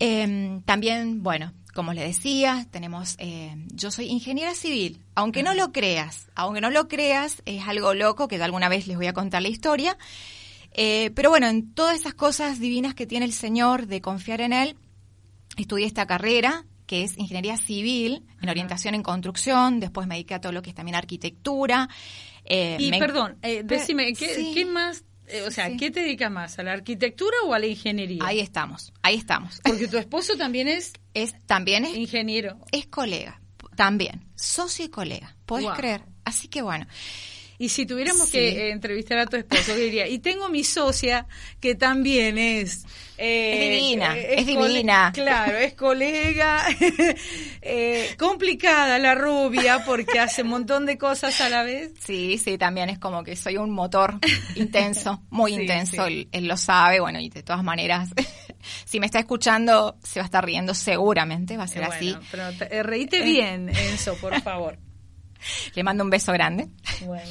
Eh, 0.00 0.60
también, 0.64 1.22
bueno, 1.22 1.52
como 1.74 1.92
le 1.92 2.02
decía, 2.02 2.66
tenemos, 2.70 3.14
eh, 3.18 3.54
yo 3.72 3.90
soy 3.90 4.06
ingeniera 4.06 4.54
civil, 4.54 5.00
aunque 5.14 5.42
no 5.42 5.54
lo 5.54 5.72
creas, 5.72 6.28
aunque 6.34 6.60
no 6.60 6.70
lo 6.70 6.88
creas, 6.88 7.42
es 7.44 7.66
algo 7.68 7.94
loco 7.94 8.26
que 8.26 8.38
de 8.38 8.44
alguna 8.44 8.68
vez 8.68 8.86
les 8.86 8.96
voy 8.96 9.06
a 9.06 9.12
contar 9.12 9.42
la 9.42 9.48
historia. 9.48 9.96
Eh, 10.72 11.10
pero 11.14 11.30
bueno, 11.30 11.46
en 11.48 11.72
todas 11.74 11.98
esas 11.98 12.14
cosas 12.14 12.60
divinas 12.60 12.94
que 12.94 13.06
tiene 13.06 13.26
el 13.26 13.32
Señor 13.32 13.86
de 13.86 14.00
confiar 14.00 14.40
en 14.40 14.52
Él, 14.52 14.76
estudié 15.56 15.86
esta 15.86 16.06
carrera 16.06 16.64
que 16.86 17.04
es 17.04 17.16
ingeniería 17.18 17.56
civil, 17.56 18.24
en 18.42 18.48
orientación 18.48 18.96
en 18.96 19.02
construcción, 19.04 19.78
después 19.78 20.08
me 20.08 20.16
dediqué 20.16 20.34
a 20.34 20.40
todo 20.40 20.50
lo 20.50 20.60
que 20.62 20.70
es 20.70 20.74
también 20.76 20.96
arquitectura. 20.96 21.88
eh, 22.44 22.76
Y 22.80 22.90
me- 22.90 22.98
perdón, 22.98 23.36
eh, 23.42 23.62
decime, 23.64 24.12
¿qué, 24.12 24.34
sí. 24.34 24.50
qué 24.54 24.64
más, 24.64 25.04
eh, 25.28 25.42
o 25.42 25.50
sea, 25.52 25.68
Sí. 25.68 25.76
qué 25.76 25.92
te 25.92 26.00
dedicas 26.00 26.32
más, 26.32 26.58
a 26.58 26.64
la 26.64 26.72
arquitectura 26.72 27.36
o 27.46 27.54
a 27.54 27.60
la 27.60 27.66
ingeniería? 27.66 28.24
Ahí 28.26 28.40
estamos, 28.40 28.92
ahí 29.02 29.14
estamos. 29.14 29.60
Porque 29.62 29.86
tu 29.86 29.98
esposo 29.98 30.36
también 30.36 30.66
es 30.66 30.92
Es, 31.14 31.34
también 31.46 31.84
es 31.84 31.96
ingeniero. 31.96 32.58
es 32.72 32.86
colega, 32.86 33.40
también, 33.76 34.24
socio 34.34 34.84
y 34.84 34.88
colega, 34.88 35.36
¿podés 35.46 35.66
Wow. 35.66 35.74
creer? 35.74 36.02
Así 36.24 36.48
que 36.48 36.62
bueno, 36.62 36.86
Y 37.62 37.68
si 37.68 37.84
tuviéramos 37.84 38.26
Sí. 38.30 38.32
que 38.38 38.48
eh, 38.48 38.70
entrevistar 38.70 39.18
a 39.18 39.26
tu 39.26 39.36
esposo, 39.36 39.74
¿qué 39.74 39.82
diría? 39.82 40.08
Y 40.08 40.18
tengo 40.20 40.48
mi 40.48 40.64
socia 40.64 41.26
que 41.60 41.74
también 41.74 42.38
es... 42.38 42.86
eh, 43.18 43.52
Es 43.52 43.70
divina, 43.82 44.16
es 44.16 44.46
cole- 44.46 44.68
divina. 44.68 45.12
Claro, 45.14 45.58
es 45.58 45.74
colega, 45.74 46.64
eh, 47.62 48.14
complicada 48.18 48.98
la 48.98 49.14
rubia 49.14 49.84
porque 49.84 50.18
hace 50.18 50.40
un 50.42 50.48
montón 50.48 50.86
de 50.86 50.96
cosas 50.96 51.38
a 51.42 51.50
la 51.50 51.62
vez. 51.62 51.92
sí, 52.00 52.38
sí, 52.38 52.56
también 52.56 52.88
es 52.88 52.98
como 52.98 53.22
que 53.24 53.36
soy 53.36 53.58
un 53.58 53.70
motor 53.70 54.18
intenso, 54.54 55.22
muy 55.28 55.52
Sí, 55.54 55.60
intenso, 55.60 56.06
sí. 56.06 56.12
Él, 56.12 56.28
él 56.32 56.48
lo 56.48 56.56
sabe, 56.56 57.00
bueno, 57.00 57.20
y 57.20 57.28
de 57.28 57.42
todas 57.42 57.62
maneras, 57.62 58.08
si 58.86 59.00
me 59.00 59.04
está 59.06 59.18
escuchando, 59.18 59.98
se 60.02 60.20
va 60.20 60.24
a 60.24 60.26
estar 60.28 60.44
riendo 60.44 60.72
seguramente, 60.72 61.58
va 61.58 61.64
a 61.64 61.68
ser 61.68 61.82
Eh, 61.82 61.86
así. 61.92 62.16
pero 62.30 62.52
te- 62.56 62.74
eh, 62.74 62.82
reíte 62.82 63.20
bien, 63.22 63.68
Enzo, 63.68 64.14
por 64.16 64.40
favor. 64.40 64.78
Le 65.74 65.82
mando 65.82 66.04
un 66.04 66.10
beso 66.10 66.32
grande. 66.32 66.68
Bueno. 67.06 67.30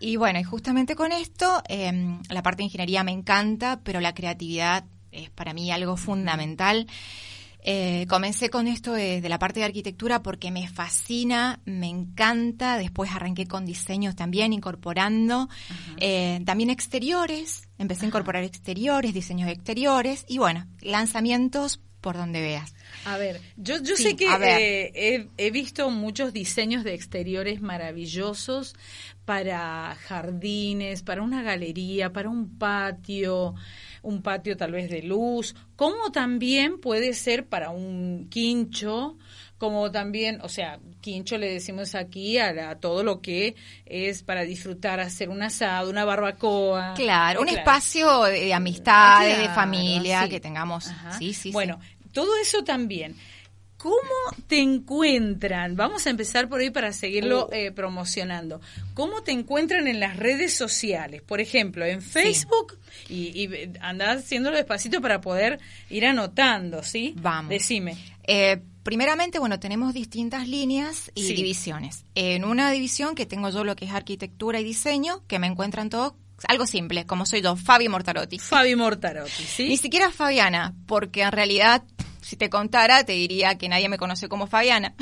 Y 0.00 0.16
bueno, 0.16 0.38
y 0.38 0.44
justamente 0.44 0.94
con 0.94 1.10
esto, 1.12 1.62
eh, 1.68 2.18
la 2.28 2.42
parte 2.42 2.58
de 2.58 2.64
ingeniería 2.64 3.02
me 3.02 3.12
encanta, 3.12 3.80
pero 3.82 4.00
la 4.00 4.14
creatividad 4.14 4.84
es 5.10 5.30
para 5.30 5.52
mí 5.54 5.70
algo 5.72 5.96
fundamental. 5.96 6.86
Eh, 7.60 8.06
comencé 8.08 8.50
con 8.50 8.68
esto 8.68 8.92
de, 8.92 9.20
de 9.20 9.28
la 9.28 9.38
parte 9.38 9.60
de 9.60 9.66
arquitectura 9.66 10.22
porque 10.22 10.50
me 10.50 10.68
fascina, 10.68 11.60
me 11.64 11.88
encanta. 11.88 12.78
Después 12.78 13.10
arranqué 13.10 13.46
con 13.46 13.66
diseños 13.66 14.14
también, 14.14 14.52
incorporando 14.52 15.48
eh, 15.98 16.40
también 16.46 16.70
exteriores. 16.70 17.68
Empecé 17.78 18.04
a 18.04 18.08
incorporar 18.08 18.44
exteriores, 18.44 19.12
diseños 19.12 19.50
exteriores 19.50 20.24
y 20.28 20.38
bueno, 20.38 20.66
lanzamientos 20.80 21.80
por 22.00 22.16
donde 22.16 22.40
veas. 22.40 22.74
A 23.04 23.16
ver, 23.16 23.40
yo, 23.56 23.78
yo 23.82 23.96
Sí, 23.96 24.02
sé 24.02 24.16
que 24.16 24.34
eh, 24.42 24.92
he, 24.94 25.46
he 25.46 25.50
visto 25.50 25.88
muchos 25.90 26.32
diseños 26.34 26.84
de 26.84 26.92
exteriores 26.94 27.60
maravillosos 27.62 28.74
para 29.24 29.94
jardines, 29.94 31.02
para 31.02 31.22
una 31.22 31.42
galería, 31.42 32.12
para 32.12 32.28
un 32.28 32.58
patio, 32.58 33.54
un 34.02 34.22
patio 34.22 34.56
tal 34.58 34.72
vez 34.72 34.90
de 34.90 35.02
luz, 35.02 35.54
como 35.76 36.10
también 36.12 36.80
puede 36.80 37.14
ser 37.14 37.46
para 37.48 37.70
un 37.70 38.28
quincho, 38.30 39.16
como 39.56 39.90
también, 39.90 40.40
o 40.42 40.48
sea, 40.48 40.78
quincho 41.00 41.38
le 41.38 41.50
decimos 41.50 41.94
aquí 41.94 42.38
a, 42.38 42.52
la- 42.52 42.70
a 42.70 42.80
todo 42.80 43.02
lo 43.04 43.20
que 43.22 43.56
es 43.86 44.22
para 44.22 44.42
disfrutar, 44.42 45.00
hacer 45.00 45.30
un 45.30 45.42
asado, 45.42 45.88
una 45.90 46.04
barbacoa. 46.04 46.94
Claro, 46.94 47.40
un 47.42 47.48
Claro. 47.48 47.54
espacio 47.60 48.24
de, 48.24 48.40
de 48.46 48.54
amistades, 48.54 49.38
de 49.38 49.48
familia, 49.48 50.28
que 50.28 50.40
tengamos. 50.40 50.86
Ajá. 50.86 51.18
Sí, 51.18 51.32
sí, 51.32 51.52
Bueno, 51.52 51.78
sí. 51.78 51.80
Todo 52.22 52.36
eso 52.42 52.64
también. 52.64 53.14
¿Cómo 53.76 53.94
te 54.48 54.58
encuentran? 54.58 55.76
Vamos 55.76 56.04
a 56.06 56.10
empezar 56.10 56.48
por 56.48 56.58
ahí 56.60 56.70
para 56.70 56.92
seguirlo 56.92 57.46
Uh. 57.46 57.50
eh, 57.54 57.70
promocionando. 57.70 58.60
¿Cómo 58.94 59.22
te 59.22 59.30
encuentran 59.30 59.86
en 59.86 60.00
las 60.00 60.16
redes 60.16 60.52
sociales? 60.52 61.22
Por 61.22 61.40
ejemplo, 61.40 61.84
en 61.84 62.02
Facebook 62.02 62.76
y, 63.08 63.28
y 63.44 63.70
andás 63.80 64.24
haciéndolo 64.24 64.56
despacito 64.56 65.00
para 65.00 65.20
poder 65.20 65.60
ir 65.90 66.06
anotando, 66.06 66.82
¿sí? 66.82 67.14
Vamos. 67.18 67.50
Decime. 67.50 67.96
Eh, 68.26 68.60
primeramente, 68.82 69.38
bueno, 69.38 69.60
tenemos 69.60 69.94
distintas 69.94 70.48
líneas 70.48 71.12
y 71.14 71.28
Sí. 71.28 71.34
divisiones. 71.34 72.04
En 72.16 72.44
una 72.44 72.72
división 72.72 73.14
que 73.14 73.26
tengo 73.26 73.48
yo 73.50 73.62
lo 73.62 73.76
que 73.76 73.84
es 73.84 73.92
arquitectura 73.92 74.58
y 74.58 74.64
diseño, 74.64 75.22
que 75.28 75.38
me 75.38 75.46
encuentran 75.46 75.88
todos, 75.88 76.14
algo 76.48 76.66
simple, 76.66 77.06
como 77.06 77.26
soy 77.26 77.42
yo, 77.42 77.54
Fabi 77.54 77.88
Mortarotti. 77.88 78.40
Fabi 78.40 78.74
Mortarotti, 78.74 79.44
¿sí? 79.44 79.68
Ni 79.68 79.76
siquiera 79.76 80.10
Fabiana, 80.10 80.74
porque 80.86 81.22
en 81.22 81.32
realidad, 81.32 81.82
si 82.28 82.36
te 82.36 82.50
contara, 82.50 83.04
te 83.04 83.12
diría 83.12 83.56
que 83.56 83.70
nadie 83.70 83.88
me 83.88 83.96
conoce 83.96 84.28
como 84.28 84.46
Fabiana. 84.46 84.94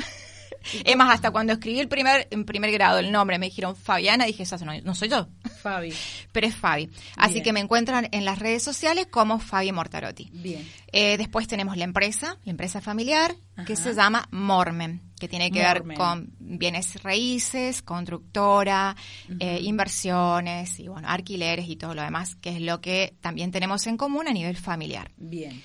Es 0.85 0.95
más, 0.95 1.13
hasta 1.13 1.31
cuando 1.31 1.53
escribí 1.53 1.79
el 1.79 1.89
primer, 1.89 2.27
en 2.31 2.45
primer 2.45 2.71
grado 2.71 2.99
el 2.99 3.11
nombre, 3.11 3.37
me 3.37 3.47
dijeron 3.47 3.75
Fabiana, 3.75 4.25
dije, 4.25 4.43
esa 4.43 4.57
no, 4.57 4.71
no 4.81 4.95
soy 4.95 5.09
yo. 5.09 5.27
Fabi. 5.61 5.93
pero 6.31 6.47
es 6.47 6.55
Fabi. 6.55 6.89
Así 7.17 7.35
Bien. 7.35 7.43
que 7.43 7.53
me 7.53 7.59
encuentran 7.59 8.07
en 8.11 8.23
las 8.23 8.39
redes 8.39 8.63
sociales 8.63 9.07
como 9.09 9.39
Fabi 9.39 9.71
Mortarotti. 9.73 10.29
Bien. 10.31 10.65
Eh, 10.93 11.17
después 11.17 11.47
tenemos 11.47 11.75
la 11.75 11.83
empresa, 11.83 12.37
la 12.45 12.51
empresa 12.51 12.81
familiar, 12.81 13.35
que 13.65 13.75
se 13.75 13.93
llama 13.93 14.27
Mormen, 14.31 15.01
que 15.19 15.27
tiene 15.27 15.51
que 15.51 15.63
Mormen. 15.63 15.87
ver 15.89 15.97
con 15.97 16.33
bienes 16.39 17.01
raíces, 17.03 17.81
constructora, 17.81 18.95
eh, 19.39 19.59
inversiones 19.61 20.79
y 20.79 20.87
bueno, 20.87 21.09
alquileres 21.09 21.67
y 21.67 21.75
todo 21.75 21.93
lo 21.93 22.03
demás, 22.03 22.35
que 22.35 22.55
es 22.55 22.61
lo 22.61 22.79
que 22.79 23.15
también 23.19 23.51
tenemos 23.51 23.85
en 23.87 23.97
común 23.97 24.27
a 24.27 24.31
nivel 24.31 24.55
familiar. 24.55 25.11
Bien. 25.17 25.61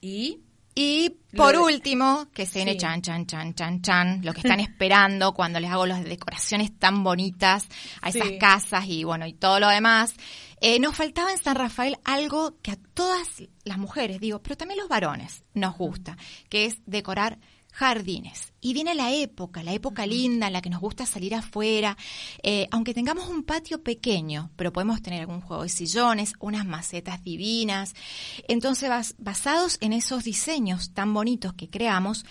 Y 0.00 0.40
Y 0.80 1.10
por 1.36 1.54
de- 1.54 1.58
último, 1.58 2.28
que 2.32 2.46
se 2.46 2.62
Sí. 2.64 2.76
chan, 2.76 3.02
chan, 3.02 3.26
chan, 3.26 3.52
chan, 3.54 3.82
chan, 3.82 4.20
lo 4.22 4.32
que 4.32 4.40
están 4.42 4.60
esperando 4.60 5.34
cuando 5.34 5.58
les 5.58 5.70
hago 5.70 5.86
las 5.86 6.04
decoraciones 6.04 6.78
tan 6.78 7.02
bonitas 7.02 7.66
a 8.00 8.10
esas 8.10 8.28
Sí. 8.28 8.38
casas 8.38 8.84
y 8.86 9.02
bueno, 9.02 9.26
y 9.26 9.32
todo 9.32 9.58
lo 9.58 9.68
demás. 9.68 10.14
Eh, 10.60 10.78
nos 10.78 10.94
faltaba 10.96 11.32
en 11.32 11.38
San 11.38 11.56
Rafael 11.56 11.96
algo 12.04 12.56
que 12.62 12.70
a 12.72 12.76
todas 12.94 13.42
las 13.64 13.78
mujeres, 13.78 14.20
digo, 14.20 14.40
pero 14.40 14.56
también 14.56 14.78
los 14.78 14.88
varones 14.88 15.44
nos 15.54 15.76
gusta, 15.76 16.16
que 16.48 16.64
es 16.66 16.78
decorar 16.86 17.38
jardines. 17.78 18.52
Y 18.60 18.74
viene 18.74 18.96
la 18.96 19.12
época, 19.12 19.62
la 19.62 19.72
época 19.72 20.04
linda 20.04 20.48
en 20.48 20.52
la 20.52 20.60
que 20.60 20.68
nos 20.68 20.80
gusta 20.80 21.06
salir 21.06 21.32
afuera, 21.36 21.96
eh, 22.42 22.66
aunque 22.72 22.92
tengamos 22.92 23.28
un 23.28 23.44
patio 23.44 23.84
pequeño, 23.84 24.50
pero 24.56 24.72
podemos 24.72 25.00
tener 25.00 25.20
algún 25.20 25.40
juego 25.40 25.62
de 25.62 25.68
sillones, 25.68 26.32
unas 26.40 26.66
macetas 26.66 27.22
divinas. 27.22 27.94
Entonces, 28.48 28.90
bas- 28.90 29.14
basados 29.18 29.78
en 29.80 29.92
esos 29.92 30.24
diseños 30.24 30.90
tan 30.92 31.14
bonitos 31.14 31.52
que 31.54 31.68
creamos, 31.70 32.24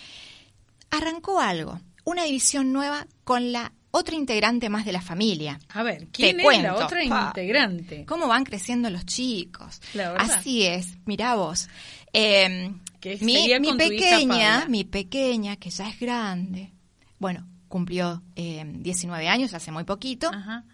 arrancó 0.90 1.40
algo, 1.40 1.80
una 2.04 2.24
división 2.24 2.72
nueva 2.72 3.06
con 3.24 3.50
la 3.52 3.72
otra 3.90 4.16
integrante 4.16 4.68
más 4.68 4.84
de 4.84 4.92
la 4.92 5.00
familia. 5.00 5.58
a 5.70 5.82
ver, 5.82 6.08
¿quién 6.12 6.36
Te 6.36 6.42
es 6.42 6.44
cuento. 6.44 6.66
la 6.66 6.74
otra 6.84 7.00
Pa. 7.08 7.26
integrante? 7.28 8.04
¿Cómo 8.04 8.28
van 8.28 8.44
creciendo 8.44 8.90
los 8.90 9.06
chicos? 9.06 9.80
La. 9.94 10.14
Así 10.16 10.64
es, 10.66 10.88
mirá 11.06 11.36
vos. 11.36 11.68
Eh, 12.12 12.70
Que 13.00 13.18
mi 13.20 13.34
sería 13.34 13.60
mi 13.60 13.68
con 13.68 13.78
pequeña, 13.78 14.66
mi 14.68 14.84
pequeña, 14.84 15.56
que 15.56 15.70
ya 15.70 15.88
es 15.88 15.98
grande, 16.00 16.72
bueno, 17.18 17.46
cumplió 17.68 18.22
eh, 18.36 18.64
19 18.66 19.28
años 19.28 19.54
hace 19.54 19.70
muy 19.70 19.84
poquito, 19.84 20.30
Ajá. 20.32 20.64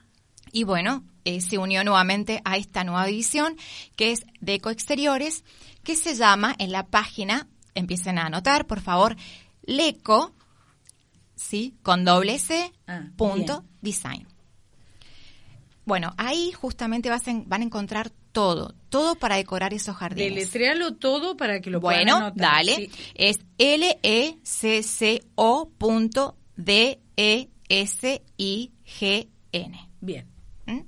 y 0.53 0.65
bueno, 0.65 1.05
eh, 1.25 1.41
se 1.41 1.59
unió 1.59 1.85
nuevamente 1.85 2.41
a 2.45 2.57
esta 2.57 2.85
nueva 2.85 3.07
división 3.07 3.57
que 3.97 4.13
es 4.13 4.25
Deco 4.41 4.71
Exteriores, 4.71 5.45
que 5.83 5.97
se 5.97 6.15
llama 6.15 6.55
en 6.59 6.73
la 6.73 6.87
página, 6.87 7.47
empiecen 7.75 8.19
a 8.19 8.27
anotar, 8.27 8.67
por 8.67 8.81
favor, 8.81 9.17
Leco, 9.67 10.35
¿sí? 11.35 11.75
Con 11.83 12.05
doble 12.05 12.39
C, 12.39 12.73
Ah, 12.87 13.09
punto, 13.17 13.61
bien. 13.63 13.79
design. 13.83 14.27
Bueno, 15.85 16.15
ahí 16.17 16.53
justamente 16.53 17.11
vas 17.11 17.27
en- 17.29 17.47
van 17.49 17.61
a 17.61 17.65
encontrar 17.65 18.13
todo, 18.35 18.75
todo 18.91 19.15
para 19.15 19.37
decorar 19.37 19.73
esos 19.73 19.97
jardines. 19.97 20.35
Deletréalo 20.35 20.97
todo 20.97 21.39
para 21.39 21.61
que 21.61 21.71
lo 21.71 21.81
puedan 21.81 22.03
Bueno, 22.03 22.17
anotar. 22.17 22.37
dale. 22.37 22.77
Sí. 22.77 22.91
Es 23.15 23.39
L-E-C-C-O 23.57 24.41
punto 25.79 26.37
D-E-S-I-G-N. 26.57 27.49
Bien. 30.01 30.27
¿Mm? 30.67 30.81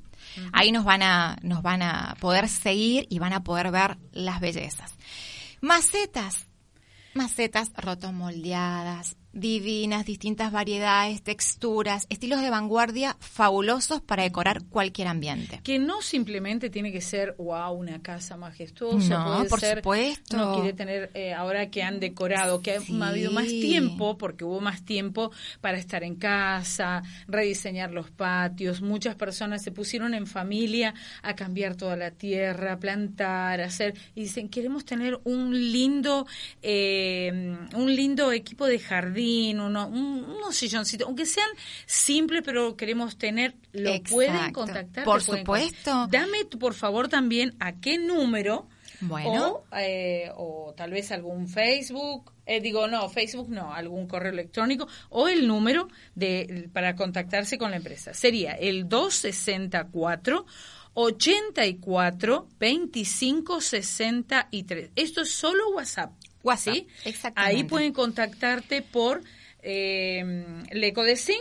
Ahí 0.52 0.72
nos 0.72 0.84
van 0.84 1.02
a 1.02 1.38
nos 1.42 1.62
van 1.62 1.82
a 1.82 2.16
poder 2.20 2.48
seguir 2.48 3.06
y 3.08 3.18
van 3.18 3.32
a 3.32 3.42
poder 3.42 3.70
ver 3.70 3.96
las 4.12 4.40
bellezas. 4.40 4.94
Macetas, 5.60 6.46
macetas 7.14 7.72
rotomoldeadas, 7.76 9.16
divinas, 9.36 10.06
distintas 10.06 10.50
variedades, 10.50 11.22
texturas, 11.22 12.06
estilos 12.08 12.40
de 12.40 12.48
vanguardia 12.48 13.16
fabulosos 13.20 14.00
para 14.00 14.22
decorar 14.22 14.64
cualquier 14.64 15.08
ambiente. 15.08 15.60
Que 15.62 15.78
no 15.78 16.00
simplemente 16.00 16.70
tiene 16.70 16.90
que 16.90 17.02
ser, 17.02 17.34
wow, 17.38 17.72
una 17.72 18.00
casa 18.00 18.36
majestuosa. 18.38 19.18
No, 19.18 19.36
puede 19.36 19.48
por 19.48 19.60
ser, 19.60 19.78
supuesto. 19.78 20.36
No 20.38 20.54
quiere 20.54 20.72
tener, 20.72 21.10
eh, 21.14 21.34
ahora 21.34 21.70
que 21.70 21.82
han 21.82 22.00
decorado, 22.00 22.62
que 22.62 22.80
Sí. 22.80 22.98
ha 23.00 23.08
habido 23.08 23.30
más 23.30 23.46
tiempo, 23.46 24.16
porque 24.16 24.44
hubo 24.44 24.60
más 24.60 24.84
tiempo 24.84 25.30
para 25.60 25.78
estar 25.78 26.02
en 26.02 26.16
casa, 26.16 27.02
rediseñar 27.28 27.92
los 27.92 28.10
patios. 28.10 28.80
Muchas 28.80 29.16
personas 29.16 29.62
se 29.62 29.70
pusieron 29.70 30.14
en 30.14 30.26
familia 30.26 30.94
a 31.22 31.34
cambiar 31.34 31.76
toda 31.76 31.96
la 31.96 32.10
tierra, 32.10 32.78
plantar, 32.78 33.60
hacer. 33.60 33.94
Y 34.14 34.22
dicen, 34.22 34.48
queremos 34.48 34.84
tener 34.86 35.20
un 35.24 35.52
lindo, 35.72 36.26
eh, 36.62 37.56
un 37.74 37.94
lindo 37.94 38.32
equipo 38.32 38.66
de 38.66 38.78
jardín, 38.78 39.25
uno, 39.54 39.88
un- 39.88 40.24
unos 40.24 40.54
silloncitos, 40.56 41.06
aunque 41.06 41.26
sean 41.26 41.48
simples, 41.86 42.42
pero 42.44 42.76
queremos 42.76 43.16
tener, 43.18 43.54
lo 43.72 43.90
pueden 44.04 44.52
contactar. 44.52 45.04
Por 45.04 45.24
pueden 45.24 45.40
supuesto. 45.44 46.06
Dame, 46.10 46.44
por 46.58 46.74
favor, 46.74 47.08
también 47.08 47.54
a 47.60 47.80
qué 47.80 47.98
número. 47.98 48.68
Bueno. 49.00 49.46
O, 49.48 49.64
eh, 49.76 50.30
o 50.36 50.72
tal 50.74 50.90
vez 50.90 51.12
algún 51.12 51.48
Facebook, 51.48 52.32
eh, 52.46 52.60
digo, 52.62 52.86
no, 52.88 53.06
Facebook 53.10 53.50
no, 53.50 53.74
algún 53.74 54.06
correo 54.06 54.32
electrónico 54.32 54.88
o 55.10 55.28
el 55.28 55.46
número 55.46 55.88
de 56.14 56.70
para 56.72 56.96
contactarse 56.96 57.58
con 57.58 57.72
la 57.72 57.76
empresa. 57.76 58.14
Sería 58.14 58.52
el 58.52 58.88
264 58.88 60.46
84 60.94 62.48
25 62.58 63.60
63. 63.60 64.90
Esto 64.96 65.20
es 65.20 65.30
solo 65.30 65.70
WhatsApp. 65.74 66.12
WhatsApp, 66.46 66.74
¿sí? 66.74 66.86
exactamente. 67.04 67.56
Ahí 67.56 67.64
pueden 67.64 67.92
contactarte 67.92 68.82
por 68.82 69.22
eh, 69.62 70.24
Lecodecin, 70.72 71.36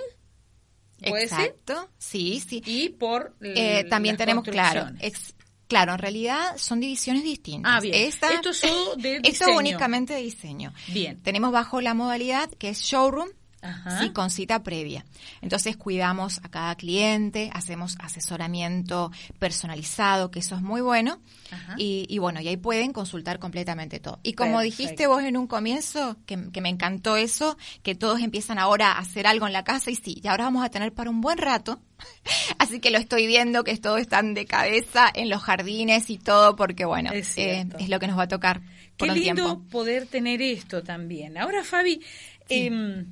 puede 1.08 1.28
ser, 1.28 1.40
Exacto, 1.42 1.90
sí, 1.98 2.42
sí. 2.48 2.64
y 2.66 2.90
por 2.90 3.36
Eh, 3.42 3.80
l- 3.82 3.90
también 3.90 4.18
tenemos, 4.18 4.44
claro, 4.46 4.88
ex- 5.00 5.36
claro, 5.68 5.94
en 5.94 6.00
realidad 6.00 6.58
son 6.58 6.80
divisiones 6.80 7.24
distintas. 7.24 7.72
Ah, 7.76 7.80
bien. 7.82 7.94
Esta- 7.96 8.34
Esto 8.34 8.50
es 8.50 8.64
Esto 9.24 9.56
únicamente 9.56 10.14
de 10.14 10.22
diseño. 10.22 10.74
Bien. 10.88 11.22
Tenemos 11.22 11.52
bajo 11.52 11.82
la 11.82 11.94
modalidad 11.94 12.50
que 12.52 12.70
es 12.70 12.80
showroom, 12.82 13.30
Ajá. 13.66 14.00
sí, 14.02 14.12
con 14.12 14.30
cita 14.30 14.62
previa. 14.64 15.06
Entonces 15.42 15.76
cuidamos 15.78 16.40
a 16.44 16.50
cada 16.50 16.76
cliente, 16.76 17.50
hacemos 17.54 17.96
asesoramiento 18.00 19.12
personalizado, 19.40 20.32
que 20.32 20.40
eso 20.40 20.56
es 20.56 20.62
muy 20.62 20.82
bueno. 20.82 21.20
Ajá. 21.52 21.76
Y, 21.78 22.06
y 22.10 22.18
bueno, 22.20 22.42
y 22.42 22.48
ahí 22.48 22.58
pueden 22.58 22.94
consultar 22.94 23.40
completamente 23.40 24.00
todo. 24.00 24.20
Y 24.24 24.34
como 24.34 24.58
Perfecto. 24.58 24.78
dijiste 24.84 25.08
vos 25.08 25.24
en 25.24 25.38
un 25.38 25.48
comienzo, 25.48 26.18
que, 26.26 26.52
que 26.52 26.62
me 26.62 26.70
encantó 26.70 27.18
eso, 27.18 27.58
que 27.84 27.96
todos 27.96 28.22
empiezan 28.22 28.60
ahora 28.60 28.94
a 28.94 29.00
hacer 29.00 29.28
algo 29.28 29.48
en 29.48 29.54
la 29.54 29.64
casa 29.64 29.92
y 29.92 29.96
sí, 29.96 30.20
y 30.24 30.28
ahora 30.28 30.46
vamos 30.46 30.64
a 30.66 30.70
tener 30.70 30.94
para 30.94 31.10
un 31.10 31.22
buen 31.22 31.38
rato. 31.38 31.80
Así 32.60 32.80
que 32.80 32.92
lo 32.92 32.98
estoy 32.98 33.26
viendo, 33.28 33.64
que 33.64 33.76
todos 33.78 34.00
están 34.00 34.34
de 34.34 34.46
cabeza 34.46 35.10
en 35.14 35.30
los 35.30 35.42
jardines 35.42 36.10
y 36.10 36.18
todo, 36.18 36.56
porque 36.56 36.86
bueno, 36.86 37.12
Es 37.14 37.38
eh, 37.38 37.66
es 37.80 37.90
lo 37.90 38.00
que 38.00 38.08
nos 38.08 38.18
va 38.18 38.24
a 38.24 38.28
tocar 38.28 38.62
por 38.98 39.08
Qué 39.10 39.14
lindo 39.16 39.44
tiempo. 39.46 39.64
poder 39.70 40.06
tener 40.08 40.42
esto 40.42 40.84
también. 40.84 41.38
Ahora, 41.38 41.64
Fabi, 41.64 42.02
em, 42.50 43.06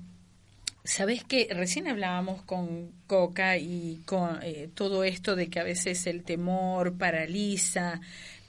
sabes 0.83 1.23
que 1.23 1.47
recién 1.51 1.87
hablábamos 1.87 2.41
con 2.43 2.91
Coca 3.07 3.57
y 3.57 4.01
con 4.05 4.39
eh, 4.43 4.69
todo 4.73 5.03
esto 5.03 5.35
de 5.35 5.49
que 5.49 5.59
a 5.59 5.63
veces 5.63 6.05
el 6.07 6.23
temor 6.23 6.97
paraliza, 6.97 8.01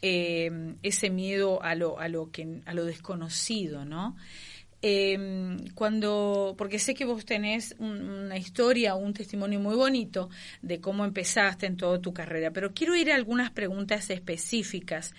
em, 0.03 0.76
ese 0.82 1.11
miedo 1.11 1.62
a 1.62 1.74
lo, 1.74 1.99
a 2.01 2.09
lo 2.09 2.30
que 2.30 2.61
a 2.66 2.74
lo 2.74 2.85
desconocido, 2.85 3.85
¿no? 3.85 4.16
Em, 4.82 5.68
cuando, 5.74 6.55
porque 6.59 6.78
sé 6.78 6.95
que 6.95 7.07
vos 7.07 7.24
tenés 7.24 7.74
un- 7.78 8.03
una 8.03 8.37
historia, 8.37 8.95
un 8.97 9.14
testimonio 9.14 9.59
muy 9.61 9.76
bonito 9.76 10.28
de 10.61 10.80
cómo 10.80 11.05
empezaste 11.07 11.66
en 11.66 11.76
toda 11.78 12.01
tu 12.01 12.12
carrera, 12.12 12.51
pero 12.51 12.74
quiero 12.74 12.95
ir 12.95 13.11
a 13.11 13.14
algunas 13.14 13.51
preguntas 13.51 14.11
específicas. 14.11 15.14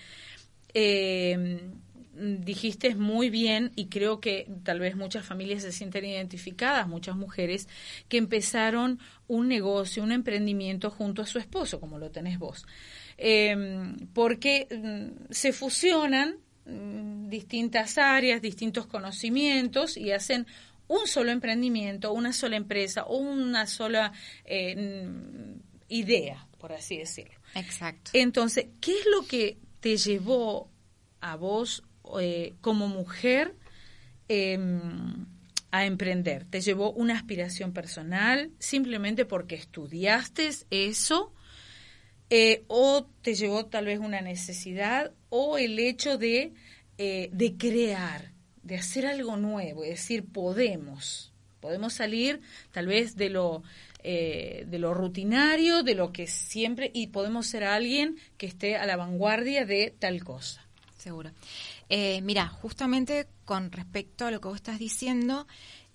Eh, 2.17 2.37
dijiste 2.39 2.95
muy 2.95 3.29
bien 3.29 3.71
y 3.75 3.87
creo 3.87 4.19
que 4.19 4.47
tal 4.63 4.79
vez 4.79 4.95
muchas 4.95 5.25
familias 5.25 5.63
se 5.63 5.71
sienten 5.71 6.05
identificadas, 6.05 6.87
muchas 6.87 7.15
mujeres 7.15 7.67
que 8.07 8.17
empezaron 8.17 8.99
un 9.27 9.47
negocio, 9.47 10.03
un 10.03 10.11
emprendimiento 10.11 10.89
junto 10.91 11.21
a 11.21 11.25
su 11.25 11.39
esposo, 11.39 11.79
como 11.79 11.99
lo 11.99 12.11
tenés 12.11 12.39
vos, 12.39 12.65
Eh, 13.17 13.55
porque 14.13 14.67
mm, 14.69 15.31
se 15.31 15.53
fusionan 15.53 16.35
mm, 16.65 17.29
distintas 17.29 17.97
áreas, 17.97 18.41
distintos 18.41 18.87
conocimientos 18.87 19.95
y 19.97 20.11
hacen 20.11 20.45
un 20.87 21.07
solo 21.07 21.31
emprendimiento, 21.31 22.11
una 22.13 22.33
sola 22.33 22.57
empresa 22.57 23.05
o 23.05 23.17
una 23.17 23.65
sola 23.67 24.11
eh, 24.43 24.75
mm, 24.75 25.59
idea, 25.89 26.47
por 26.59 26.73
así 26.73 26.97
decirlo. 26.97 27.35
Exacto. 27.55 28.11
Entonces, 28.13 28.67
¿qué 28.81 28.91
es 28.91 29.05
lo 29.05 29.25
que 29.25 29.57
te 29.79 29.97
llevó 29.97 30.69
a 31.21 31.35
vos 31.35 31.83
eh, 32.19 32.53
como 32.61 32.87
mujer 32.87 33.55
em, 34.27 35.25
a 35.71 35.85
emprender? 35.85 36.45
¿Te 36.45 36.61
llevó 36.61 36.91
una 36.91 37.15
aspiración 37.15 37.73
personal 37.73 38.51
simplemente 38.59 39.25
porque 39.25 39.55
estudiaste 39.55 40.49
eso? 40.69 41.33
Eh, 42.29 42.63
¿O 42.67 43.05
te 43.21 43.35
llevó 43.35 43.65
tal 43.67 43.85
vez 43.85 43.99
una 43.99 44.21
necesidad? 44.21 45.11
¿O 45.29 45.57
el 45.57 45.77
hecho 45.79 46.17
de, 46.17 46.53
eh, 46.97 47.29
de 47.31 47.55
crear, 47.55 48.31
de 48.63 48.75
hacer 48.75 49.05
algo 49.05 49.37
nuevo, 49.37 49.83
es 49.83 49.91
decir, 49.91 50.25
podemos? 50.25 51.31
Podemos 51.59 51.93
salir 51.93 52.41
tal 52.71 52.87
vez 52.87 53.15
de 53.15 53.29
lo 53.29 53.63
eh, 54.07 54.65
de 54.67 54.77
lo 54.77 54.93
rutinario, 54.93 55.81
de 55.81 55.95
lo 55.95 56.13
que 56.13 56.27
siempre 56.27 56.91
y 56.93 57.07
podemos 57.07 57.47
ser 57.47 57.63
alguien 57.63 58.17
que 58.37 58.45
esté 58.45 58.75
a 58.75 58.85
la 58.85 58.97
vanguardia 58.97 59.65
de 59.65 59.95
tal 59.97 60.23
cosa. 60.23 60.63
Seguro. 60.99 61.31
Eh, 61.89 62.21
mira, 62.21 62.47
justamente 62.47 63.27
con 63.45 63.71
respecto 63.71 64.25
a 64.25 64.31
lo 64.31 64.41
que 64.41 64.47
vos 64.47 64.55
estás 64.55 64.79
diciendo, 64.79 65.47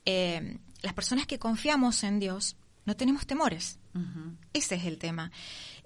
eh, 0.05 0.59
las 0.83 0.95
personas 0.95 1.27
que 1.27 1.39
confiamos 1.39 2.05
en 2.05 2.21
Dios 2.21 2.57
no 2.85 2.97
tenemos 2.97 3.27
temores. 3.27 3.79
Ese 4.53 4.77
es 4.77 4.85
el 4.85 4.99
tema. 4.99 5.31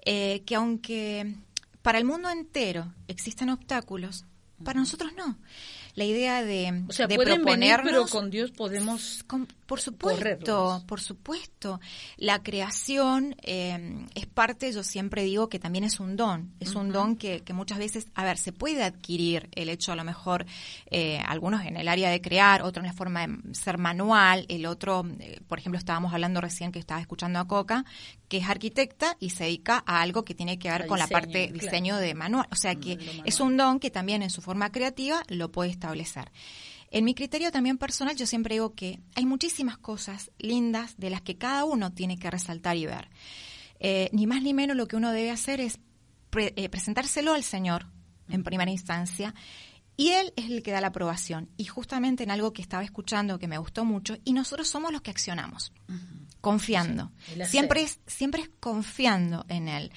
Eh, 0.05 0.43
que 0.45 0.55
aunque 0.55 1.35
para 1.81 1.97
el 1.97 2.05
mundo 2.05 2.29
entero 2.29 2.93
existen 3.07 3.49
obstáculos, 3.49 4.25
para 4.63 4.79
nosotros 4.79 5.11
no. 5.17 5.37
La 5.95 6.03
idea 6.03 6.43
de, 6.43 6.83
O 6.89 6.91
sea, 6.93 7.07
de 7.07 7.15
pueden 7.15 7.43
venir, 7.45 7.71
pero 7.77 7.83
proponernos 7.83 8.11
con 8.11 8.29
Dios 8.29 8.51
podemos 8.51 9.23
con- 9.27 9.47
por 9.65 9.81
supuesto, 9.81 10.19
correrlos. 10.19 10.83
por 10.83 11.01
supuesto. 11.01 11.79
La 12.17 12.43
creación 12.43 13.35
eh, 13.41 14.05
es 14.13 14.27
parte, 14.27 14.71
yo 14.71 14.83
siempre 14.83 15.23
digo 15.23 15.49
que 15.49 15.57
también 15.57 15.83
es 15.85 15.99
un 15.99 16.15
don. 16.17 16.53
Es 16.59 16.75
un 16.75 16.91
don 16.91 17.15
que, 17.15 17.41
que 17.41 17.53
muchas 17.53 17.79
veces, 17.79 18.07
a 18.13 18.23
ver, 18.23 18.37
se 18.37 18.51
puede 18.51 18.83
adquirir 18.83 19.49
el 19.53 19.69
hecho 19.69 19.91
a 19.91 19.95
lo 19.95 20.03
mejor, 20.03 20.45
eh, 20.91 21.17
algunos 21.25 21.65
en 21.65 21.77
el 21.77 21.87
área 21.87 22.09
de 22.11 22.21
crear, 22.21 22.61
otro 22.61 22.81
en 22.81 22.87
la 22.87 22.93
forma 22.93 23.25
de 23.25 23.55
ser 23.55 23.77
manual, 23.79 24.45
el 24.49 24.65
otro, 24.67 25.03
eh, 25.19 25.39
por 25.47 25.57
ejemplo, 25.57 25.79
estábamos 25.79 26.13
hablando 26.13 26.41
recién 26.41 26.71
que 26.71 26.77
estaba 26.79 27.01
escuchando 27.01 27.39
a 27.39 27.47
Coca, 27.47 27.85
que 28.27 28.37
es 28.37 28.47
arquitecta 28.49 29.17
y 29.19 29.31
se 29.31 29.45
dedica 29.45 29.83
a 29.87 30.01
algo 30.01 30.25
que 30.25 30.35
tiene 30.35 30.59
que 30.59 30.69
ver 30.69 30.85
con 30.87 30.99
la 30.99 31.07
parte 31.07 31.47
claro. 31.49 31.59
diseño 31.63 31.97
de 31.97 32.13
manual. 32.13 32.47
O 32.51 32.55
sea 32.55 32.75
que 32.75 32.97
Lo 32.97 33.05
manual. 33.05 33.21
es 33.25 33.39
un 33.39 33.57
don 33.57 33.79
que 33.79 33.89
también 33.89 34.21
en 34.21 34.29
su 34.29 34.41
forma 34.41 34.71
creativa 34.71 35.23
lo 35.29 35.51
puede 35.51 35.71
establecer. 35.85 36.31
En 36.91 37.03
mi 37.03 37.13
criterio 37.13 37.51
también 37.51 37.77
personal, 37.77 38.15
yo 38.15 38.25
siempre 38.25 38.55
digo 38.55 38.73
que 38.73 38.99
hay 39.15 39.25
muchísimas 39.25 39.77
cosas 39.77 40.31
lindas 40.37 40.95
de 40.97 41.09
las 41.09 41.21
que 41.21 41.37
cada 41.37 41.65
uno 41.65 41.91
tiene 41.91 42.17
que 42.17 42.31
resaltar 42.31 42.77
y 42.77 42.85
ver. 42.85 43.09
Eh, 43.79 44.09
ni 44.13 44.27
más 44.27 44.41
ni 44.41 44.53
menos 44.53 44.77
lo 44.77 44.87
que 44.87 44.95
uno 44.95 45.11
debe 45.11 45.31
hacer 45.31 45.59
es 45.59 45.79
pre- 46.29 46.53
eh, 46.55 46.69
presentárselo 46.69 47.33
al 47.33 47.43
Señor 47.43 47.87
en 48.29 48.43
primera 48.43 48.71
instancia 48.71 49.35
y 49.97 50.09
Él 50.09 50.31
es 50.37 50.45
el 50.45 50.63
que 50.63 50.71
da 50.71 50.79
la 50.79 50.87
aprobación. 50.87 51.49
Y 51.57 51.65
justamente 51.65 52.23
en 52.23 52.31
algo 52.31 52.53
que 52.53 52.61
estaba 52.61 52.83
escuchando 52.83 53.39
que 53.39 53.47
me 53.47 53.57
gustó 53.57 53.83
mucho, 53.83 54.15
y 54.23 54.33
nosotros 54.33 54.67
somos 54.67 54.91
los 54.91 55.01
que 55.01 55.11
accionamos, 55.11 55.73
confiando. 56.41 57.11
Sí, 57.25 57.45
siempre, 57.45 57.81
es, 57.81 57.99
siempre 58.07 58.41
es 58.43 58.49
confiando 58.59 59.45
en 59.49 59.67
Él. 59.67 59.91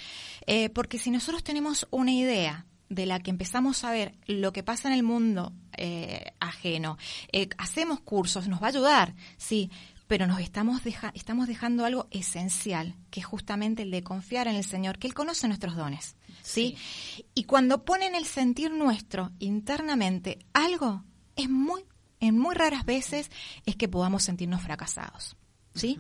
Eh, 0.47 0.71
porque 0.71 0.99
si 0.99 1.11
nosotros 1.11 1.45
tenemos 1.45 1.87
una 1.91 2.13
idea 2.13 2.65
de 2.89 3.07
la 3.07 3.21
que 3.21 3.31
empezamos 3.31 3.85
a 3.85 3.91
ver 3.91 4.15
lo 4.27 4.53
que 4.53 4.63
pasa 4.63 4.89
en 4.89 4.95
el 4.95 5.03
mundo 5.03 5.53
eh, 5.77 6.33
ajeno, 6.41 6.97
eh, 7.33 7.49
hacemos 7.59 8.01
cursos, 8.01 8.49
nos 8.49 8.61
va 8.63 8.67
a 8.67 8.71
ayudar, 8.71 9.15
sí, 9.37 9.71
pero 10.07 10.27
nos 10.27 10.41
estamos, 10.41 10.83
deja- 10.85 11.13
estamos 11.15 11.47
dejando 11.49 11.85
algo 11.85 12.09
esencial, 12.11 12.95
que 13.11 13.21
es 13.21 13.27
justamente 13.27 13.83
el 13.83 13.91
de 13.91 14.03
confiar 14.03 14.49
en 14.49 14.57
el 14.57 14.65
Señor, 14.65 14.99
que 14.99 15.07
Él 15.07 15.13
conoce 15.15 15.47
nuestros 15.49 15.77
dones, 15.77 16.17
¿sí? 16.43 16.77
Y 17.35 17.45
cuando 17.45 17.85
ponen 17.85 18.15
el 18.15 18.25
sentir 18.25 18.71
nuestro 18.71 19.33
internamente 19.39 20.39
algo, 20.55 21.05
es 21.37 21.51
muy, 21.51 21.83
en 22.21 22.39
muy 22.39 22.55
raras 22.55 22.85
veces 22.87 23.31
es 23.67 23.77
que 23.77 23.87
podamos 23.89 24.23
sentirnos 24.23 24.63
fracasados, 24.63 25.37
¿sí? 25.75 25.99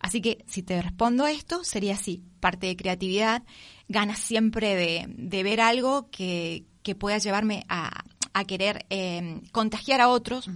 Así 0.00 0.20
que 0.20 0.44
si 0.46 0.62
te 0.62 0.80
respondo 0.82 1.26
esto, 1.26 1.64
sería 1.64 1.94
así, 1.94 2.22
parte 2.40 2.66
de 2.66 2.76
creatividad, 2.76 3.42
ganas 3.88 4.18
siempre 4.18 4.74
de, 4.74 5.06
de 5.08 5.42
ver 5.42 5.60
algo 5.60 6.10
que, 6.10 6.64
que 6.82 6.94
pueda 6.94 7.18
llevarme 7.18 7.64
a, 7.68 8.04
a 8.32 8.44
querer 8.44 8.84
eh, 8.90 9.40
contagiar 9.52 10.00
a 10.00 10.08
otros, 10.08 10.48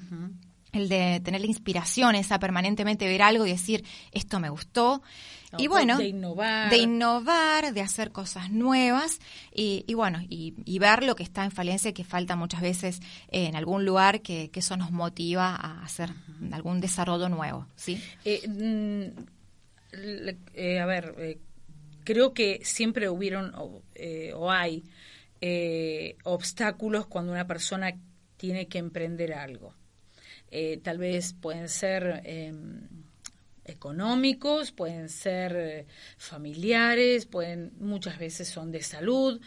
el 0.72 0.88
de 0.88 1.20
tener 1.24 1.40
la 1.40 1.46
inspiración, 1.46 2.14
esa 2.14 2.38
permanentemente 2.38 3.06
ver 3.06 3.22
algo 3.22 3.46
y 3.46 3.50
decir, 3.50 3.84
esto 4.12 4.40
me 4.40 4.50
gustó. 4.50 5.02
y 5.58 5.66
bueno, 5.66 5.98
de 5.98 6.08
innovar. 6.08 6.70
de 6.70 6.78
innovar, 6.78 7.74
de 7.74 7.80
hacer 7.80 8.12
cosas 8.12 8.50
nuevas 8.50 9.18
y, 9.52 9.84
y 9.88 9.94
bueno, 9.94 10.20
y, 10.28 10.54
y 10.64 10.78
ver 10.78 11.02
lo 11.02 11.16
que 11.16 11.24
está 11.24 11.44
en 11.44 11.50
falencia 11.50 11.90
y 11.90 11.92
que 11.92 12.04
falta 12.04 12.36
muchas 12.36 12.60
veces 12.60 13.00
en 13.28 13.56
algún 13.56 13.84
lugar 13.84 14.22
que, 14.22 14.50
que 14.50 14.60
eso 14.60 14.76
nos 14.76 14.92
motiva 14.92 15.56
a 15.56 15.82
hacer 15.82 16.10
algún 16.52 16.80
desarrollo 16.80 17.28
nuevo, 17.28 17.66
¿sí? 17.74 18.00
Eh, 18.24 18.46
mm, 18.48 19.24
eh, 20.54 20.78
a 20.78 20.86
ver, 20.86 21.14
eh, 21.18 21.38
creo 22.04 22.32
que 22.34 22.60
siempre 22.64 23.08
hubieron 23.08 23.52
o, 23.56 23.82
eh, 23.94 24.32
o 24.34 24.50
hay 24.50 24.84
eh, 25.40 26.16
obstáculos 26.24 27.06
cuando 27.06 27.32
una 27.32 27.46
persona 27.46 27.92
tiene 28.36 28.68
que 28.68 28.78
emprender 28.78 29.32
algo. 29.32 29.74
Eh, 30.50 30.80
tal 30.82 30.98
vez 30.98 31.32
pueden 31.32 31.68
ser 31.68 32.22
eh, 32.24 32.52
económicos, 33.64 34.72
pueden 34.72 35.08
ser 35.08 35.56
eh, 35.56 35.86
familiares, 36.16 37.26
pueden 37.26 37.72
muchas 37.78 38.18
veces 38.18 38.48
son 38.48 38.70
de 38.70 38.82
salud. 38.82 39.40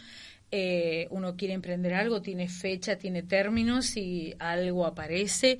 Eh, 0.50 1.08
uno 1.10 1.36
quiere 1.36 1.54
emprender 1.54 1.94
algo, 1.94 2.22
tiene 2.22 2.48
fecha, 2.48 2.96
tiene 2.96 3.22
términos 3.22 3.96
y 3.96 4.34
algo 4.38 4.86
aparece. 4.86 5.58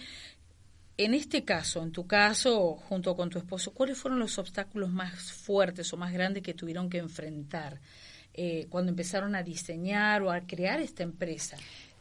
En 0.96 1.14
este 1.14 1.44
caso, 1.44 1.82
en 1.82 1.90
tu 1.90 2.06
caso, 2.06 2.76
junto 2.76 3.16
con 3.16 3.28
tu 3.28 3.38
esposo, 3.38 3.72
¿cuáles 3.72 3.98
fueron 3.98 4.20
los 4.20 4.38
obstáculos 4.38 4.90
más 4.90 5.32
fuertes 5.32 5.92
o 5.92 5.96
más 5.96 6.12
grandes 6.12 6.42
que 6.42 6.54
tuvieron 6.54 6.88
que 6.88 6.98
enfrentar 6.98 7.80
eh, 8.32 8.66
cuando 8.70 8.90
empezaron 8.90 9.34
a 9.34 9.42
diseñar 9.42 10.22
o 10.22 10.30
a 10.30 10.42
crear 10.42 10.78
esta 10.78 11.02
empresa? 11.02 11.56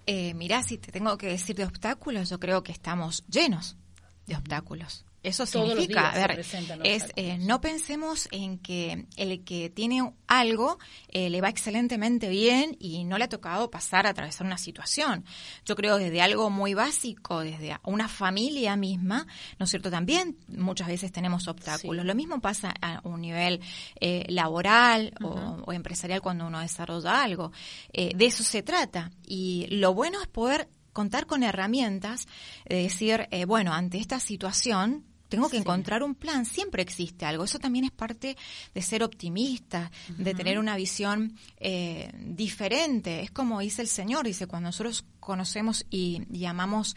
Eh, 0.05 0.33
mirá, 0.33 0.63
si 0.63 0.77
te 0.77 0.91
tengo 0.91 1.17
que 1.17 1.27
decir 1.27 1.55
de 1.55 1.65
obstáculos, 1.65 2.29
yo 2.29 2.39
creo 2.39 2.63
que 2.63 2.71
estamos 2.71 3.25
llenos 3.27 3.77
de 4.25 4.35
obstáculos. 4.35 5.05
Eso 5.23 5.45
significa, 5.45 6.11
a 6.11 6.27
ver, 6.27 6.45
es, 6.83 7.05
eh, 7.15 7.37
no 7.39 7.61
pensemos 7.61 8.27
en 8.31 8.59
que 8.59 9.05
el 9.15 9.45
que 9.45 9.69
tiene 9.69 10.11
algo 10.27 10.77
eh, 11.07 11.29
le 11.29 11.39
va 11.39 11.47
excelentemente 11.47 12.27
bien 12.27 12.75
y 12.77 13.05
no 13.05 13.17
le 13.17 13.23
ha 13.23 13.29
tocado 13.29 13.71
pasar 13.71 14.05
a 14.05 14.09
atravesar 14.09 14.45
una 14.45 14.57
situación. 14.57 15.23
Yo 15.65 15.77
creo 15.77 15.97
desde 15.97 16.21
algo 16.21 16.49
muy 16.49 16.73
básico, 16.73 17.39
desde 17.39 17.77
una 17.83 18.09
familia 18.09 18.75
misma, 18.75 19.25
¿no 19.59 19.63
es 19.63 19.69
cierto? 19.69 19.89
También 19.89 20.37
muchas 20.49 20.89
veces 20.89 21.13
tenemos 21.13 21.47
obstáculos. 21.47 22.03
Sí. 22.03 22.07
Lo 22.07 22.15
mismo 22.15 22.41
pasa 22.41 22.73
a 22.81 22.99
un 23.05 23.21
nivel 23.21 23.61
eh, 24.01 24.25
laboral 24.27 25.13
o, 25.23 25.29
o 25.65 25.71
empresarial 25.71 26.21
cuando 26.21 26.47
uno 26.47 26.59
desarrolla 26.59 27.23
algo. 27.23 27.53
Eh, 27.93 28.11
de 28.13 28.25
eso 28.25 28.43
se 28.43 28.61
trata. 28.61 29.09
Y 29.25 29.67
lo 29.69 29.93
bueno 29.93 30.21
es 30.21 30.27
poder 30.27 30.67
contar 30.91 31.25
con 31.27 31.43
herramientas, 31.43 32.27
de 32.65 32.83
decir, 32.83 33.27
bueno, 33.47 33.73
ante 33.73 33.97
esta 33.97 34.19
situación 34.19 35.03
tengo 35.33 35.49
que 35.49 35.57
encontrar 35.57 36.03
un 36.03 36.13
plan, 36.13 36.45
siempre 36.45 36.83
existe 36.83 37.25
algo. 37.25 37.43
Eso 37.43 37.57
también 37.57 37.85
es 37.85 37.91
parte 37.91 38.37
de 38.71 38.81
ser 38.83 39.01
optimista, 39.01 39.89
de 40.15 40.35
tener 40.35 40.59
una 40.59 40.75
visión 40.75 41.35
eh, 41.57 42.11
diferente. 42.19 43.21
Es 43.21 43.31
como 43.31 43.59
dice 43.59 43.81
el 43.81 43.87
Señor, 43.87 44.27
dice, 44.27 44.45
cuando 44.45 44.67
nosotros 44.67 45.05
conocemos 45.19 45.87
y, 45.89 46.21
y 46.31 46.45
amamos 46.45 46.95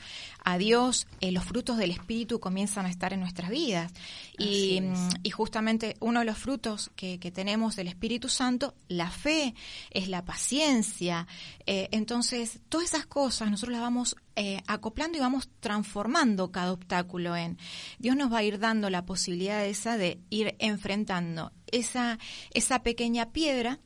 a 0.49 0.59
Dios, 0.59 1.09
eh, 1.21 1.33
los 1.33 1.43
frutos 1.43 1.77
del 1.77 1.91
Espíritu 1.91 2.39
comienzan 2.39 2.87
a 2.87 2.89
estar 2.89 3.13
en 3.13 3.19
nuestras 3.19 3.51
vidas. 3.51 3.93
Y, 4.39 4.81
mm, 4.81 5.09
y 5.25 5.31
justamente 5.31 5.97
uno 5.99 6.21
de 6.21 6.25
los 6.25 6.39
frutos 6.39 6.93
que, 6.95 7.19
que 7.19 7.33
tenemos 7.33 7.75
del 7.75 7.89
Espíritu 7.89 8.29
Santo, 8.29 8.73
la 8.87 9.11
fe, 9.11 9.57
es 9.91 10.07
la 10.07 10.25
paciencia. 10.25 11.27
Eh, 11.67 11.89
entonces, 11.91 12.61
todas 12.69 12.87
esas 12.87 13.07
cosas 13.07 13.51
nosotros 13.51 13.73
las 13.73 13.83
vamos 13.83 14.15
eh, 14.37 14.63
acoplando 14.69 15.19
y 15.19 15.21
vamos 15.21 15.49
transformando 15.59 16.53
cada 16.53 16.73
obstáculo 16.73 17.35
en. 17.35 17.59
Dios 17.99 18.15
nos 18.15 18.33
va 18.33 18.39
a 18.39 18.43
ir 18.45 18.61
dando 18.61 18.89
la 18.89 19.05
posibilidad 19.05 19.67
esa 19.67 19.97
de 19.97 20.21
ir 20.31 20.55
enfrentando 20.61 21.51
esa, 21.73 22.21
esa 22.53 22.85
pequeña 22.85 23.33
piedra 23.33 23.81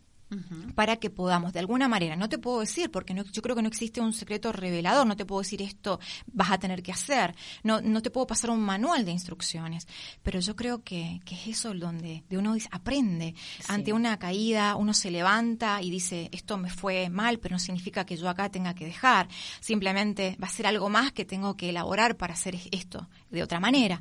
para 0.74 0.96
que 0.96 1.10
podamos, 1.10 1.52
de 1.52 1.58
alguna 1.58 1.88
manera, 1.88 2.16
no 2.16 2.28
te 2.28 2.38
puedo 2.38 2.60
decir, 2.60 2.90
porque 2.90 3.14
no, 3.14 3.24
yo 3.24 3.42
creo 3.42 3.56
que 3.56 3.62
no 3.62 3.68
existe 3.68 4.00
un 4.00 4.12
secreto 4.12 4.52
revelador, 4.52 5.06
no 5.06 5.16
te 5.16 5.24
puedo 5.24 5.40
decir 5.40 5.60
esto 5.62 5.98
vas 6.26 6.50
a 6.50 6.58
tener 6.58 6.82
que 6.82 6.92
hacer, 6.92 7.34
no, 7.62 7.80
no 7.80 8.00
te 8.02 8.10
puedo 8.10 8.26
pasar 8.26 8.50
un 8.50 8.60
manual 8.60 9.04
de 9.04 9.10
instrucciones, 9.10 9.86
pero 10.22 10.40
yo 10.40 10.54
creo 10.54 10.82
que, 10.82 11.20
que 11.24 11.34
es 11.34 11.48
eso 11.48 11.74
donde 11.74 12.24
de 12.28 12.38
uno 12.38 12.54
aprende. 12.70 13.34
Ante 13.68 13.92
una 13.92 14.18
caída, 14.18 14.76
uno 14.76 14.94
se 14.94 15.10
levanta 15.10 15.82
y 15.82 15.90
dice, 15.90 16.28
esto 16.32 16.56
me 16.56 16.70
fue 16.70 17.08
mal, 17.08 17.38
pero 17.38 17.54
no 17.54 17.58
significa 17.58 18.04
que 18.04 18.16
yo 18.16 18.28
acá 18.28 18.50
tenga 18.50 18.74
que 18.74 18.84
dejar, 18.84 19.28
simplemente 19.60 20.36
va 20.42 20.46
a 20.46 20.50
ser 20.50 20.66
algo 20.66 20.88
más 20.88 21.12
que 21.12 21.24
tengo 21.24 21.56
que 21.56 21.70
elaborar 21.70 22.16
para 22.16 22.34
hacer 22.34 22.56
esto 22.70 23.08
de 23.30 23.42
otra 23.42 23.60
manera. 23.60 24.00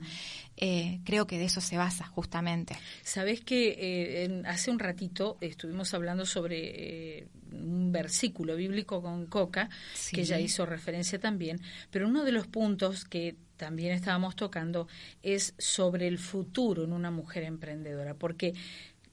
Eh, 0.62 1.00
creo 1.06 1.26
que 1.26 1.38
de 1.40 1.46
eso 1.46 1.62
se 1.62 1.78
basa 1.78 2.06
justamente. 2.06 2.76
Sabes 3.02 3.40
que 3.40 3.78
eh, 4.26 4.44
hace 4.46 4.70
un 4.72 4.78
ratito 4.80 5.38
estuvimos 5.40 5.94
hablando 5.94 6.26
sobre 6.26 7.20
eh, 7.22 7.28
un 7.54 7.94
versículo 7.94 8.58
bíblico 8.58 9.02
con 9.02 9.26
Coca, 9.28 9.70
Sí. 9.94 10.18
que 10.18 10.24
ella 10.24 10.38
hizo 10.38 10.66
referencia 10.66 11.18
también, 11.18 11.62
pero 11.92 12.08
uno 12.10 12.26
de 12.26 12.34
los 12.34 12.46
puntos 12.48 13.06
que 13.06 13.38
también 13.56 13.94
estábamos 13.94 14.36
tocando 14.36 14.90
es 15.24 15.54
sobre 15.58 16.08
el 16.08 16.18
futuro 16.18 16.84
en 16.84 16.92
una 16.92 17.10
mujer 17.10 17.44
emprendedora, 17.44 18.14
porque 18.16 18.54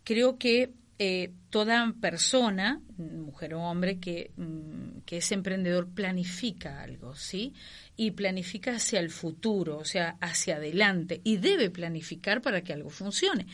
creo 0.02 0.38
que 0.38 0.72
eh, 0.98 1.32
toda 1.50 1.92
persona, 2.00 2.80
mujer 2.96 3.54
o 3.54 3.62
hombre, 3.62 3.98
que, 3.98 4.30
mm, 4.36 5.00
que 5.04 5.18
es 5.18 5.30
emprendedor 5.32 5.88
planifica 5.88 6.82
algo, 6.82 7.14
¿sí? 7.14 7.52
Y 7.96 8.12
planifica 8.12 8.76
hacia 8.76 9.00
el 9.00 9.10
futuro, 9.10 9.76
o 9.78 9.84
sea, 9.84 10.16
hacia 10.20 10.56
adelante, 10.56 11.20
y 11.22 11.36
debe 11.36 11.68
planificar 11.70 12.40
para 12.40 12.62
que 12.62 12.72
algo 12.72 12.88
funcione. 12.88 13.46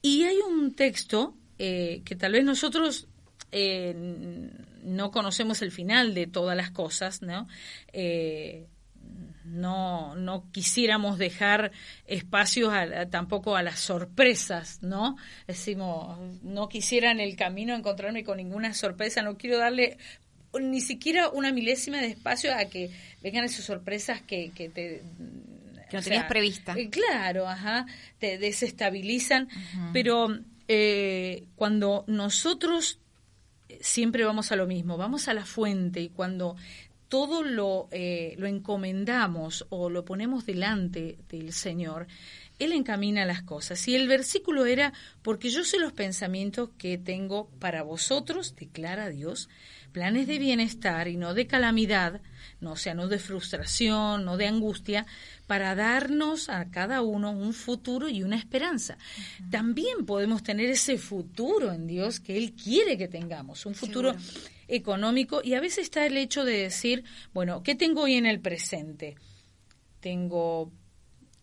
Y 0.00 0.24
hay 0.24 0.38
un 0.38 0.74
texto 0.74 1.36
eh, 1.58 2.02
que 2.04 2.16
tal 2.16 2.32
vez 2.32 2.44
nosotros 2.44 3.06
eh, 3.52 3.94
no 4.82 5.10
conocemos 5.10 5.60
el 5.60 5.72
final 5.72 6.14
de 6.14 6.26
todas 6.26 6.56
las 6.56 6.70
cosas, 6.70 7.20
¿no? 7.20 7.48
No, 9.50 10.14
no 10.14 10.44
quisiéramos 10.52 11.18
dejar 11.18 11.72
espacios 12.06 12.72
a- 12.72 12.82
a- 13.02 13.06
tampoco 13.10 13.56
a 13.56 13.62
las 13.62 13.80
sorpresas, 13.80 14.82
¿no? 14.82 15.16
Decimos, 15.46 16.18
no 16.42 16.68
quisiera 16.68 17.10
en 17.10 17.20
el 17.20 17.36
camino 17.36 17.74
encontrarme 17.74 18.24
con 18.24 18.36
ninguna 18.36 18.74
sorpresa, 18.74 19.22
no 19.22 19.36
quiero 19.36 19.58
darle 19.58 19.98
ni 20.60 20.80
siquiera 20.80 21.28
una 21.28 21.52
milésima 21.52 21.98
de 21.98 22.06
espacio 22.08 22.54
a 22.54 22.64
que 22.66 22.90
vengan 23.22 23.44
esas 23.44 23.64
sorpresas 23.64 24.22
que, 24.22 24.50
que 24.54 24.68
te... 24.68 25.02
Que 25.90 25.96
no 25.96 26.02
tenías 26.02 26.24
prevista. 26.28 26.74
eh, 26.78 26.90
Claro, 26.90 27.48
ajá, 27.48 27.86
te 28.18 28.36
desestabilizan, 28.38 29.48
pero 29.92 30.28
eh, 30.68 31.44
cuando 31.56 32.04
nosotros 32.06 32.98
eh, 33.70 33.78
siempre 33.80 34.24
vamos 34.24 34.52
a 34.52 34.56
lo 34.56 34.66
mismo, 34.66 34.96
vamos 34.98 35.28
a 35.28 35.34
la 35.34 35.46
fuente 35.46 36.00
y 36.02 36.08
cuando 36.10 36.56
todo 37.08 37.42
lo, 37.42 37.88
eh, 37.90 38.34
lo 38.38 38.46
encomendamos 38.46 39.66
o 39.70 39.88
lo 39.88 40.04
ponemos 40.04 40.44
delante 40.44 41.18
del 41.28 41.52
Señor, 41.52 42.06
Él 42.58 42.72
encamina 42.72 43.24
las 43.24 43.42
cosas. 43.42 43.86
Y 43.88 43.96
el 43.96 44.08
versículo 44.08 44.66
era, 44.66 44.92
porque 45.22 45.50
yo 45.50 45.64
sé 45.64 45.78
los 45.78 45.92
pensamientos 45.92 46.70
que 46.76 46.98
tengo 46.98 47.48
para 47.58 47.82
vosotros, 47.82 48.54
declara 48.56 49.08
Dios, 49.08 49.48
planes 49.92 50.26
de 50.26 50.38
bienestar 50.38 51.08
y 51.08 51.16
no 51.16 51.34
de 51.34 51.46
calamidad, 51.46 52.20
no 52.60 52.72
o 52.72 52.76
sea, 52.76 52.94
no 52.94 53.08
de 53.08 53.18
frustración, 53.18 54.24
no 54.24 54.36
de 54.36 54.46
angustia, 54.46 55.06
para 55.46 55.74
darnos 55.74 56.50
a 56.50 56.70
cada 56.70 57.00
uno 57.00 57.30
un 57.30 57.54
futuro 57.54 58.08
y 58.08 58.22
una 58.22 58.36
esperanza. 58.36 58.98
También 59.50 60.04
podemos 60.04 60.42
tener 60.42 60.68
ese 60.68 60.98
futuro 60.98 61.72
en 61.72 61.86
Dios 61.86 62.20
que 62.20 62.36
Él 62.36 62.52
quiere 62.52 62.98
que 62.98 63.08
tengamos, 63.08 63.64
un 63.64 63.74
futuro 63.74 64.14
económico 64.68 65.40
y 65.42 65.54
a 65.54 65.60
veces 65.60 65.84
está 65.84 66.06
el 66.06 66.16
hecho 66.16 66.44
de 66.44 66.58
decir, 66.58 67.04
bueno, 67.32 67.62
¿qué 67.62 67.74
tengo 67.74 68.02
hoy 68.02 68.14
en 68.14 68.26
el 68.26 68.40
presente? 68.40 69.16
Tengo 70.00 70.70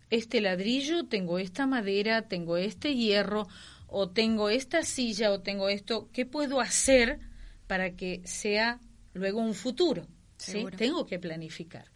este 0.10 0.40
ladrillo, 0.40 1.06
tengo 1.08 1.40
esta 1.40 1.66
madera, 1.66 2.28
tengo 2.28 2.58
este 2.58 2.96
hierro, 2.96 3.48
o 3.88 4.10
tengo 4.10 4.50
esta 4.50 4.84
silla, 4.84 5.32
o 5.32 5.42
tengo 5.42 5.70
esto, 5.70 6.10
¿qué 6.14 6.26
puedo 6.26 6.62
hacer 6.62 7.20
para 7.68 7.96
que 7.96 8.22
sea 8.26 8.80
luego 9.14 9.40
un 9.40 9.54
futuro? 9.54 10.08
¿sí? 10.38 10.66
Tengo 10.78 11.06
que 11.06 11.20
planificar. 11.20 11.92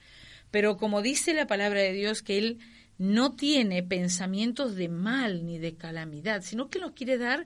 Pero 0.51 0.77
como 0.77 1.01
dice 1.01 1.33
la 1.33 1.47
palabra 1.47 1.81
de 1.81 1.93
Dios, 1.93 2.21
que 2.21 2.37
Él 2.37 2.59
no 2.97 3.35
tiene 3.35 3.83
pensamientos 3.83 4.75
de 4.75 4.89
mal 4.89 5.45
ni 5.45 5.57
de 5.57 5.75
calamidad, 5.75 6.41
sino 6.41 6.69
que 6.69 6.79
nos 6.79 6.91
quiere 6.91 7.17
dar 7.17 7.45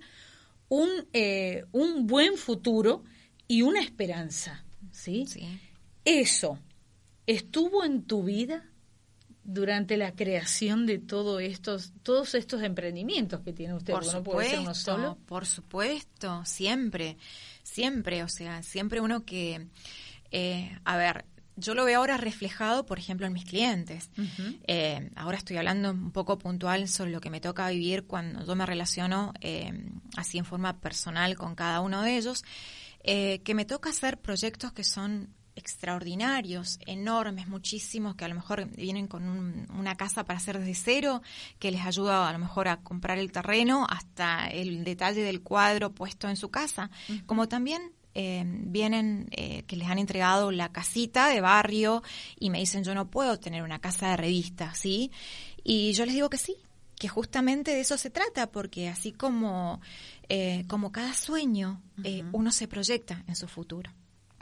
un, 0.70 0.90
eh, 1.14 1.66
un 1.72 2.08
buen 2.08 2.38
futuro 2.38 3.04
y 3.54 3.62
una 3.62 3.82
esperanza. 3.82 4.64
¿sí? 4.92 5.28
Sí. 5.28 5.60
Eso 6.06 6.58
estuvo 7.28 7.84
en 7.86 8.02
tu 8.02 8.24
vida 8.24 8.66
durante 9.44 9.96
la 9.96 10.14
creación 10.14 10.88
de 10.88 10.98
todo 10.98 11.40
estos, 11.40 11.94
todos 12.02 12.34
estos 12.34 12.64
emprendimientos 12.64 13.42
que 13.42 13.54
tiene 13.54 13.76
usted, 13.76 13.94
Por 13.94 14.12
no 14.12 14.24
puede 14.24 14.50
ser 14.50 14.60
uno 14.62 14.74
supuesto, 14.74 14.92
solo. 14.96 15.18
por 15.28 15.46
supuesto, 15.46 16.44
siempre, 16.46 17.18
siempre, 17.62 18.24
o 18.24 18.28
sea, 18.28 18.64
siempre 18.64 19.02
uno 19.02 19.24
que, 19.24 19.68
eh, 20.32 20.76
a 20.84 20.98
ver, 20.98 21.26
yo 21.56 21.76
lo 21.76 21.86
veo 21.86 22.00
ahora 22.00 22.18
reflejado, 22.18 22.88
por 22.88 22.98
ejemplo, 22.98 23.28
en 23.28 23.34
mis 23.34 23.46
clientes. 23.46 24.10
Eh, 24.66 25.12
ahora 25.16 25.38
estoy 25.38 25.58
hablando 25.58 25.92
un 25.92 26.10
poco 26.12 26.40
puntual 26.40 26.88
sobre 26.88 27.12
lo 27.12 27.22
que 27.22 27.30
me 27.30 27.40
toca 27.40 27.70
vivir 27.70 28.06
cuando 28.06 28.44
yo 28.44 28.56
me 28.56 28.66
relaciono 28.66 29.32
eh, 29.42 29.72
así 30.18 30.40
en 30.40 30.46
forma 30.46 30.80
personal 30.80 31.36
con 31.36 31.54
cada 31.54 31.82
uno 31.82 32.02
de 32.02 32.18
ellos, 32.18 32.44
eh, 33.04 33.42
que 33.44 33.54
me 33.54 33.66
toca 33.66 33.90
hacer 33.90 34.18
proyectos 34.20 34.72
que 34.74 34.84
son 34.84 35.30
extraordinarios, 35.56 36.80
enormes, 36.86 37.48
muchísimos, 37.48 38.16
que 38.16 38.26
a 38.26 38.28
lo 38.28 38.36
mejor 38.36 38.66
vienen 38.76 39.08
con 39.08 39.28
un- 39.28 39.68
una 39.78 39.96
casa 39.96 40.24
para 40.24 40.38
hacer 40.38 40.58
desde 40.60 40.74
cero, 40.76 41.22
que 41.60 41.72
les 41.72 41.82
ayuda 41.86 42.28
a 42.28 42.34
lo 42.34 42.40
mejor 42.40 42.68
a 42.68 42.78
comprar 42.78 43.18
el 43.20 43.32
terreno 43.32 43.86
hasta 43.90 44.48
el 44.48 44.84
detalle 44.84 45.22
del 45.22 45.42
cuadro 45.42 45.92
puesto 45.94 46.30
en 46.30 46.38
su 46.38 46.50
casa, 46.50 46.90
como 47.26 47.48
también 47.48 47.92
eh, 48.16 48.44
vienen 48.46 49.28
eh, 49.32 49.64
que 49.68 49.76
les 49.76 49.88
han 49.90 49.98
entregado 50.00 50.52
la 50.52 50.72
casita 50.72 51.30
de 51.30 51.42
barrio 51.42 52.04
y 52.40 52.50
me 52.52 52.60
dicen 52.60 52.84
yo 52.84 52.94
no 52.94 53.10
puedo 53.10 53.40
tener 53.40 53.64
una 53.64 53.80
casa 53.80 54.10
de 54.12 54.18
revista, 54.18 54.74
¿sí? 54.76 55.12
Y 55.64 55.94
yo 55.94 56.06
les 56.06 56.14
digo 56.14 56.30
que 56.30 56.38
sí, 56.38 56.56
que 56.96 57.08
justamente 57.10 57.72
de 57.72 57.82
eso 57.82 57.98
se 57.98 58.12
trata, 58.12 58.52
porque 58.52 58.88
así 58.88 59.12
como, 59.12 59.82
eh, 60.36 60.66
como 60.68 60.92
cada 60.92 61.14
sueño, 61.14 61.80
eh, 62.04 62.24
uno 62.32 62.52
se 62.52 62.68
proyecta 62.68 63.24
en 63.28 63.36
su 63.36 63.48
futuro. 63.48 63.92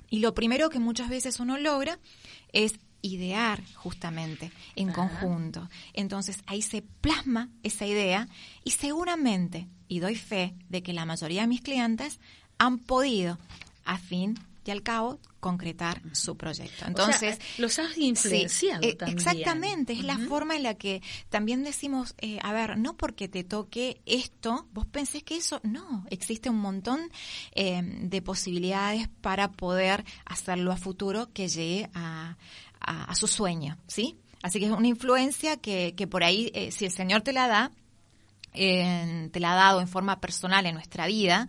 Y 0.09 0.19
lo 0.19 0.33
primero 0.33 0.69
que 0.69 0.79
muchas 0.79 1.09
veces 1.09 1.41
uno 1.41 1.57
logra 1.57 1.99
es 2.53 2.79
idear 3.01 3.61
justamente 3.75 4.53
en 4.77 4.93
conjunto. 4.93 5.67
Entonces 5.91 6.43
ahí 6.45 6.61
se 6.61 6.81
plasma 6.81 7.49
esa 7.61 7.85
idea 7.85 8.29
y 8.63 8.71
seguramente, 8.71 9.67
y 9.89 9.99
doy 9.99 10.15
fe 10.15 10.55
de 10.69 10.81
que 10.81 10.93
la 10.93 11.05
mayoría 11.05 11.41
de 11.41 11.47
mis 11.47 11.59
clientes 11.59 12.21
han 12.57 12.79
podido, 12.79 13.37
a 13.83 13.97
fin 13.97 14.39
y 14.63 14.71
al 14.71 14.83
cabo, 14.83 15.19
concretar 15.39 16.01
su 16.13 16.37
proyecto. 16.37 16.85
Entonces, 16.85 17.33
O 17.33 17.35
sea, 17.41 17.45
los 17.57 17.79
has 17.79 17.97
influenciado 17.97 18.83
eh, 18.83 18.93
también. 18.95 19.17
Exactamente, 19.19 19.93
es 19.93 20.03
la 20.03 20.17
forma 20.29 20.55
en 20.55 20.63
la 20.63 20.75
que 20.75 21.01
también 21.29 21.63
decimos, 21.63 22.13
eh, 22.19 22.37
a 22.43 22.53
ver, 22.53 22.77
no 22.77 22.95
porque 22.95 23.27
te 23.27 23.43
toque 23.43 24.01
esto, 24.05 24.67
vos 24.71 24.85
pensés 24.85 25.23
que 25.23 25.37
eso, 25.37 25.59
no, 25.63 26.05
existe 26.11 26.49
un 26.49 26.59
montón 26.59 27.09
eh, 27.55 27.81
de 27.83 28.21
posibilidades 28.21 29.07
para 29.21 29.51
poder 29.51 30.05
hacerlo 30.25 30.71
a 30.71 30.77
futuro 30.77 31.29
que 31.33 31.47
llegue 31.47 31.89
a, 31.95 32.37
a- 32.79 33.03
a 33.05 33.15
su 33.15 33.27
sueño, 33.27 33.77
¿sí? 33.87 34.15
Así 34.43 34.59
que 34.59 34.65
es 34.65 34.71
una 34.71 34.87
influencia 34.87 35.57
que, 35.57 35.93
que 35.95 36.05
por 36.07 36.23
ahí, 36.23 36.51
eh, 36.53 36.71
si 36.71 36.85
el 36.85 36.91
Señor 36.91 37.21
te 37.21 37.33
la 37.33 37.47
da, 37.47 37.71
eh, 38.53 39.29
te 39.31 39.39
la 39.39 39.53
ha 39.53 39.55
dado 39.55 39.81
en 39.81 39.87
forma 39.87 40.19
personal 40.19 40.65
en 40.65 40.75
nuestra 40.75 41.07
vida, 41.07 41.47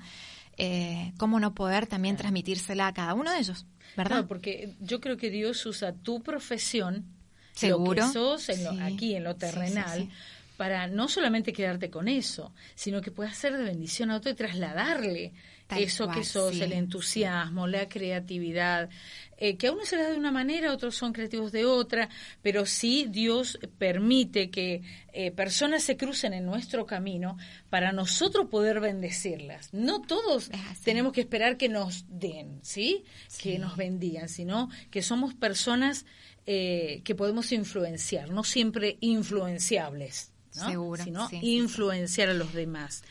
eh, 0.64 1.12
¿cómo 1.18 1.40
no 1.40 1.54
poder 1.54 1.86
también 1.88 2.16
transmitírsela 2.16 2.86
a 2.86 2.94
cada 2.94 3.14
uno 3.14 3.32
de 3.32 3.38
ellos? 3.40 3.66
¿Verdad? 3.96 4.10
Claro, 4.10 4.28
porque 4.28 4.74
yo 4.80 5.00
creo 5.00 5.16
que 5.16 5.28
Dios 5.30 5.66
usa 5.66 5.92
tu 5.92 6.22
profesión, 6.22 7.04
Seguro. 7.52 8.00
lo 8.02 8.06
que 8.06 8.12
sos 8.12 8.48
en 8.48 8.64
lo- 8.64 8.70
Sí. 8.72 8.78
aquí 8.80 9.14
en 9.16 9.24
lo 9.24 9.32
sí, 9.32 9.38
terrenal, 9.40 9.98
sí. 10.02 10.08
para 10.56 10.86
no 10.86 11.08
solamente 11.08 11.52
quedarte 11.52 11.90
con 11.90 12.06
eso, 12.08 12.52
sino 12.74 13.00
que 13.00 13.10
puedas 13.10 13.36
ser 13.36 13.56
de 13.56 13.64
bendición 13.64 14.10
a 14.10 14.16
otro 14.16 14.30
y 14.30 14.34
trasladarle 14.34 15.32
Tal 15.74 15.82
eso 15.82 16.04
cual, 16.04 16.18
que 16.18 16.24
sos, 16.24 16.54
sí, 16.54 16.62
el 16.62 16.72
entusiasmo, 16.72 17.66
la 17.66 17.88
creatividad, 17.88 18.90
eh, 19.36 19.56
que 19.56 19.66
a 19.66 19.72
uno 19.72 19.84
se 19.84 19.96
le 19.96 20.02
da 20.02 20.10
de 20.10 20.18
una 20.18 20.30
manera, 20.30 20.72
otros 20.72 20.94
son 20.94 21.12
creativos 21.12 21.50
de 21.50 21.64
otra, 21.64 22.08
pero 22.42 22.64
sí 22.66 23.06
Dios 23.08 23.58
permite 23.78 24.50
que 24.50 24.82
eh, 25.12 25.30
personas 25.30 25.82
se 25.82 25.96
crucen 25.96 26.32
en 26.32 26.46
nuestro 26.46 26.86
camino 26.86 27.36
para 27.70 27.92
nosotros 27.92 28.48
poder 28.48 28.80
bendecirlas. 28.80 29.72
No 29.72 30.02
todos 30.02 30.50
tenemos 30.84 31.12
que 31.12 31.22
esperar 31.22 31.56
que 31.56 31.68
nos 31.68 32.04
den, 32.08 32.60
¿sí? 32.62 33.04
Que 33.40 33.58
nos 33.58 33.76
bendigan, 33.76 34.28
sino 34.28 34.68
que 34.90 35.02
somos 35.02 35.34
personas 35.34 36.06
eh, 36.44 37.02
que 37.04 37.14
podemos 37.14 37.52
influenciar, 37.52 38.30
no 38.30 38.42
siempre 38.42 38.96
influenciables, 39.00 40.32
¿no? 40.56 40.68
Seguro, 40.68 41.04
sino 41.04 41.28
sí, 41.28 41.38
influenciar 41.40 42.30
a 42.30 42.34
los 42.34 42.52
demás. 42.52 43.04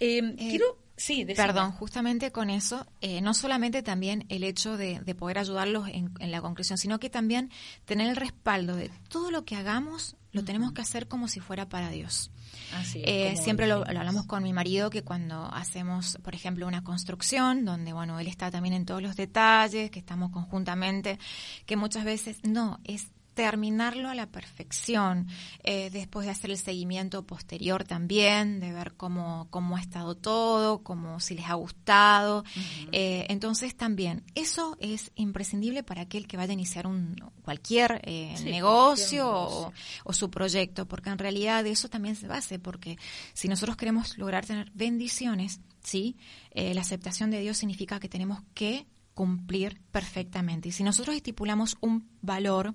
Eh, 0.00 0.34
quiero, 0.38 0.78
sí, 0.98 1.24
decime. 1.24 1.46
Perdón, 1.46 1.72
justamente 1.72 2.30
con 2.30 2.50
eso, 2.50 2.86
eh, 3.00 3.22
no 3.22 3.32
solamente 3.32 3.82
también 3.82 4.26
el 4.28 4.44
hecho 4.44 4.76
de, 4.76 5.00
de 5.00 5.14
poder 5.14 5.38
ayudarlos 5.38 5.88
en, 5.88 6.12
en 6.18 6.30
la 6.30 6.42
concreción, 6.42 6.76
sino 6.76 7.00
que 7.00 7.08
también 7.08 7.50
tener 7.86 8.10
el 8.10 8.16
respaldo 8.16 8.76
de 8.76 8.90
todo 9.08 9.30
lo 9.30 9.46
que 9.46 9.56
hagamos, 9.56 10.16
lo 10.32 10.44
tenemos 10.44 10.72
que 10.72 10.82
hacer 10.82 11.08
como 11.08 11.26
si 11.26 11.40
fuera 11.40 11.70
para 11.70 11.88
Dios. 11.88 12.30
Así 12.74 13.02
es, 13.02 13.40
Eh, 13.40 13.42
siempre 13.42 13.66
lo, 13.66 13.78
lo 13.78 13.98
hablamos 13.98 14.26
con 14.26 14.42
mi 14.42 14.52
marido 14.52 14.90
que 14.90 15.02
cuando 15.02 15.46
hacemos, 15.54 16.18
por 16.22 16.34
ejemplo, 16.34 16.66
una 16.66 16.84
construcción, 16.84 17.64
donde, 17.64 17.94
bueno, 17.94 18.20
él 18.20 18.26
está 18.26 18.50
también 18.50 18.74
en 18.74 18.84
todos 18.84 19.00
los 19.00 19.16
detalles, 19.16 19.90
que 19.90 19.98
estamos 19.98 20.30
conjuntamente, 20.30 21.18
que 21.64 21.76
muchas 21.76 22.04
veces 22.04 22.38
no, 22.42 22.78
es 22.84 23.08
terminarlo 23.38 24.08
a 24.08 24.16
la 24.16 24.26
perfección, 24.26 25.28
eh, 25.62 25.90
después 25.90 26.26
de 26.26 26.32
hacer 26.32 26.50
el 26.50 26.58
seguimiento 26.58 27.24
posterior 27.24 27.84
también, 27.84 28.58
de 28.58 28.72
ver 28.72 28.94
cómo, 28.96 29.46
cómo 29.50 29.76
ha 29.76 29.80
estado 29.80 30.16
todo, 30.16 30.82
cómo 30.82 31.20
si 31.20 31.36
les 31.36 31.46
ha 31.46 31.54
gustado. 31.54 32.42
Eh, 32.90 33.26
entonces 33.28 33.76
también, 33.76 34.24
eso 34.34 34.76
es 34.80 35.12
imprescindible 35.14 35.84
para 35.84 36.02
aquel 36.02 36.26
que 36.26 36.36
vaya 36.36 36.50
a 36.50 36.54
iniciar 36.54 36.88
un 36.88 37.14
cualquier 37.42 38.00
eh, 38.02 38.34
Sí, 38.36 38.46
negocio, 38.46 39.30
cualquier 39.30 39.72
o, 40.02 40.10
o 40.10 40.12
su 40.12 40.30
proyecto, 40.32 40.88
porque 40.88 41.10
en 41.10 41.18
realidad 41.18 41.64
eso 41.64 41.88
también 41.88 42.16
se 42.16 42.26
base, 42.26 42.58
porque 42.58 42.98
si 43.34 43.46
nosotros 43.46 43.76
queremos 43.76 44.18
lograr 44.18 44.46
tener 44.46 44.72
bendiciones, 44.74 45.60
¿sí? 45.84 46.16
Eh, 46.50 46.74
la 46.74 46.80
aceptación 46.80 47.30
de 47.30 47.38
Dios 47.38 47.56
significa 47.56 48.00
que 48.00 48.08
tenemos 48.08 48.40
que 48.52 48.88
cumplir 49.18 49.80
perfectamente. 49.90 50.68
Y 50.68 50.72
si 50.72 50.84
nosotros 50.84 51.16
estipulamos 51.16 51.76
un 51.80 52.08
valor, 52.22 52.72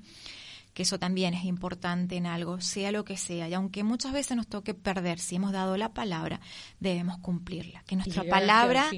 que 0.73 0.83
eso 0.83 0.97
también 0.99 1.33
es 1.33 1.45
importante 1.45 2.15
en 2.15 2.25
algo, 2.25 2.59
sea 2.61 2.91
lo 2.91 3.05
que 3.05 3.17
sea, 3.17 3.47
y 3.47 3.53
aunque 3.53 3.83
muchas 3.83 4.11
veces 4.13 4.35
nos 4.37 4.47
toque 4.47 4.73
perder, 4.73 5.19
si 5.19 5.35
hemos 5.35 5.51
dado 5.51 5.77
la 5.77 5.93
palabra, 5.93 6.39
debemos 6.79 7.19
cumplirla. 7.19 7.83
Que 7.85 7.95
nuestra 7.95 8.23
palabra 8.29 8.89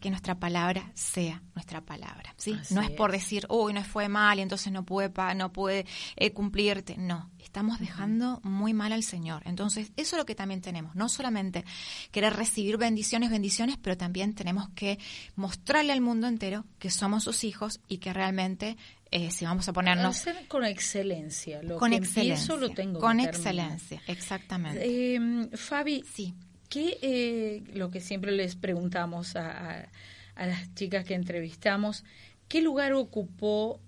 que 0.00 0.10
nuestra 0.10 0.34
palabra 0.40 0.90
sea 0.94 1.42
nuestra 1.54 1.80
palabra, 1.80 2.34
¿sí? 2.36 2.56
Así 2.60 2.74
no 2.74 2.80
es 2.80 2.90
por 2.90 3.12
decir, 3.12 3.46
uy, 3.48 3.72
no 3.72 3.84
fue 3.84 4.08
mal 4.08 4.40
y 4.40 4.42
entonces 4.42 4.72
no 4.72 4.84
puede, 4.84 5.10
pa- 5.10 5.32
no 5.34 5.52
puede 5.52 5.86
eh, 6.16 6.32
cumplirte. 6.32 6.96
No, 6.98 7.30
estamos 7.38 7.78
dejando 7.78 8.40
muy 8.42 8.74
mal 8.74 8.90
al 8.92 9.04
Señor. 9.04 9.42
Entonces, 9.44 9.92
eso 9.96 10.16
es 10.16 10.18
lo 10.18 10.26
que 10.26 10.34
también 10.34 10.60
tenemos. 10.60 10.96
No 10.96 11.08
solamente 11.08 11.64
querer 12.10 12.34
recibir 12.34 12.78
bendiciones, 12.78 13.30
bendiciones, 13.30 13.76
pero 13.80 13.96
también 13.96 14.34
tenemos 14.34 14.68
que 14.70 14.98
mostrarle 15.36 15.92
al 15.92 16.00
mundo 16.00 16.26
entero 16.26 16.64
que 16.80 16.90
somos 16.90 17.22
sus 17.22 17.44
hijos 17.44 17.78
y 17.86 17.98
que 17.98 18.12
realmente, 18.12 18.76
eh, 19.12 19.30
si 19.30 19.44
vamos 19.44 19.68
a 19.68 19.72
ponernos 19.72 20.16
Hacer 20.18 20.48
con 20.48 20.64
excelencia. 20.64 21.62
Lo 21.62 21.76
con 21.78 21.90
que 21.90 21.98
excelencia, 21.98 22.32
empiezo 22.34 22.56
lo 22.56 22.70
tengo 22.70 22.98
con 22.98 23.18
que 23.18 23.24
excelencia, 23.24 24.02
exactamente. 24.08 24.82
Eh, 24.84 25.48
Fabi, 25.54 26.02
sí. 26.12 26.34
¿qué, 26.68 26.98
eh, 27.02 27.62
lo 27.74 27.90
que 27.90 28.00
siempre 28.00 28.32
les 28.32 28.56
preguntamos 28.56 29.36
a, 29.36 29.80
a- 29.82 29.88
a 30.34 30.46
las 30.46 30.74
chicas 30.74 31.04
que 31.04 31.14
entrevistamos, 31.14 32.04
¿qué 32.48 32.62
lugar 32.62 32.94
ocupó 32.94 33.80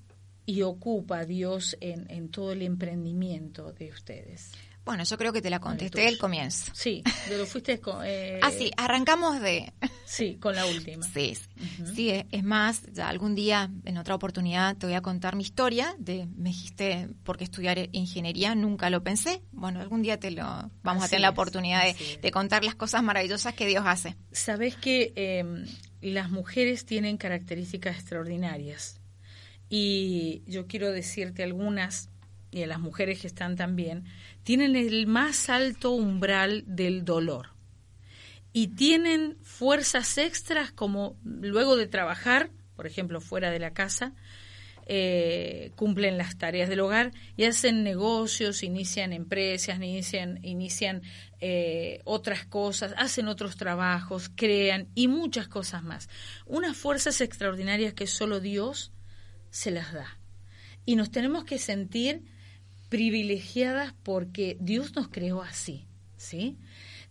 y 0.47 0.61
ocupa 0.61 1.25
Dios 1.25 1.75
en, 1.81 2.05
en 2.11 2.29
todo 2.29 2.53
el 2.53 2.61
emprendimiento 2.63 3.73
de 3.73 3.91
ustedes? 3.91 4.53
Bueno, 4.85 5.05
yo 5.05 5.17
creo 5.17 5.33
que 5.33 5.41
te 5.41 5.49
la 5.51 5.61
contesté 5.61 6.07
al 6.07 6.19
comienzo. 6.19 6.71
Sí, 6.75 7.03
de 7.29 7.39
lo 7.39 7.47
fuiste 7.47 7.81
con, 7.81 8.03
eh, 8.05 8.41
Ah, 8.43 8.51
sí, 8.51 8.71
arrancamos 8.77 9.41
de... 9.41 9.73
sí, 10.05 10.37
con 10.41 10.55
la 10.55 10.67
última. 10.67 11.07
Sí, 11.07 11.35
sí. 11.35 11.49
Sí, 11.95 12.11
es- 12.11 12.27
es 12.33 12.45
más, 12.45 12.83
ya 12.93 13.09
algún 13.09 13.35
día, 13.35 13.71
en 13.85 13.97
otra 13.97 14.15
oportunidad, 14.15 14.77
te 14.77 14.87
voy 14.87 14.95
a 14.95 15.01
contar 15.01 15.37
mi 15.37 15.43
historia. 15.43 15.95
De, 15.99 16.27
me 16.37 16.51
dijiste, 16.51 17.09
¿por 17.25 17.39
qué 17.39 17.45
estudiar 17.45 17.89
ingeniería? 17.93 18.55
Nunca 18.55 18.91
lo 18.91 19.03
pensé. 19.03 19.43
Bueno, 19.53 19.81
algún 19.81 20.03
día 20.03 20.21
te 20.21 20.31
lo 20.31 20.43
vamos 20.83 21.05
a 21.05 21.09
tener 21.09 21.23
la 21.23 21.31
oportunidad 21.31 21.83
de, 22.21 22.31
contar 22.31 22.63
las 22.65 22.75
cosas 22.75 23.03
maravillosas 23.03 23.55
que 23.55 23.67
Dios 23.67 23.85
hace. 23.87 24.17
Sabes 24.33 24.77
que 24.77 25.13
eh, 25.17 25.65
las 26.03 26.29
mujeres 26.31 26.85
tienen 26.85 27.17
características 27.17 27.97
extraordinarias 27.97 29.01
y 29.71 30.43
yo 30.47 30.67
quiero 30.67 30.93
decirte 30.93 31.43
algunas 31.43 32.11
y 32.55 32.63
a 32.63 32.69
las 32.69 32.79
mujeres 32.79 33.21
que 33.21 33.27
están 33.27 33.57
también 33.57 34.05
tienen 34.45 34.77
el 34.77 35.09
más 35.09 35.51
alto 35.51 35.91
umbral 35.91 36.63
del 36.69 37.05
dolor 37.05 37.49
y 38.53 38.69
tienen 38.69 39.37
fuerzas 39.43 40.17
extras 40.19 40.71
como 40.71 41.17
luego 41.25 41.77
de 41.77 41.89
trabajar, 41.89 42.51
por 42.77 42.87
ejemplo, 42.87 43.21
fuera 43.21 43.51
de 43.51 43.59
la 43.59 43.73
casa, 43.73 44.15
eh, 44.87 45.73
cumplen 45.75 46.17
las 46.17 46.39
tareas 46.39 46.69
del 46.69 46.79
hogar 46.79 47.11
y 47.37 47.45
hacen 47.45 47.83
negocios, 47.83 48.63
inician 48.63 49.13
empresas, 49.13 49.79
inician, 49.79 50.39
inician 50.45 51.03
eh, 51.41 52.03
otras 52.05 52.45
cosas, 52.45 52.95
hacen 52.97 53.27
otros 53.27 53.57
trabajos, 53.57 54.31
crean 54.33 54.87
y 54.95 55.09
muchas 55.09 55.49
cosas 55.49 55.83
más. 55.83 56.09
Unas 56.47 56.77
fuerzas 56.77 57.21
extraordinarias 57.21 57.95
que 57.95 58.07
solo 58.07 58.39
Dios 58.39 58.93
se 59.51 59.73
las 59.73 59.93
da. 59.93 60.19
Y 60.87 60.95
nos 60.95 61.11
tenemos 61.11 61.45
que 61.45 61.59
sentir 61.59 62.23
privilegiadas 62.89 63.95
porque 64.03 64.57
Dios 64.61 64.95
nos 64.95 65.09
creó 65.09 65.43
así, 65.43 65.87
¿sí? 66.17 66.57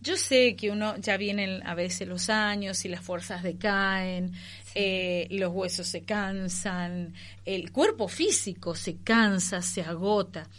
Yo 0.04 0.18
sé 0.18 0.58
que 0.58 0.70
uno 0.70 0.98
ya 0.98 1.16
vienen 1.16 1.66
a 1.66 1.76
veces 1.76 2.10
los 2.10 2.30
años 2.30 2.84
y 2.84 2.90
las 2.90 3.00
fuerzas 3.00 3.42
decaen, 3.42 4.34
eh, 4.76 5.28
los 5.32 5.54
huesos 5.54 5.88
se 5.88 6.02
cansan, 6.02 7.14
el 7.46 7.72
cuerpo 7.72 8.10
físico 8.10 8.76
se 8.76 8.98
cansa, 8.98 9.62
se 9.62 9.82
agota, 9.82 10.50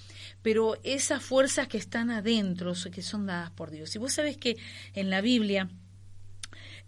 pero 0.40 0.78
esas 0.82 1.22
fuerzas 1.22 1.68
que 1.68 1.76
están 1.76 2.10
adentro, 2.10 2.72
que 2.90 3.02
son 3.02 3.26
dadas 3.26 3.50
por 3.50 3.70
Dios. 3.70 3.94
Y 3.94 3.98
vos 3.98 4.14
sabés 4.14 4.38
que 4.38 4.56
en 4.94 5.10
la 5.10 5.20
Biblia 5.20 5.68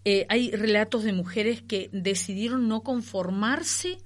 eh, 0.07 0.25
hay 0.31 0.51
relatos 0.51 1.05
de 1.05 1.13
mujeres 1.13 1.61
que 1.61 1.91
decidieron 1.93 2.69
no 2.69 2.83
conformarse 2.83 3.99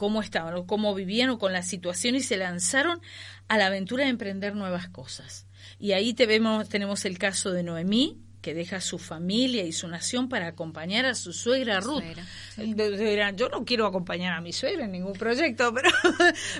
cómo 0.00 0.22
estaban 0.22 0.54
o 0.54 0.64
cómo 0.64 0.94
vivían 0.94 1.28
o 1.28 1.38
con 1.38 1.52
la 1.52 1.60
situación 1.60 2.14
y 2.14 2.20
se 2.20 2.38
lanzaron 2.38 3.02
a 3.48 3.58
la 3.58 3.66
aventura 3.66 4.04
de 4.04 4.08
emprender 4.08 4.56
nuevas 4.56 4.88
cosas. 4.88 5.46
Y 5.78 5.92
ahí 5.92 6.14
te 6.14 6.24
vemos, 6.24 6.70
tenemos 6.70 7.04
el 7.04 7.18
caso 7.18 7.50
de 7.52 7.62
Noemí, 7.62 8.18
que 8.40 8.54
deja 8.54 8.80
su 8.80 8.98
familia 8.98 9.64
y 9.64 9.72
su 9.72 9.86
nación 9.88 10.28
para 10.28 10.46
acompañar 10.48 11.04
a 11.06 11.14
su 11.14 11.32
suegra 11.32 11.80
Ruth. 11.80 12.02
Suegra, 12.02 12.26
De- 12.56 12.96
dirán, 13.10 13.36
yo 13.36 13.48
no 13.48 13.64
quiero 13.64 13.86
acompañar 13.86 14.32
a 14.34 14.40
mi 14.40 14.52
suegra 14.52 14.84
en 14.86 14.92
ningún 14.92 15.12
proyecto, 15.12 15.72
pero, 15.74 15.90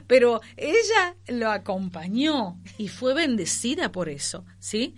pero 0.06 0.40
ella 0.56 1.16
lo 1.28 1.50
acompañó 1.50 2.58
y 2.78 2.88
fue 2.88 3.14
bendecida 3.14 3.92
por 3.92 4.08
eso, 4.08 4.44
¿sí? 4.58 4.94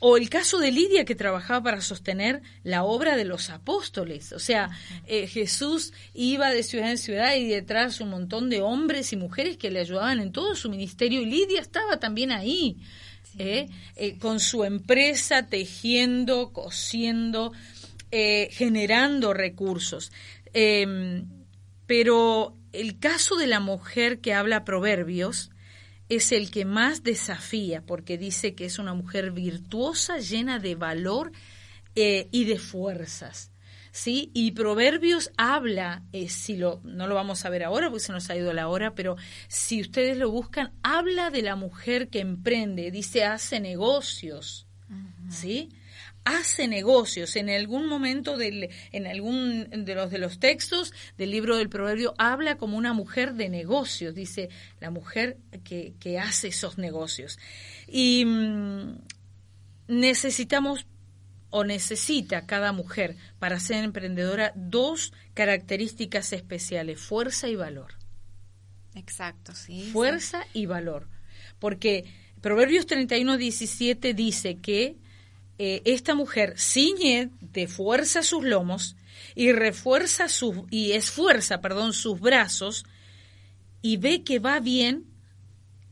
O 0.00 0.16
el 0.16 0.28
caso 0.28 0.58
de 0.58 0.70
Lidia 0.72 1.04
que 1.04 1.14
trabajaba 1.14 1.62
para 1.62 1.80
sostener 1.80 2.42
la 2.62 2.84
obra 2.84 3.16
de 3.16 3.24
los 3.24 3.50
apóstoles, 3.50 4.32
o 4.32 4.38
sea, 4.38 4.70
eh, 5.06 5.26
Jesús 5.26 5.92
iba 6.14 6.50
de 6.50 6.62
ciudad 6.62 6.90
en 6.90 6.98
ciudad 6.98 7.34
y 7.36 7.46
detrás 7.46 8.00
un 8.00 8.10
montón 8.10 8.50
de 8.50 8.60
hombres 8.60 9.12
y 9.12 9.16
mujeres 9.16 9.56
que 9.56 9.70
le 9.70 9.80
ayudaban 9.80 10.20
en 10.20 10.32
todo 10.32 10.54
su 10.56 10.68
ministerio 10.68 11.20
y 11.20 11.26
Lidia 11.26 11.60
estaba 11.60 11.98
también 11.98 12.32
ahí. 12.32 12.78
¿Eh? 13.38 13.68
Eh, 13.96 14.18
con 14.18 14.40
su 14.40 14.64
empresa 14.64 15.46
tejiendo, 15.46 16.52
cosiendo, 16.52 17.52
eh, 18.10 18.48
generando 18.52 19.34
recursos. 19.34 20.12
Eh, 20.52 21.24
pero 21.86 22.56
el 22.72 22.98
caso 22.98 23.36
de 23.36 23.46
la 23.46 23.60
mujer 23.60 24.20
que 24.20 24.34
habla 24.34 24.64
proverbios 24.64 25.50
es 26.08 26.32
el 26.32 26.50
que 26.50 26.64
más 26.64 27.02
desafía, 27.02 27.82
porque 27.82 28.18
dice 28.18 28.54
que 28.54 28.66
es 28.66 28.78
una 28.78 28.94
mujer 28.94 29.32
virtuosa, 29.32 30.18
llena 30.18 30.58
de 30.58 30.74
valor 30.74 31.32
y 31.96 32.44
de 32.44 32.58
fuerzas. 32.58 33.53
¿Sí? 33.94 34.32
Y 34.34 34.50
Proverbios 34.50 35.30
habla, 35.36 36.02
eh, 36.12 36.28
si 36.28 36.56
lo, 36.56 36.80
no 36.82 37.06
lo 37.06 37.14
vamos 37.14 37.44
a 37.44 37.48
ver 37.48 37.62
ahora 37.62 37.90
porque 37.90 38.04
se 38.04 38.12
nos 38.12 38.28
ha 38.28 38.36
ido 38.36 38.52
la 38.52 38.66
hora, 38.66 38.96
pero 38.96 39.16
si 39.46 39.80
ustedes 39.80 40.16
lo 40.18 40.32
buscan, 40.32 40.72
habla 40.82 41.30
de 41.30 41.42
la 41.42 41.54
mujer 41.54 42.08
que 42.08 42.18
emprende, 42.18 42.90
dice 42.90 43.22
hace 43.22 43.60
negocios, 43.60 44.66
¿sí? 45.30 45.68
Hace 46.24 46.66
negocios. 46.66 47.36
En 47.36 47.48
algún 47.48 47.86
momento 47.86 48.36
del, 48.36 48.68
en 48.90 49.06
algún 49.06 49.68
de 49.70 49.94
los 49.94 50.10
de 50.10 50.18
los 50.18 50.40
textos 50.40 50.92
del 51.16 51.30
libro 51.30 51.56
del 51.56 51.68
Proverbio 51.68 52.14
habla 52.18 52.56
como 52.56 52.76
una 52.76 52.94
mujer 52.94 53.34
de 53.34 53.48
negocios, 53.48 54.12
dice 54.12 54.48
la 54.80 54.90
mujer 54.90 55.38
que, 55.62 55.94
que 56.00 56.18
hace 56.18 56.48
esos 56.48 56.78
negocios. 56.78 57.38
Y 57.86 58.24
mm, 58.24 58.98
necesitamos 59.86 60.84
o 61.56 61.62
necesita 61.62 62.46
cada 62.46 62.72
mujer 62.72 63.14
para 63.38 63.60
ser 63.60 63.84
emprendedora 63.84 64.52
dos 64.56 65.12
características 65.34 66.32
especiales, 66.32 66.98
fuerza 66.98 67.46
y 67.46 67.54
valor. 67.54 67.94
Exacto, 68.96 69.54
sí. 69.54 69.88
Fuerza 69.92 70.44
y 70.52 70.66
valor. 70.66 71.06
Porque 71.60 72.06
Proverbios 72.40 72.86
31, 72.86 73.36
17 73.38 74.14
dice 74.14 74.58
que 74.58 74.96
eh, 75.58 75.80
esta 75.84 76.16
mujer 76.16 76.58
ciñe 76.58 77.30
de 77.40 77.68
fuerza 77.68 78.24
sus 78.24 78.42
lomos 78.42 78.96
y 79.36 79.52
refuerza 79.52 80.28
sus, 80.28 80.56
y 80.70 80.90
esfuerza, 80.90 81.60
perdón, 81.60 81.92
sus 81.92 82.18
brazos 82.18 82.84
y 83.80 83.96
ve 83.98 84.24
que 84.24 84.40
va 84.40 84.58
bien, 84.58 85.04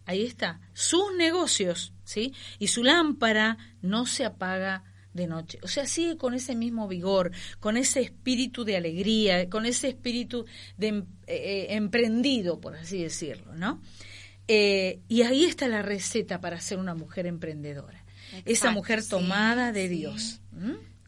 ahí 0.06 0.24
está, 0.24 0.60
sus 0.72 1.14
negocios, 1.16 1.92
¿sí? 2.02 2.34
Y 2.58 2.66
su 2.66 2.82
lámpara 2.82 3.58
no 3.80 4.06
se 4.06 4.24
apaga 4.24 4.82
de 5.14 5.26
noche. 5.26 5.58
O 5.62 5.68
sea, 5.68 5.86
sigue 5.86 6.16
con 6.16 6.34
ese 6.34 6.54
mismo 6.54 6.88
vigor, 6.88 7.32
con 7.60 7.76
ese 7.76 8.00
espíritu 8.00 8.64
de 8.64 8.76
alegría, 8.76 9.48
con 9.48 9.66
ese 9.66 9.88
espíritu 9.88 10.46
de 10.76 10.88
em- 10.88 11.06
eh, 11.26 11.66
emprendido, 11.70 12.60
por 12.60 12.74
así 12.76 13.02
decirlo, 13.02 13.54
¿no? 13.54 13.80
Eh, 14.48 15.00
y 15.08 15.22
ahí 15.22 15.44
está 15.44 15.68
la 15.68 15.82
receta 15.82 16.40
para 16.40 16.60
ser 16.60 16.78
una 16.78 16.94
mujer 16.94 17.26
emprendedora. 17.26 18.04
Esa 18.44 18.70
mujer 18.70 19.02
sí, 19.02 19.10
tomada 19.10 19.72
de 19.72 19.88
sí. 19.88 19.94
Dios. 19.94 20.40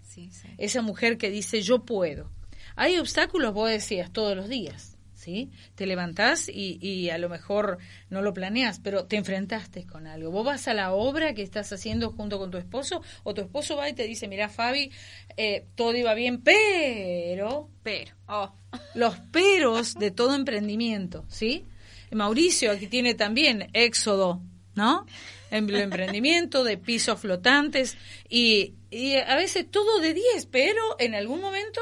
sí. 0.03 0.31
Esa 0.59 0.83
mujer 0.83 1.17
que 1.19 1.31
dice 1.31 1.63
yo 1.63 1.85
puedo. 1.85 2.31
Hay 2.77 2.99
obstáculos, 2.99 3.55
vos 3.55 3.71
decías, 3.71 4.13
todos 4.13 4.37
los 4.37 4.49
días, 4.49 4.94
¿sí? 5.25 5.51
Te 5.75 5.87
levantás 5.87 6.49
y, 6.49 6.79
y 6.81 7.09
a 7.09 7.19
lo 7.19 7.29
mejor 7.31 7.79
no 8.11 8.21
lo 8.21 8.35
planeas, 8.35 8.79
pero 8.81 9.07
te 9.07 9.17
enfrentaste 9.17 9.87
con 9.87 10.07
algo. 10.07 10.31
Vos 10.31 10.45
vas 10.45 10.69
a 10.69 10.75
la 10.75 10.93
obra 10.93 11.35
que 11.35 11.43
estás 11.43 11.73
haciendo 11.73 12.11
junto 12.11 12.39
con 12.39 12.51
tu 12.51 12.59
esposo 12.59 13.03
o 13.23 13.33
tu 13.33 13.41
esposo 13.41 13.77
va 13.77 13.89
y 13.89 13.95
te 13.95 14.07
dice, 14.07 14.29
mira 14.29 14.51
Fabi, 14.51 14.91
eh, 15.37 15.67
todo 15.75 15.97
iba 15.97 16.13
bien, 16.15 16.43
pero 16.43 17.71
Pero, 17.83 18.13
oh, 18.29 18.53
los 18.95 19.19
peros 19.33 19.95
de 19.95 20.11
todo 20.11 20.35
emprendimiento, 20.35 21.25
¿sí? 21.29 21.65
Mauricio 22.13 22.71
aquí 22.71 22.87
tiene 22.87 23.15
también 23.15 23.71
Éxodo 23.73 24.43
¿no? 24.75 25.07
En 25.51 25.69
el 25.69 25.77
emprendimiento 25.77 26.65
de 26.65 26.77
pisos 26.77 27.21
flotantes 27.21 27.97
y, 28.29 28.75
y 28.91 29.17
a 29.17 29.37
veces 29.37 29.71
todo 29.71 30.01
de 30.01 30.15
10, 30.15 30.47
pero 30.47 30.97
en 30.99 31.15
algún 31.15 31.41
momento 31.41 31.81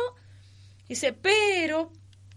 dice, 0.89 1.13
pero 1.13 1.91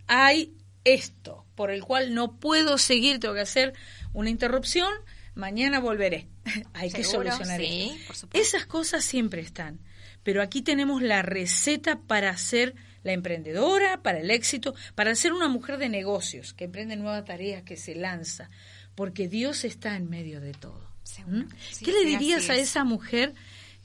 hay 0.08 0.55
esto 0.86 1.46
por 1.56 1.72
el 1.72 1.84
cual 1.84 2.14
no 2.14 2.40
puedo 2.40 2.78
seguir, 2.78 3.20
tengo 3.20 3.34
que 3.34 3.42
hacer 3.42 3.74
una 4.14 4.30
interrupción, 4.30 4.92
mañana 5.34 5.80
volveré. 5.80 6.28
hay 6.74 6.92
que 6.92 7.04
solucionar 7.04 7.60
sí, 7.60 8.00
esto. 8.10 8.30
Esas 8.34 8.66
cosas 8.66 9.04
siempre 9.04 9.42
están, 9.42 9.80
pero 10.24 10.42
aquí 10.42 10.62
tenemos 10.62 11.02
la 11.02 11.22
receta 11.22 12.00
para 12.00 12.36
ser 12.38 12.76
la 13.04 13.14
emprendedora, 13.14 14.02
para 14.02 14.20
el 14.20 14.32
éxito, 14.32 14.74
para 14.96 15.14
ser 15.16 15.34
una 15.34 15.48
mujer 15.48 15.78
de 15.78 15.90
negocios, 15.90 16.54
que 16.54 16.66
emprende 16.66 16.96
nuevas 16.96 17.24
tareas, 17.26 17.64
que 17.64 17.78
se 17.78 17.96
lanza, 17.96 18.50
porque 18.96 19.28
Dios 19.28 19.64
está 19.64 19.96
en 19.96 20.10
medio 20.10 20.42
de 20.42 20.54
todo. 20.54 20.90
¿Mm? 21.28 21.44
Sí, 21.72 21.86
¿Qué 21.86 21.92
le 21.92 22.04
dirías 22.04 22.50
a 22.50 22.56
es. 22.56 22.70
esa 22.70 22.84
mujer 22.84 23.34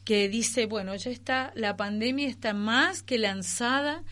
que 0.04 0.28
dice, 0.28 0.66
bueno, 0.66 0.96
ya 0.96 1.10
está, 1.10 1.52
la 1.54 1.76
pandemia 1.76 2.28
está 2.28 2.54
más 2.54 3.02
que 3.02 3.18
lanzada 3.18 4.02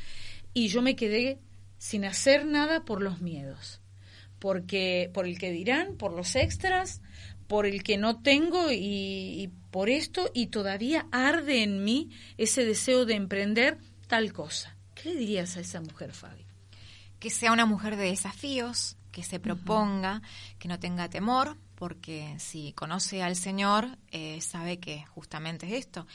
y 0.52 0.68
yo 0.68 0.82
me 0.82 0.94
quedé 0.94 1.38
sin 1.78 2.04
hacer 2.04 2.46
nada 2.46 2.84
por 2.84 3.02
los 3.02 3.20
miedos? 3.20 3.80
Porque, 4.38 5.10
por 5.14 5.26
el 5.26 5.38
que 5.38 5.50
dirán, 5.50 5.96
por 5.96 6.12
los 6.12 6.36
extras, 6.36 7.00
por 7.46 7.66
el 7.66 7.82
que 7.82 7.96
no 7.96 8.20
tengo 8.22 8.70
y, 8.70 8.76
y 8.76 9.50
por 9.70 9.88
esto, 9.88 10.30
y 10.34 10.48
todavía 10.48 11.08
arde 11.10 11.62
en 11.62 11.82
mí 11.82 12.10
ese 12.36 12.64
deseo 12.64 13.04
de 13.04 13.14
emprender 13.14 13.78
tal 14.06 14.32
cosa. 14.32 14.76
¿Qué 14.94 15.10
le 15.10 15.16
dirías 15.16 15.56
a 15.56 15.60
esa 15.60 15.80
mujer, 15.80 16.12
Fabi? 16.12 16.48
que 17.18 17.30
sea 17.30 17.52
una 17.52 17.66
mujer 17.66 17.96
de 17.96 18.04
desafíos, 18.04 18.96
que 19.12 19.22
se 19.22 19.40
proponga, 19.40 20.22
que 20.58 20.68
no 20.68 20.78
tenga 20.78 21.08
temor, 21.08 21.56
porque 21.78 22.34
si 22.40 22.72
conoce 22.72 23.22
al 23.22 23.36
Señor, 23.36 23.86
eh, 24.10 24.40
sabe 24.40 24.80
que 24.80 25.04
justamente 25.14 25.66
es 25.66 25.72
esto. 25.74 26.06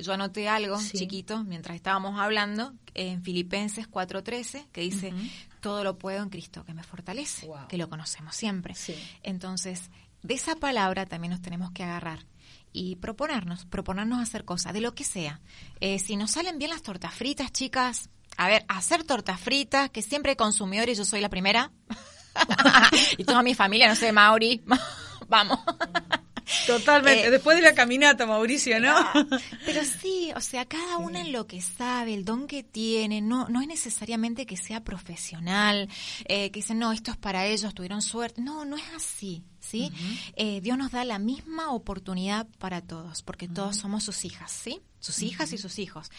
Yo 0.00 0.14
anoté 0.14 0.48
algo 0.48 0.78
Sí. 0.80 0.96
chiquito 0.96 1.44
mientras 1.44 1.76
estábamos 1.76 2.18
hablando 2.18 2.72
en 2.94 3.22
Filipenses 3.22 3.86
4:13, 3.86 4.66
que 4.72 4.80
dice, 4.80 5.12
todo 5.60 5.84
lo 5.84 5.98
puedo 5.98 6.22
en 6.22 6.30
Cristo 6.30 6.64
que 6.64 6.72
me 6.72 6.82
fortalece, 6.82 7.46
Wow. 7.46 7.68
que 7.68 7.76
lo 7.76 7.90
conocemos 7.90 8.34
siempre. 8.34 8.74
Sí. 8.74 8.94
Entonces, 9.22 9.90
de 10.22 10.34
esa 10.34 10.56
palabra 10.56 11.04
también 11.04 11.32
nos 11.32 11.42
tenemos 11.42 11.70
que 11.72 11.84
agarrar 11.84 12.24
y 12.72 12.96
proponernos, 12.96 13.66
proponernos 13.66 14.20
hacer 14.20 14.46
cosas, 14.46 14.72
de 14.72 14.80
lo 14.80 14.94
que 14.94 15.04
sea. 15.04 15.40
Eh, 15.80 15.98
si 15.98 16.16
nos 16.16 16.30
salen 16.30 16.58
bien 16.58 16.70
las 16.70 16.82
tortas 16.82 17.12
fritas, 17.12 17.52
chicas, 17.52 18.08
a 18.38 18.48
ver, 18.48 18.64
hacer 18.68 19.04
tortas 19.04 19.38
fritas, 19.38 19.90
que 19.90 20.00
siempre 20.00 20.30
hay 20.30 20.36
consumidores, 20.36 20.96
yo 20.96 21.04
soy 21.04 21.20
la 21.20 21.28
primera. 21.28 21.70
y 23.18 23.24
toda 23.24 23.42
mi 23.42 23.54
familia, 23.54 23.88
no 23.88 23.96
sé, 23.96 24.12
Mauri, 24.12 24.62
vamos. 25.30 25.58
Totalmente. 26.66 27.28
Eh, 27.28 27.30
Después 27.30 27.56
de 27.56 27.62
la 27.62 27.74
caminata, 27.74 28.26
Mauricio, 28.26 28.80
¿no? 28.80 28.94
Pero 29.64 29.82
sí, 29.84 30.32
o 30.34 30.40
sea, 30.40 30.64
cada 30.66 30.98
una 30.98 31.20
en 31.20 31.32
lo 31.32 31.46
que 31.46 31.60
sabe, 31.60 32.14
el 32.14 32.24
don 32.24 32.46
que 32.46 32.62
tiene, 32.62 33.20
no, 33.20 33.48
no 33.48 33.60
es 33.60 33.68
necesariamente 33.68 34.46
que 34.46 34.56
sea 34.56 34.82
profesional, 34.82 35.88
eh, 36.26 36.50
que 36.50 36.58
dicen, 36.58 36.78
no, 36.78 36.92
esto 36.92 37.12
es 37.12 37.16
para 37.16 37.46
ellos, 37.46 37.72
tuvieron 37.74 38.02
suerte. 38.02 38.42
No, 38.42 38.64
no 38.64 38.76
es 38.76 38.84
así, 38.96 39.44
¿sí? 39.70 39.92
Eh, 40.36 40.60
Dios 40.60 40.76
nos 40.76 40.90
da 40.90 41.04
la 41.04 41.18
misma 41.18 41.72
oportunidad 41.72 42.46
para 42.58 42.80
todos, 42.80 43.22
porque 43.22 43.48
todos 43.48 43.76
somos 43.76 44.04
sus 44.04 44.24
hijas, 44.24 44.50
¿sí? 44.50 44.80
Sus 44.98 45.22
hijas 45.22 45.52
y 45.52 45.58
sus 45.58 45.78
hijos. 45.78 46.10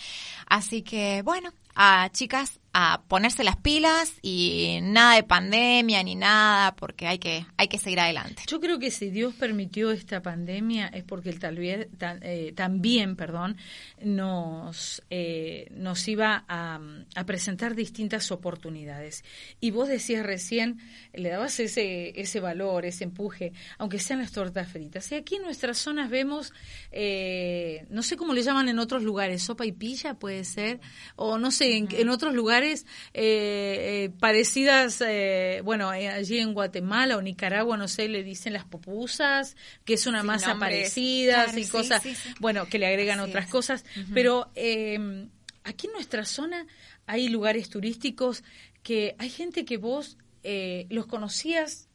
Así 0.48 0.82
que, 0.82 1.22
bueno, 1.22 1.54
a 1.76 2.10
chicas, 2.12 2.60
a 2.74 3.02
ponerse 3.08 3.44
las 3.44 3.58
pilas 3.58 4.14
y 4.22 4.80
nada 4.82 5.16
de 5.16 5.24
pandemia 5.24 6.02
ni 6.04 6.16
nada, 6.16 6.76
porque 6.76 7.08
hay 7.08 7.20
que, 7.20 7.46
hay 7.58 7.68
que 7.68 7.78
seguir 7.78 8.00
adelante. 8.00 8.44
Yo 8.48 8.60
creo 8.60 8.80
que 8.80 8.92
si 8.92 9.10
Dios 9.10 9.34
permitió 9.36 9.92
esta 9.92 10.22
pandemia 10.22 10.88
es 10.88 11.04
porque 11.04 11.30
él 11.30 11.40
tal 11.40 11.58
vez, 11.58 11.88
eh, 12.22 12.54
también 12.56 13.16
perdón, 13.16 13.58
nos, 14.02 15.04
eh, 15.10 15.68
nos 15.72 16.08
iba 16.08 16.46
a, 16.48 16.80
a 17.16 17.26
presentar 17.26 17.76
distintas 17.76 18.32
oportunidades. 18.32 19.24
Y 19.60 19.72
vos 19.72 19.90
decías 19.90 20.26
recién, 20.26 20.80
le 21.14 21.30
dabas 21.30 21.60
ese, 21.60 22.20
ese 22.20 22.40
valor, 22.40 22.86
ese 22.86 23.04
empuje, 23.04 23.41
aunque 23.78 24.00
sean 24.00 24.20
las 24.20 24.32
tortas 24.32 24.72
fritas. 24.72 25.12
Y 25.12 25.16
aquí 25.16 25.36
en 25.36 25.44
nuestras 25.44 25.78
zonas 25.78 26.10
vemos, 26.10 26.54
eh, 26.92 27.86
no 27.90 28.04
sé 28.04 28.18
cómo 28.18 28.34
le 28.34 28.44
llaman 28.44 28.70
en 28.70 28.80
otros 28.80 29.04
lugares, 29.04 29.42
sopa 29.44 29.66
y 29.66 29.72
pilla 29.72 30.16
puede 30.16 30.44
ser, 30.44 30.80
o 31.16 31.38
no 31.38 31.52
sé, 31.52 31.76
en, 31.78 31.88
en 31.92 32.10
otros 32.10 32.34
lugares 32.34 32.86
eh, 33.14 34.04
eh, 34.06 34.10
parecidas, 34.20 35.02
eh, 35.06 35.62
bueno, 35.64 35.94
eh, 35.94 36.10
allí 36.10 36.40
en 36.40 36.54
Guatemala 36.54 37.18
o 37.18 37.22
Nicaragua, 37.22 37.78
no 37.78 37.88
sé, 37.88 38.08
le 38.08 38.24
dicen 38.24 38.54
las 38.54 38.66
pupusas, 38.66 39.56
que 39.86 39.94
es 39.96 40.06
una 40.08 40.24
masa 40.24 40.50
nombres. 40.50 40.72
parecida 40.80 41.44
Claro, 41.46 41.60
y 41.60 41.64
sí, 41.64 41.72
cosas, 41.72 42.04
sí, 42.04 42.16
sí. 42.16 42.30
bueno, 42.40 42.66
que 42.68 42.80
le 42.80 42.88
agregan 42.88 43.20
Así 43.20 43.30
otras 43.30 43.46
es. 43.46 43.52
cosas, 43.52 43.86
pero 44.14 44.52
eh, 44.56 45.28
aquí 45.64 45.88
en 45.88 45.94
nuestra 45.94 46.26
zona 46.26 46.66
hay 47.08 47.28
lugares 47.30 47.70
turísticos 47.70 48.44
que 48.84 49.16
hay 49.20 49.30
gente 49.30 49.66
que 49.66 49.78
vos 49.78 50.18
eh, 50.44 50.88
los 50.90 51.06
conocías 51.06 51.88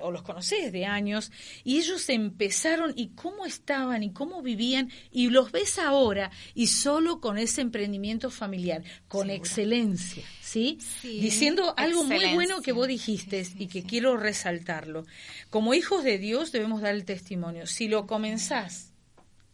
o 0.00 0.10
los 0.10 0.22
conocés 0.22 0.72
de 0.72 0.84
años 0.84 1.32
y 1.64 1.78
ellos 1.78 2.08
empezaron 2.08 2.92
y 2.96 3.08
cómo 3.08 3.46
estaban 3.46 4.02
y 4.02 4.12
cómo 4.12 4.42
vivían 4.42 4.90
y 5.10 5.30
los 5.30 5.52
ves 5.52 5.78
ahora 5.78 6.30
y 6.54 6.68
solo 6.68 7.20
con 7.20 7.38
ese 7.38 7.60
emprendimiento 7.60 8.30
familiar, 8.30 8.82
con 9.08 9.30
excelencia, 9.30 10.24
¿sí? 10.40 10.78
Sí, 11.00 11.20
Diciendo 11.20 11.74
algo 11.76 12.04
muy 12.04 12.34
bueno 12.34 12.60
que 12.62 12.72
vos 12.72 12.88
dijiste 12.88 13.44
Sí, 13.44 13.52
sí, 13.52 13.64
y 13.64 13.66
que 13.68 13.82
quiero 13.82 14.16
resaltarlo. 14.16 15.04
Como 15.50 15.74
hijos 15.74 16.04
de 16.04 16.18
Dios 16.18 16.52
debemos 16.52 16.80
dar 16.80 16.94
el 16.94 17.04
testimonio. 17.04 17.66
Si 17.66 17.88
lo 17.88 18.06
comenzás, 18.06 18.92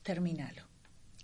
terminalo. 0.03 0.63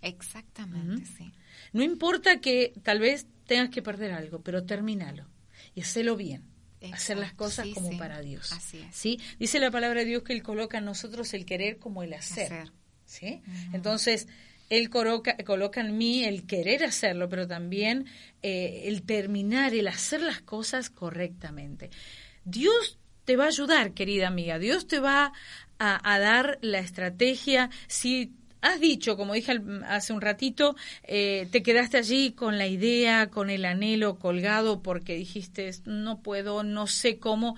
Exactamente, 0.03 1.05
sí. 1.16 1.32
No 1.73 1.82
importa 1.82 2.40
que 2.40 2.73
tal 2.82 3.01
vez 3.01 3.27
tengas 3.47 3.70
que 3.70 3.82
perder 3.82 4.12
algo, 4.12 4.40
pero 4.43 4.65
termínalo 4.65 5.27
y 5.74 5.82
hacelo 5.82 6.16
bien. 6.16 6.45
Hacer 6.93 7.19
las 7.19 7.33
cosas 7.33 7.67
sí, 7.67 7.75
como 7.75 7.91
sí. 7.91 7.97
para 7.97 8.21
Dios. 8.21 8.53
Así 8.53 8.79
es. 8.79 8.95
¿Sí? 8.95 9.21
Dice 9.39 9.59
la 9.59 9.71
palabra 9.71 10.01
de 10.01 10.07
Dios 10.07 10.23
que 10.23 10.33
Él 10.33 10.43
coloca 10.43 10.79
en 10.79 10.85
nosotros 10.85 11.35
el 11.35 11.45
querer 11.45 11.79
como 11.79 12.03
el 12.03 12.15
hacer. 12.15 12.53
Hacer. 12.53 12.73
¿Sí? 13.05 13.43
Entonces, 13.73 14.29
Él 14.69 14.91
coloca, 14.91 15.37
coloca 15.45 15.81
en 15.81 15.97
mí 15.97 16.25
el 16.25 16.47
querer 16.47 16.85
hacerlo, 16.85 17.29
pero 17.29 17.47
también 17.49 18.07
eh, 18.43 18.83
el 18.85 19.03
terminar, 19.03 19.75
el 19.75 19.89
hacer 19.89 20.21
las 20.21 20.41
cosas 20.41 20.91
correctamente. 20.91 21.91
Dios 22.45 22.99
te 23.25 23.37
va 23.37 23.45
a 23.45 23.49
ayudar, 23.49 23.93
querida 23.93 24.29
amiga. 24.29 24.59
Dios 24.59 24.87
te 24.87 25.01
va 25.01 25.33
a, 25.79 26.15
a 26.15 26.19
dar 26.19 26.59
la 26.63 26.79
estrategia. 26.79 27.71
Si 27.89 28.33
has 28.60 28.80
dicho, 28.80 29.16
como 29.16 29.35
dije 29.35 29.52
al- 29.52 29.85
hace 29.85 30.12
un 30.12 30.20
ratito, 30.20 30.76
eh, 31.05 31.48
te 31.51 31.62
quedaste 31.62 31.97
allí 31.98 32.32
con 32.32 32.59
la 32.59 32.66
idea, 32.66 33.30
con 33.30 33.51
el 33.51 33.64
anhelo 33.64 34.18
colgado 34.18 34.82
porque 34.82 35.14
dijiste, 35.14 35.70
no 35.85 36.20
puedo, 36.22 36.62
no 36.62 36.86
sé 36.86 37.18
cómo. 37.18 37.56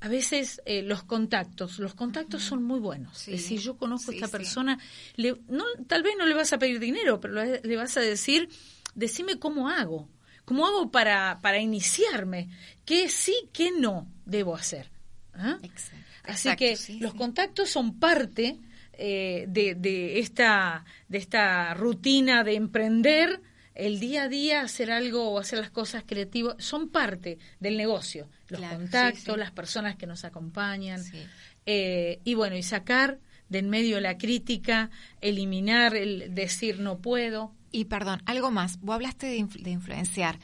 A 0.00 0.06
veces 0.08 0.62
eh, 0.64 0.82
los 0.82 1.02
contactos, 1.02 1.80
los 1.80 1.94
contactos 1.94 2.42
son 2.44 2.62
muy 2.62 2.78
buenos. 2.78 3.18
Sí. 3.18 3.34
Es 3.34 3.42
decir, 3.42 3.58
yo 3.60 3.76
conozco 3.76 4.10
a 4.10 4.12
Sí, 4.12 4.18
esta 4.18 4.28
sí. 4.28 4.32
persona, 4.32 4.78
le- 5.16 5.40
no, 5.48 5.64
tal 5.88 6.02
vez 6.04 6.14
no 6.16 6.24
le 6.26 6.34
vas 6.34 6.52
a 6.52 6.58
pedir 6.58 6.78
dinero, 6.78 7.20
pero 7.20 7.34
le, 7.44 7.76
vas 7.76 7.96
a 7.96 8.00
decir, 8.00 8.48
decime 8.94 9.40
cómo 9.40 9.68
hago, 9.68 10.08
cómo 10.44 10.66
hago 10.66 10.90
para, 10.92 11.40
para 11.42 11.58
iniciarme, 11.58 12.48
qué 12.84 13.08
sí, 13.08 13.34
qué 13.52 13.72
no 13.72 14.06
debo 14.24 14.54
hacer. 14.54 14.88
¿Ah? 15.34 15.58
Exacto. 15.62 16.04
Así 16.22 16.48
Exacto, 16.48 16.58
que 16.94 16.98
los 17.00 17.14
contactos 17.14 17.68
son 17.70 17.98
parte 17.98 18.58
eh, 18.98 19.46
de, 19.48 19.74
de 19.74 20.18
esta 20.18 20.84
de 21.08 21.18
esta 21.18 21.72
rutina 21.74 22.44
de 22.44 22.54
emprender 22.56 23.40
el 23.74 24.00
día 24.00 24.24
a 24.24 24.28
día, 24.28 24.60
hacer 24.62 24.90
algo 24.90 25.30
o 25.30 25.38
hacer 25.38 25.60
las 25.60 25.70
cosas 25.70 26.02
creativas, 26.04 26.56
son 26.58 26.88
parte 26.88 27.38
del 27.60 27.76
negocio. 27.76 28.28
Los 28.48 28.58
Claro, 28.60 28.76
contactos, 28.76 29.34
sí. 29.34 29.38
las 29.40 29.52
personas 29.52 29.94
que 29.96 30.06
nos 30.08 30.24
acompañan. 30.24 31.02
Sí. 31.02 31.18
Eh, 31.64 32.20
y 32.24 32.34
bueno, 32.34 32.56
y 32.56 32.62
sacar 32.64 33.20
de 33.48 33.60
en 33.60 33.70
medio 33.70 34.00
la 34.00 34.18
crítica, 34.18 34.90
eliminar 35.20 35.94
el 35.94 36.34
decir 36.34 36.80
no 36.80 36.98
puedo. 36.98 37.54
Y 37.70 37.84
perdón, 37.84 38.20
algo 38.26 38.50
más. 38.50 38.80
Vos 38.80 38.94
hablaste 38.96 39.26
de, 39.26 39.38
influ- 39.38 39.62
de 39.62 39.70
influenciar. 39.70 40.38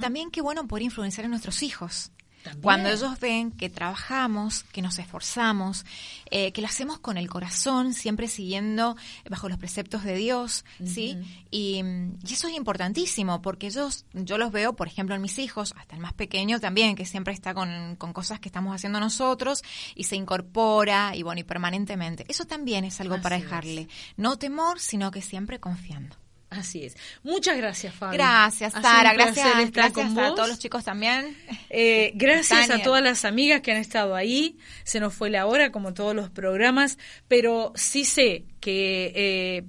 También 0.00 0.30
qué 0.30 0.42
bueno 0.42 0.66
poder 0.68 0.82
influenciar 0.82 1.24
a 1.24 1.28
nuestros 1.28 1.62
hijos. 1.62 2.10
También. 2.46 2.62
Cuando 2.62 2.88
ellos 2.90 3.18
ven 3.18 3.50
que 3.50 3.68
trabajamos, 3.68 4.62
que 4.62 4.82
nos 4.82 5.00
esforzamos, 5.00 5.84
eh, 6.30 6.52
que 6.52 6.60
lo 6.60 6.68
hacemos 6.68 7.00
con 7.00 7.18
el 7.18 7.28
corazón, 7.28 7.92
siempre 7.92 8.28
siguiendo 8.28 8.96
bajo 9.28 9.48
los 9.48 9.58
preceptos 9.58 10.04
de 10.04 10.14
Dios, 10.14 10.64
¿sí? 10.84 11.18
Y, 11.50 11.82
y 12.24 12.32
eso 12.32 12.46
es 12.46 12.54
importantísimo, 12.54 13.42
porque 13.42 13.66
ellos, 13.66 14.04
yo 14.12 14.38
los 14.38 14.52
veo, 14.52 14.74
por 14.74 14.86
ejemplo, 14.86 15.16
en 15.16 15.22
mis 15.22 15.40
hijos, 15.40 15.74
hasta 15.76 15.96
el 15.96 16.00
más 16.00 16.12
pequeño 16.12 16.60
también, 16.60 16.94
que 16.94 17.04
siempre 17.04 17.34
está 17.34 17.52
con, 17.52 17.96
con 17.96 18.12
cosas 18.12 18.38
que 18.38 18.48
estamos 18.48 18.72
haciendo 18.72 19.00
nosotros 19.00 19.64
y 19.96 20.04
se 20.04 20.14
incorpora 20.14 21.16
y 21.16 21.24
bueno, 21.24 21.40
y 21.40 21.44
permanentemente. 21.44 22.24
Eso 22.28 22.44
también 22.44 22.84
es 22.84 23.00
algo 23.00 23.20
para 23.20 23.36
es. 23.36 23.42
dejarle. 23.42 23.88
No 24.16 24.38
temor, 24.38 24.78
sino 24.78 25.10
que 25.10 25.20
siempre 25.20 25.58
confiando. 25.58 26.16
Así 26.56 26.84
es. 26.84 26.96
Muchas 27.22 27.56
gracias, 27.56 27.94
Fabi. 27.94 28.16
Gracias, 28.16 28.72
Sara. 28.72 29.12
Gracias, 29.12 29.46
estar 29.46 29.70
gracias 29.72 29.92
con 29.92 30.18
a 30.18 30.28
vos. 30.28 30.34
todos 30.36 30.48
los 30.48 30.58
chicos 30.58 30.84
también. 30.84 31.36
Eh, 31.68 32.12
gracias 32.14 32.70
a 32.70 32.82
todas 32.82 33.02
las 33.02 33.24
amigas 33.24 33.60
que 33.60 33.72
han 33.72 33.78
estado 33.78 34.14
ahí. 34.14 34.56
Se 34.84 35.00
nos 35.00 35.14
fue 35.14 35.30
la 35.30 35.46
hora, 35.46 35.70
como 35.70 35.92
todos 35.92 36.14
los 36.14 36.30
programas, 36.30 36.98
pero 37.28 37.72
sí 37.74 38.04
sé 38.04 38.44
que 38.60 39.12
eh, 39.14 39.64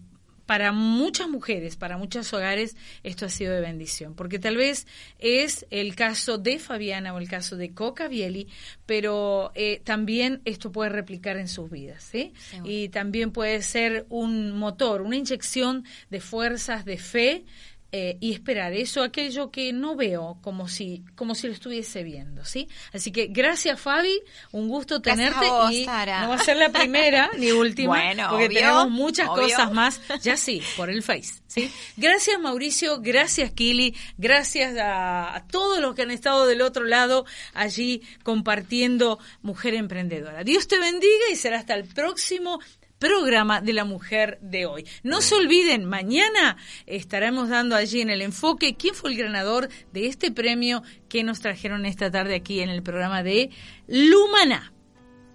para 0.48 0.72
muchas 0.72 1.30
mujeres, 1.30 1.76
para 1.76 1.98
muchos 1.98 2.34
hogares, 2.34 2.76
esto 3.04 3.26
ha 3.26 3.30
sido 3.30 3.54
de 3.54 3.62
bendición, 3.62 4.16
porque 4.16 4.40
tal 4.40 4.56
vez 4.56 4.88
es 5.20 5.68
el 5.70 5.94
caso 5.94 6.38
de 6.38 6.58
Fabiana 6.58 7.14
o 7.14 7.20
el 7.20 7.30
caso 7.30 7.58
de 7.58 7.74
Coca 7.74 8.08
Bieli, 8.08 8.48
pero 8.86 9.52
eh, 9.54 9.82
también 9.84 10.42
esto 10.46 10.72
puede 10.72 10.90
replicar 10.90 11.38
en 11.38 11.50
sus 11.50 11.70
vidas, 11.70 12.02
¿sí? 12.02 12.34
Seguro. 12.50 12.72
Y 12.72 12.90
también 12.90 13.32
puede 13.32 13.62
ser 13.62 14.06
un 14.10 14.54
motor, 14.54 15.02
una 15.02 15.18
inyección 15.18 15.84
de 16.10 16.22
fuerzas, 16.22 16.86
de 16.86 16.98
fe 16.98 17.46
eh, 17.94 18.18
y 18.20 18.34
esperar 18.34 18.74
eso, 18.74 19.02
aquello 19.02 19.50
que 19.50 19.72
no 19.72 19.96
veo 19.96 20.38
como 20.42 20.68
si, 20.68 21.06
como 21.16 21.36
si 21.36 21.48
lo 21.48 21.54
estuviese 21.54 22.04
viendo, 22.04 22.44
¿sí? 22.44 22.68
Así 22.92 23.12
que 23.14 23.28
gracias 23.28 23.80
Fabi, 23.80 24.20
un 24.52 24.68
gusto 24.68 25.02
tenerte 25.02 25.48
vos, 25.48 25.72
y 25.72 25.86
Sara. 25.86 26.24
no 26.24 26.30
va 26.30 26.36
a 26.36 26.40
ser 26.40 26.58
la 26.58 26.70
primera 26.70 27.30
ni 27.38 27.52
última, 27.52 27.96
Bueno, 27.96 28.28
porque 28.30 28.48
obvio, 28.48 28.60
tenemos 28.60 28.90
muchas 28.90 29.30
obvio. 29.30 29.44
cosas 29.44 29.72
más, 29.72 30.02
ya 30.22 30.36
sí, 30.36 30.62
por 30.76 30.90
el 30.90 31.02
Face, 31.02 31.36
¿sí? 31.48 31.72
Gracias 31.96 32.38
Mauricio, 32.42 33.00
gracias 33.02 33.52
Kili, 33.52 33.96
gracias 34.18 34.78
a, 34.78 35.34
a 35.36 35.48
todos 35.48 35.80
los 35.80 35.96
que 35.96 36.02
han 36.02 36.12
estado 36.12 36.46
del 36.46 36.62
otro 36.62 36.84
lado 36.84 37.26
allí 37.54 38.02
compartiendo 38.24 39.18
Mujer 39.42 39.74
Emprendedora. 39.76 40.44
Dios 40.44 40.68
te 40.68 40.78
bendiga 40.78 41.30
y 41.32 41.36
será 41.38 41.58
hasta 41.60 41.74
el 41.74 41.86
próximo 41.86 42.60
programa 43.00 43.62
de 43.62 43.74
la 43.74 43.86
mujer 43.86 44.40
de 44.42 44.66
hoy. 44.66 44.86
No 45.04 45.22
se 45.22 45.36
olviden, 45.36 45.86
mañana 45.86 46.58
estaremos 46.86 47.50
dando 47.50 47.76
allí 47.76 48.02
en 48.02 48.10
el 48.10 48.22
enfoque 48.22 48.76
quién 48.76 48.96
fue 48.96 49.12
el 49.12 49.18
ganador 49.18 49.70
de 49.94 50.08
este 50.08 50.32
premio 50.32 50.84
que 51.10 51.24
nos 51.24 51.40
trajeron 51.40 51.86
esta 51.86 52.10
tarde 52.12 52.36
aquí 52.36 52.62
en 52.62 52.70
el 52.70 52.84
programa 52.84 53.24
de 53.24 53.52
Lumana. 53.88 54.74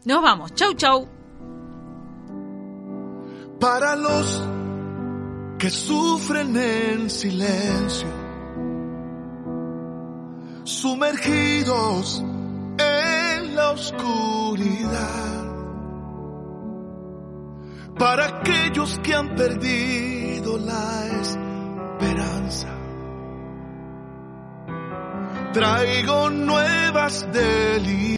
Nos 0.04 0.22
vamos. 0.22 0.54
Chau, 0.54 0.74
chau. 0.74 1.22
para 3.62 3.94
los 3.94 4.42
que 5.56 5.70
sufren 5.70 6.56
en 6.56 7.08
silencio, 7.08 8.08
sumergidos 10.64 12.24
en 12.78 13.54
la 13.54 13.70
oscuridad, 13.70 15.51
para 18.02 18.26
aquellos 18.26 18.98
que 18.98 19.14
han 19.14 19.28
perdido 19.36 20.58
la 20.58 21.06
esperanza. 21.20 22.66
Traigo 25.52 26.28
nuevas 26.30 27.28
de 27.32 27.78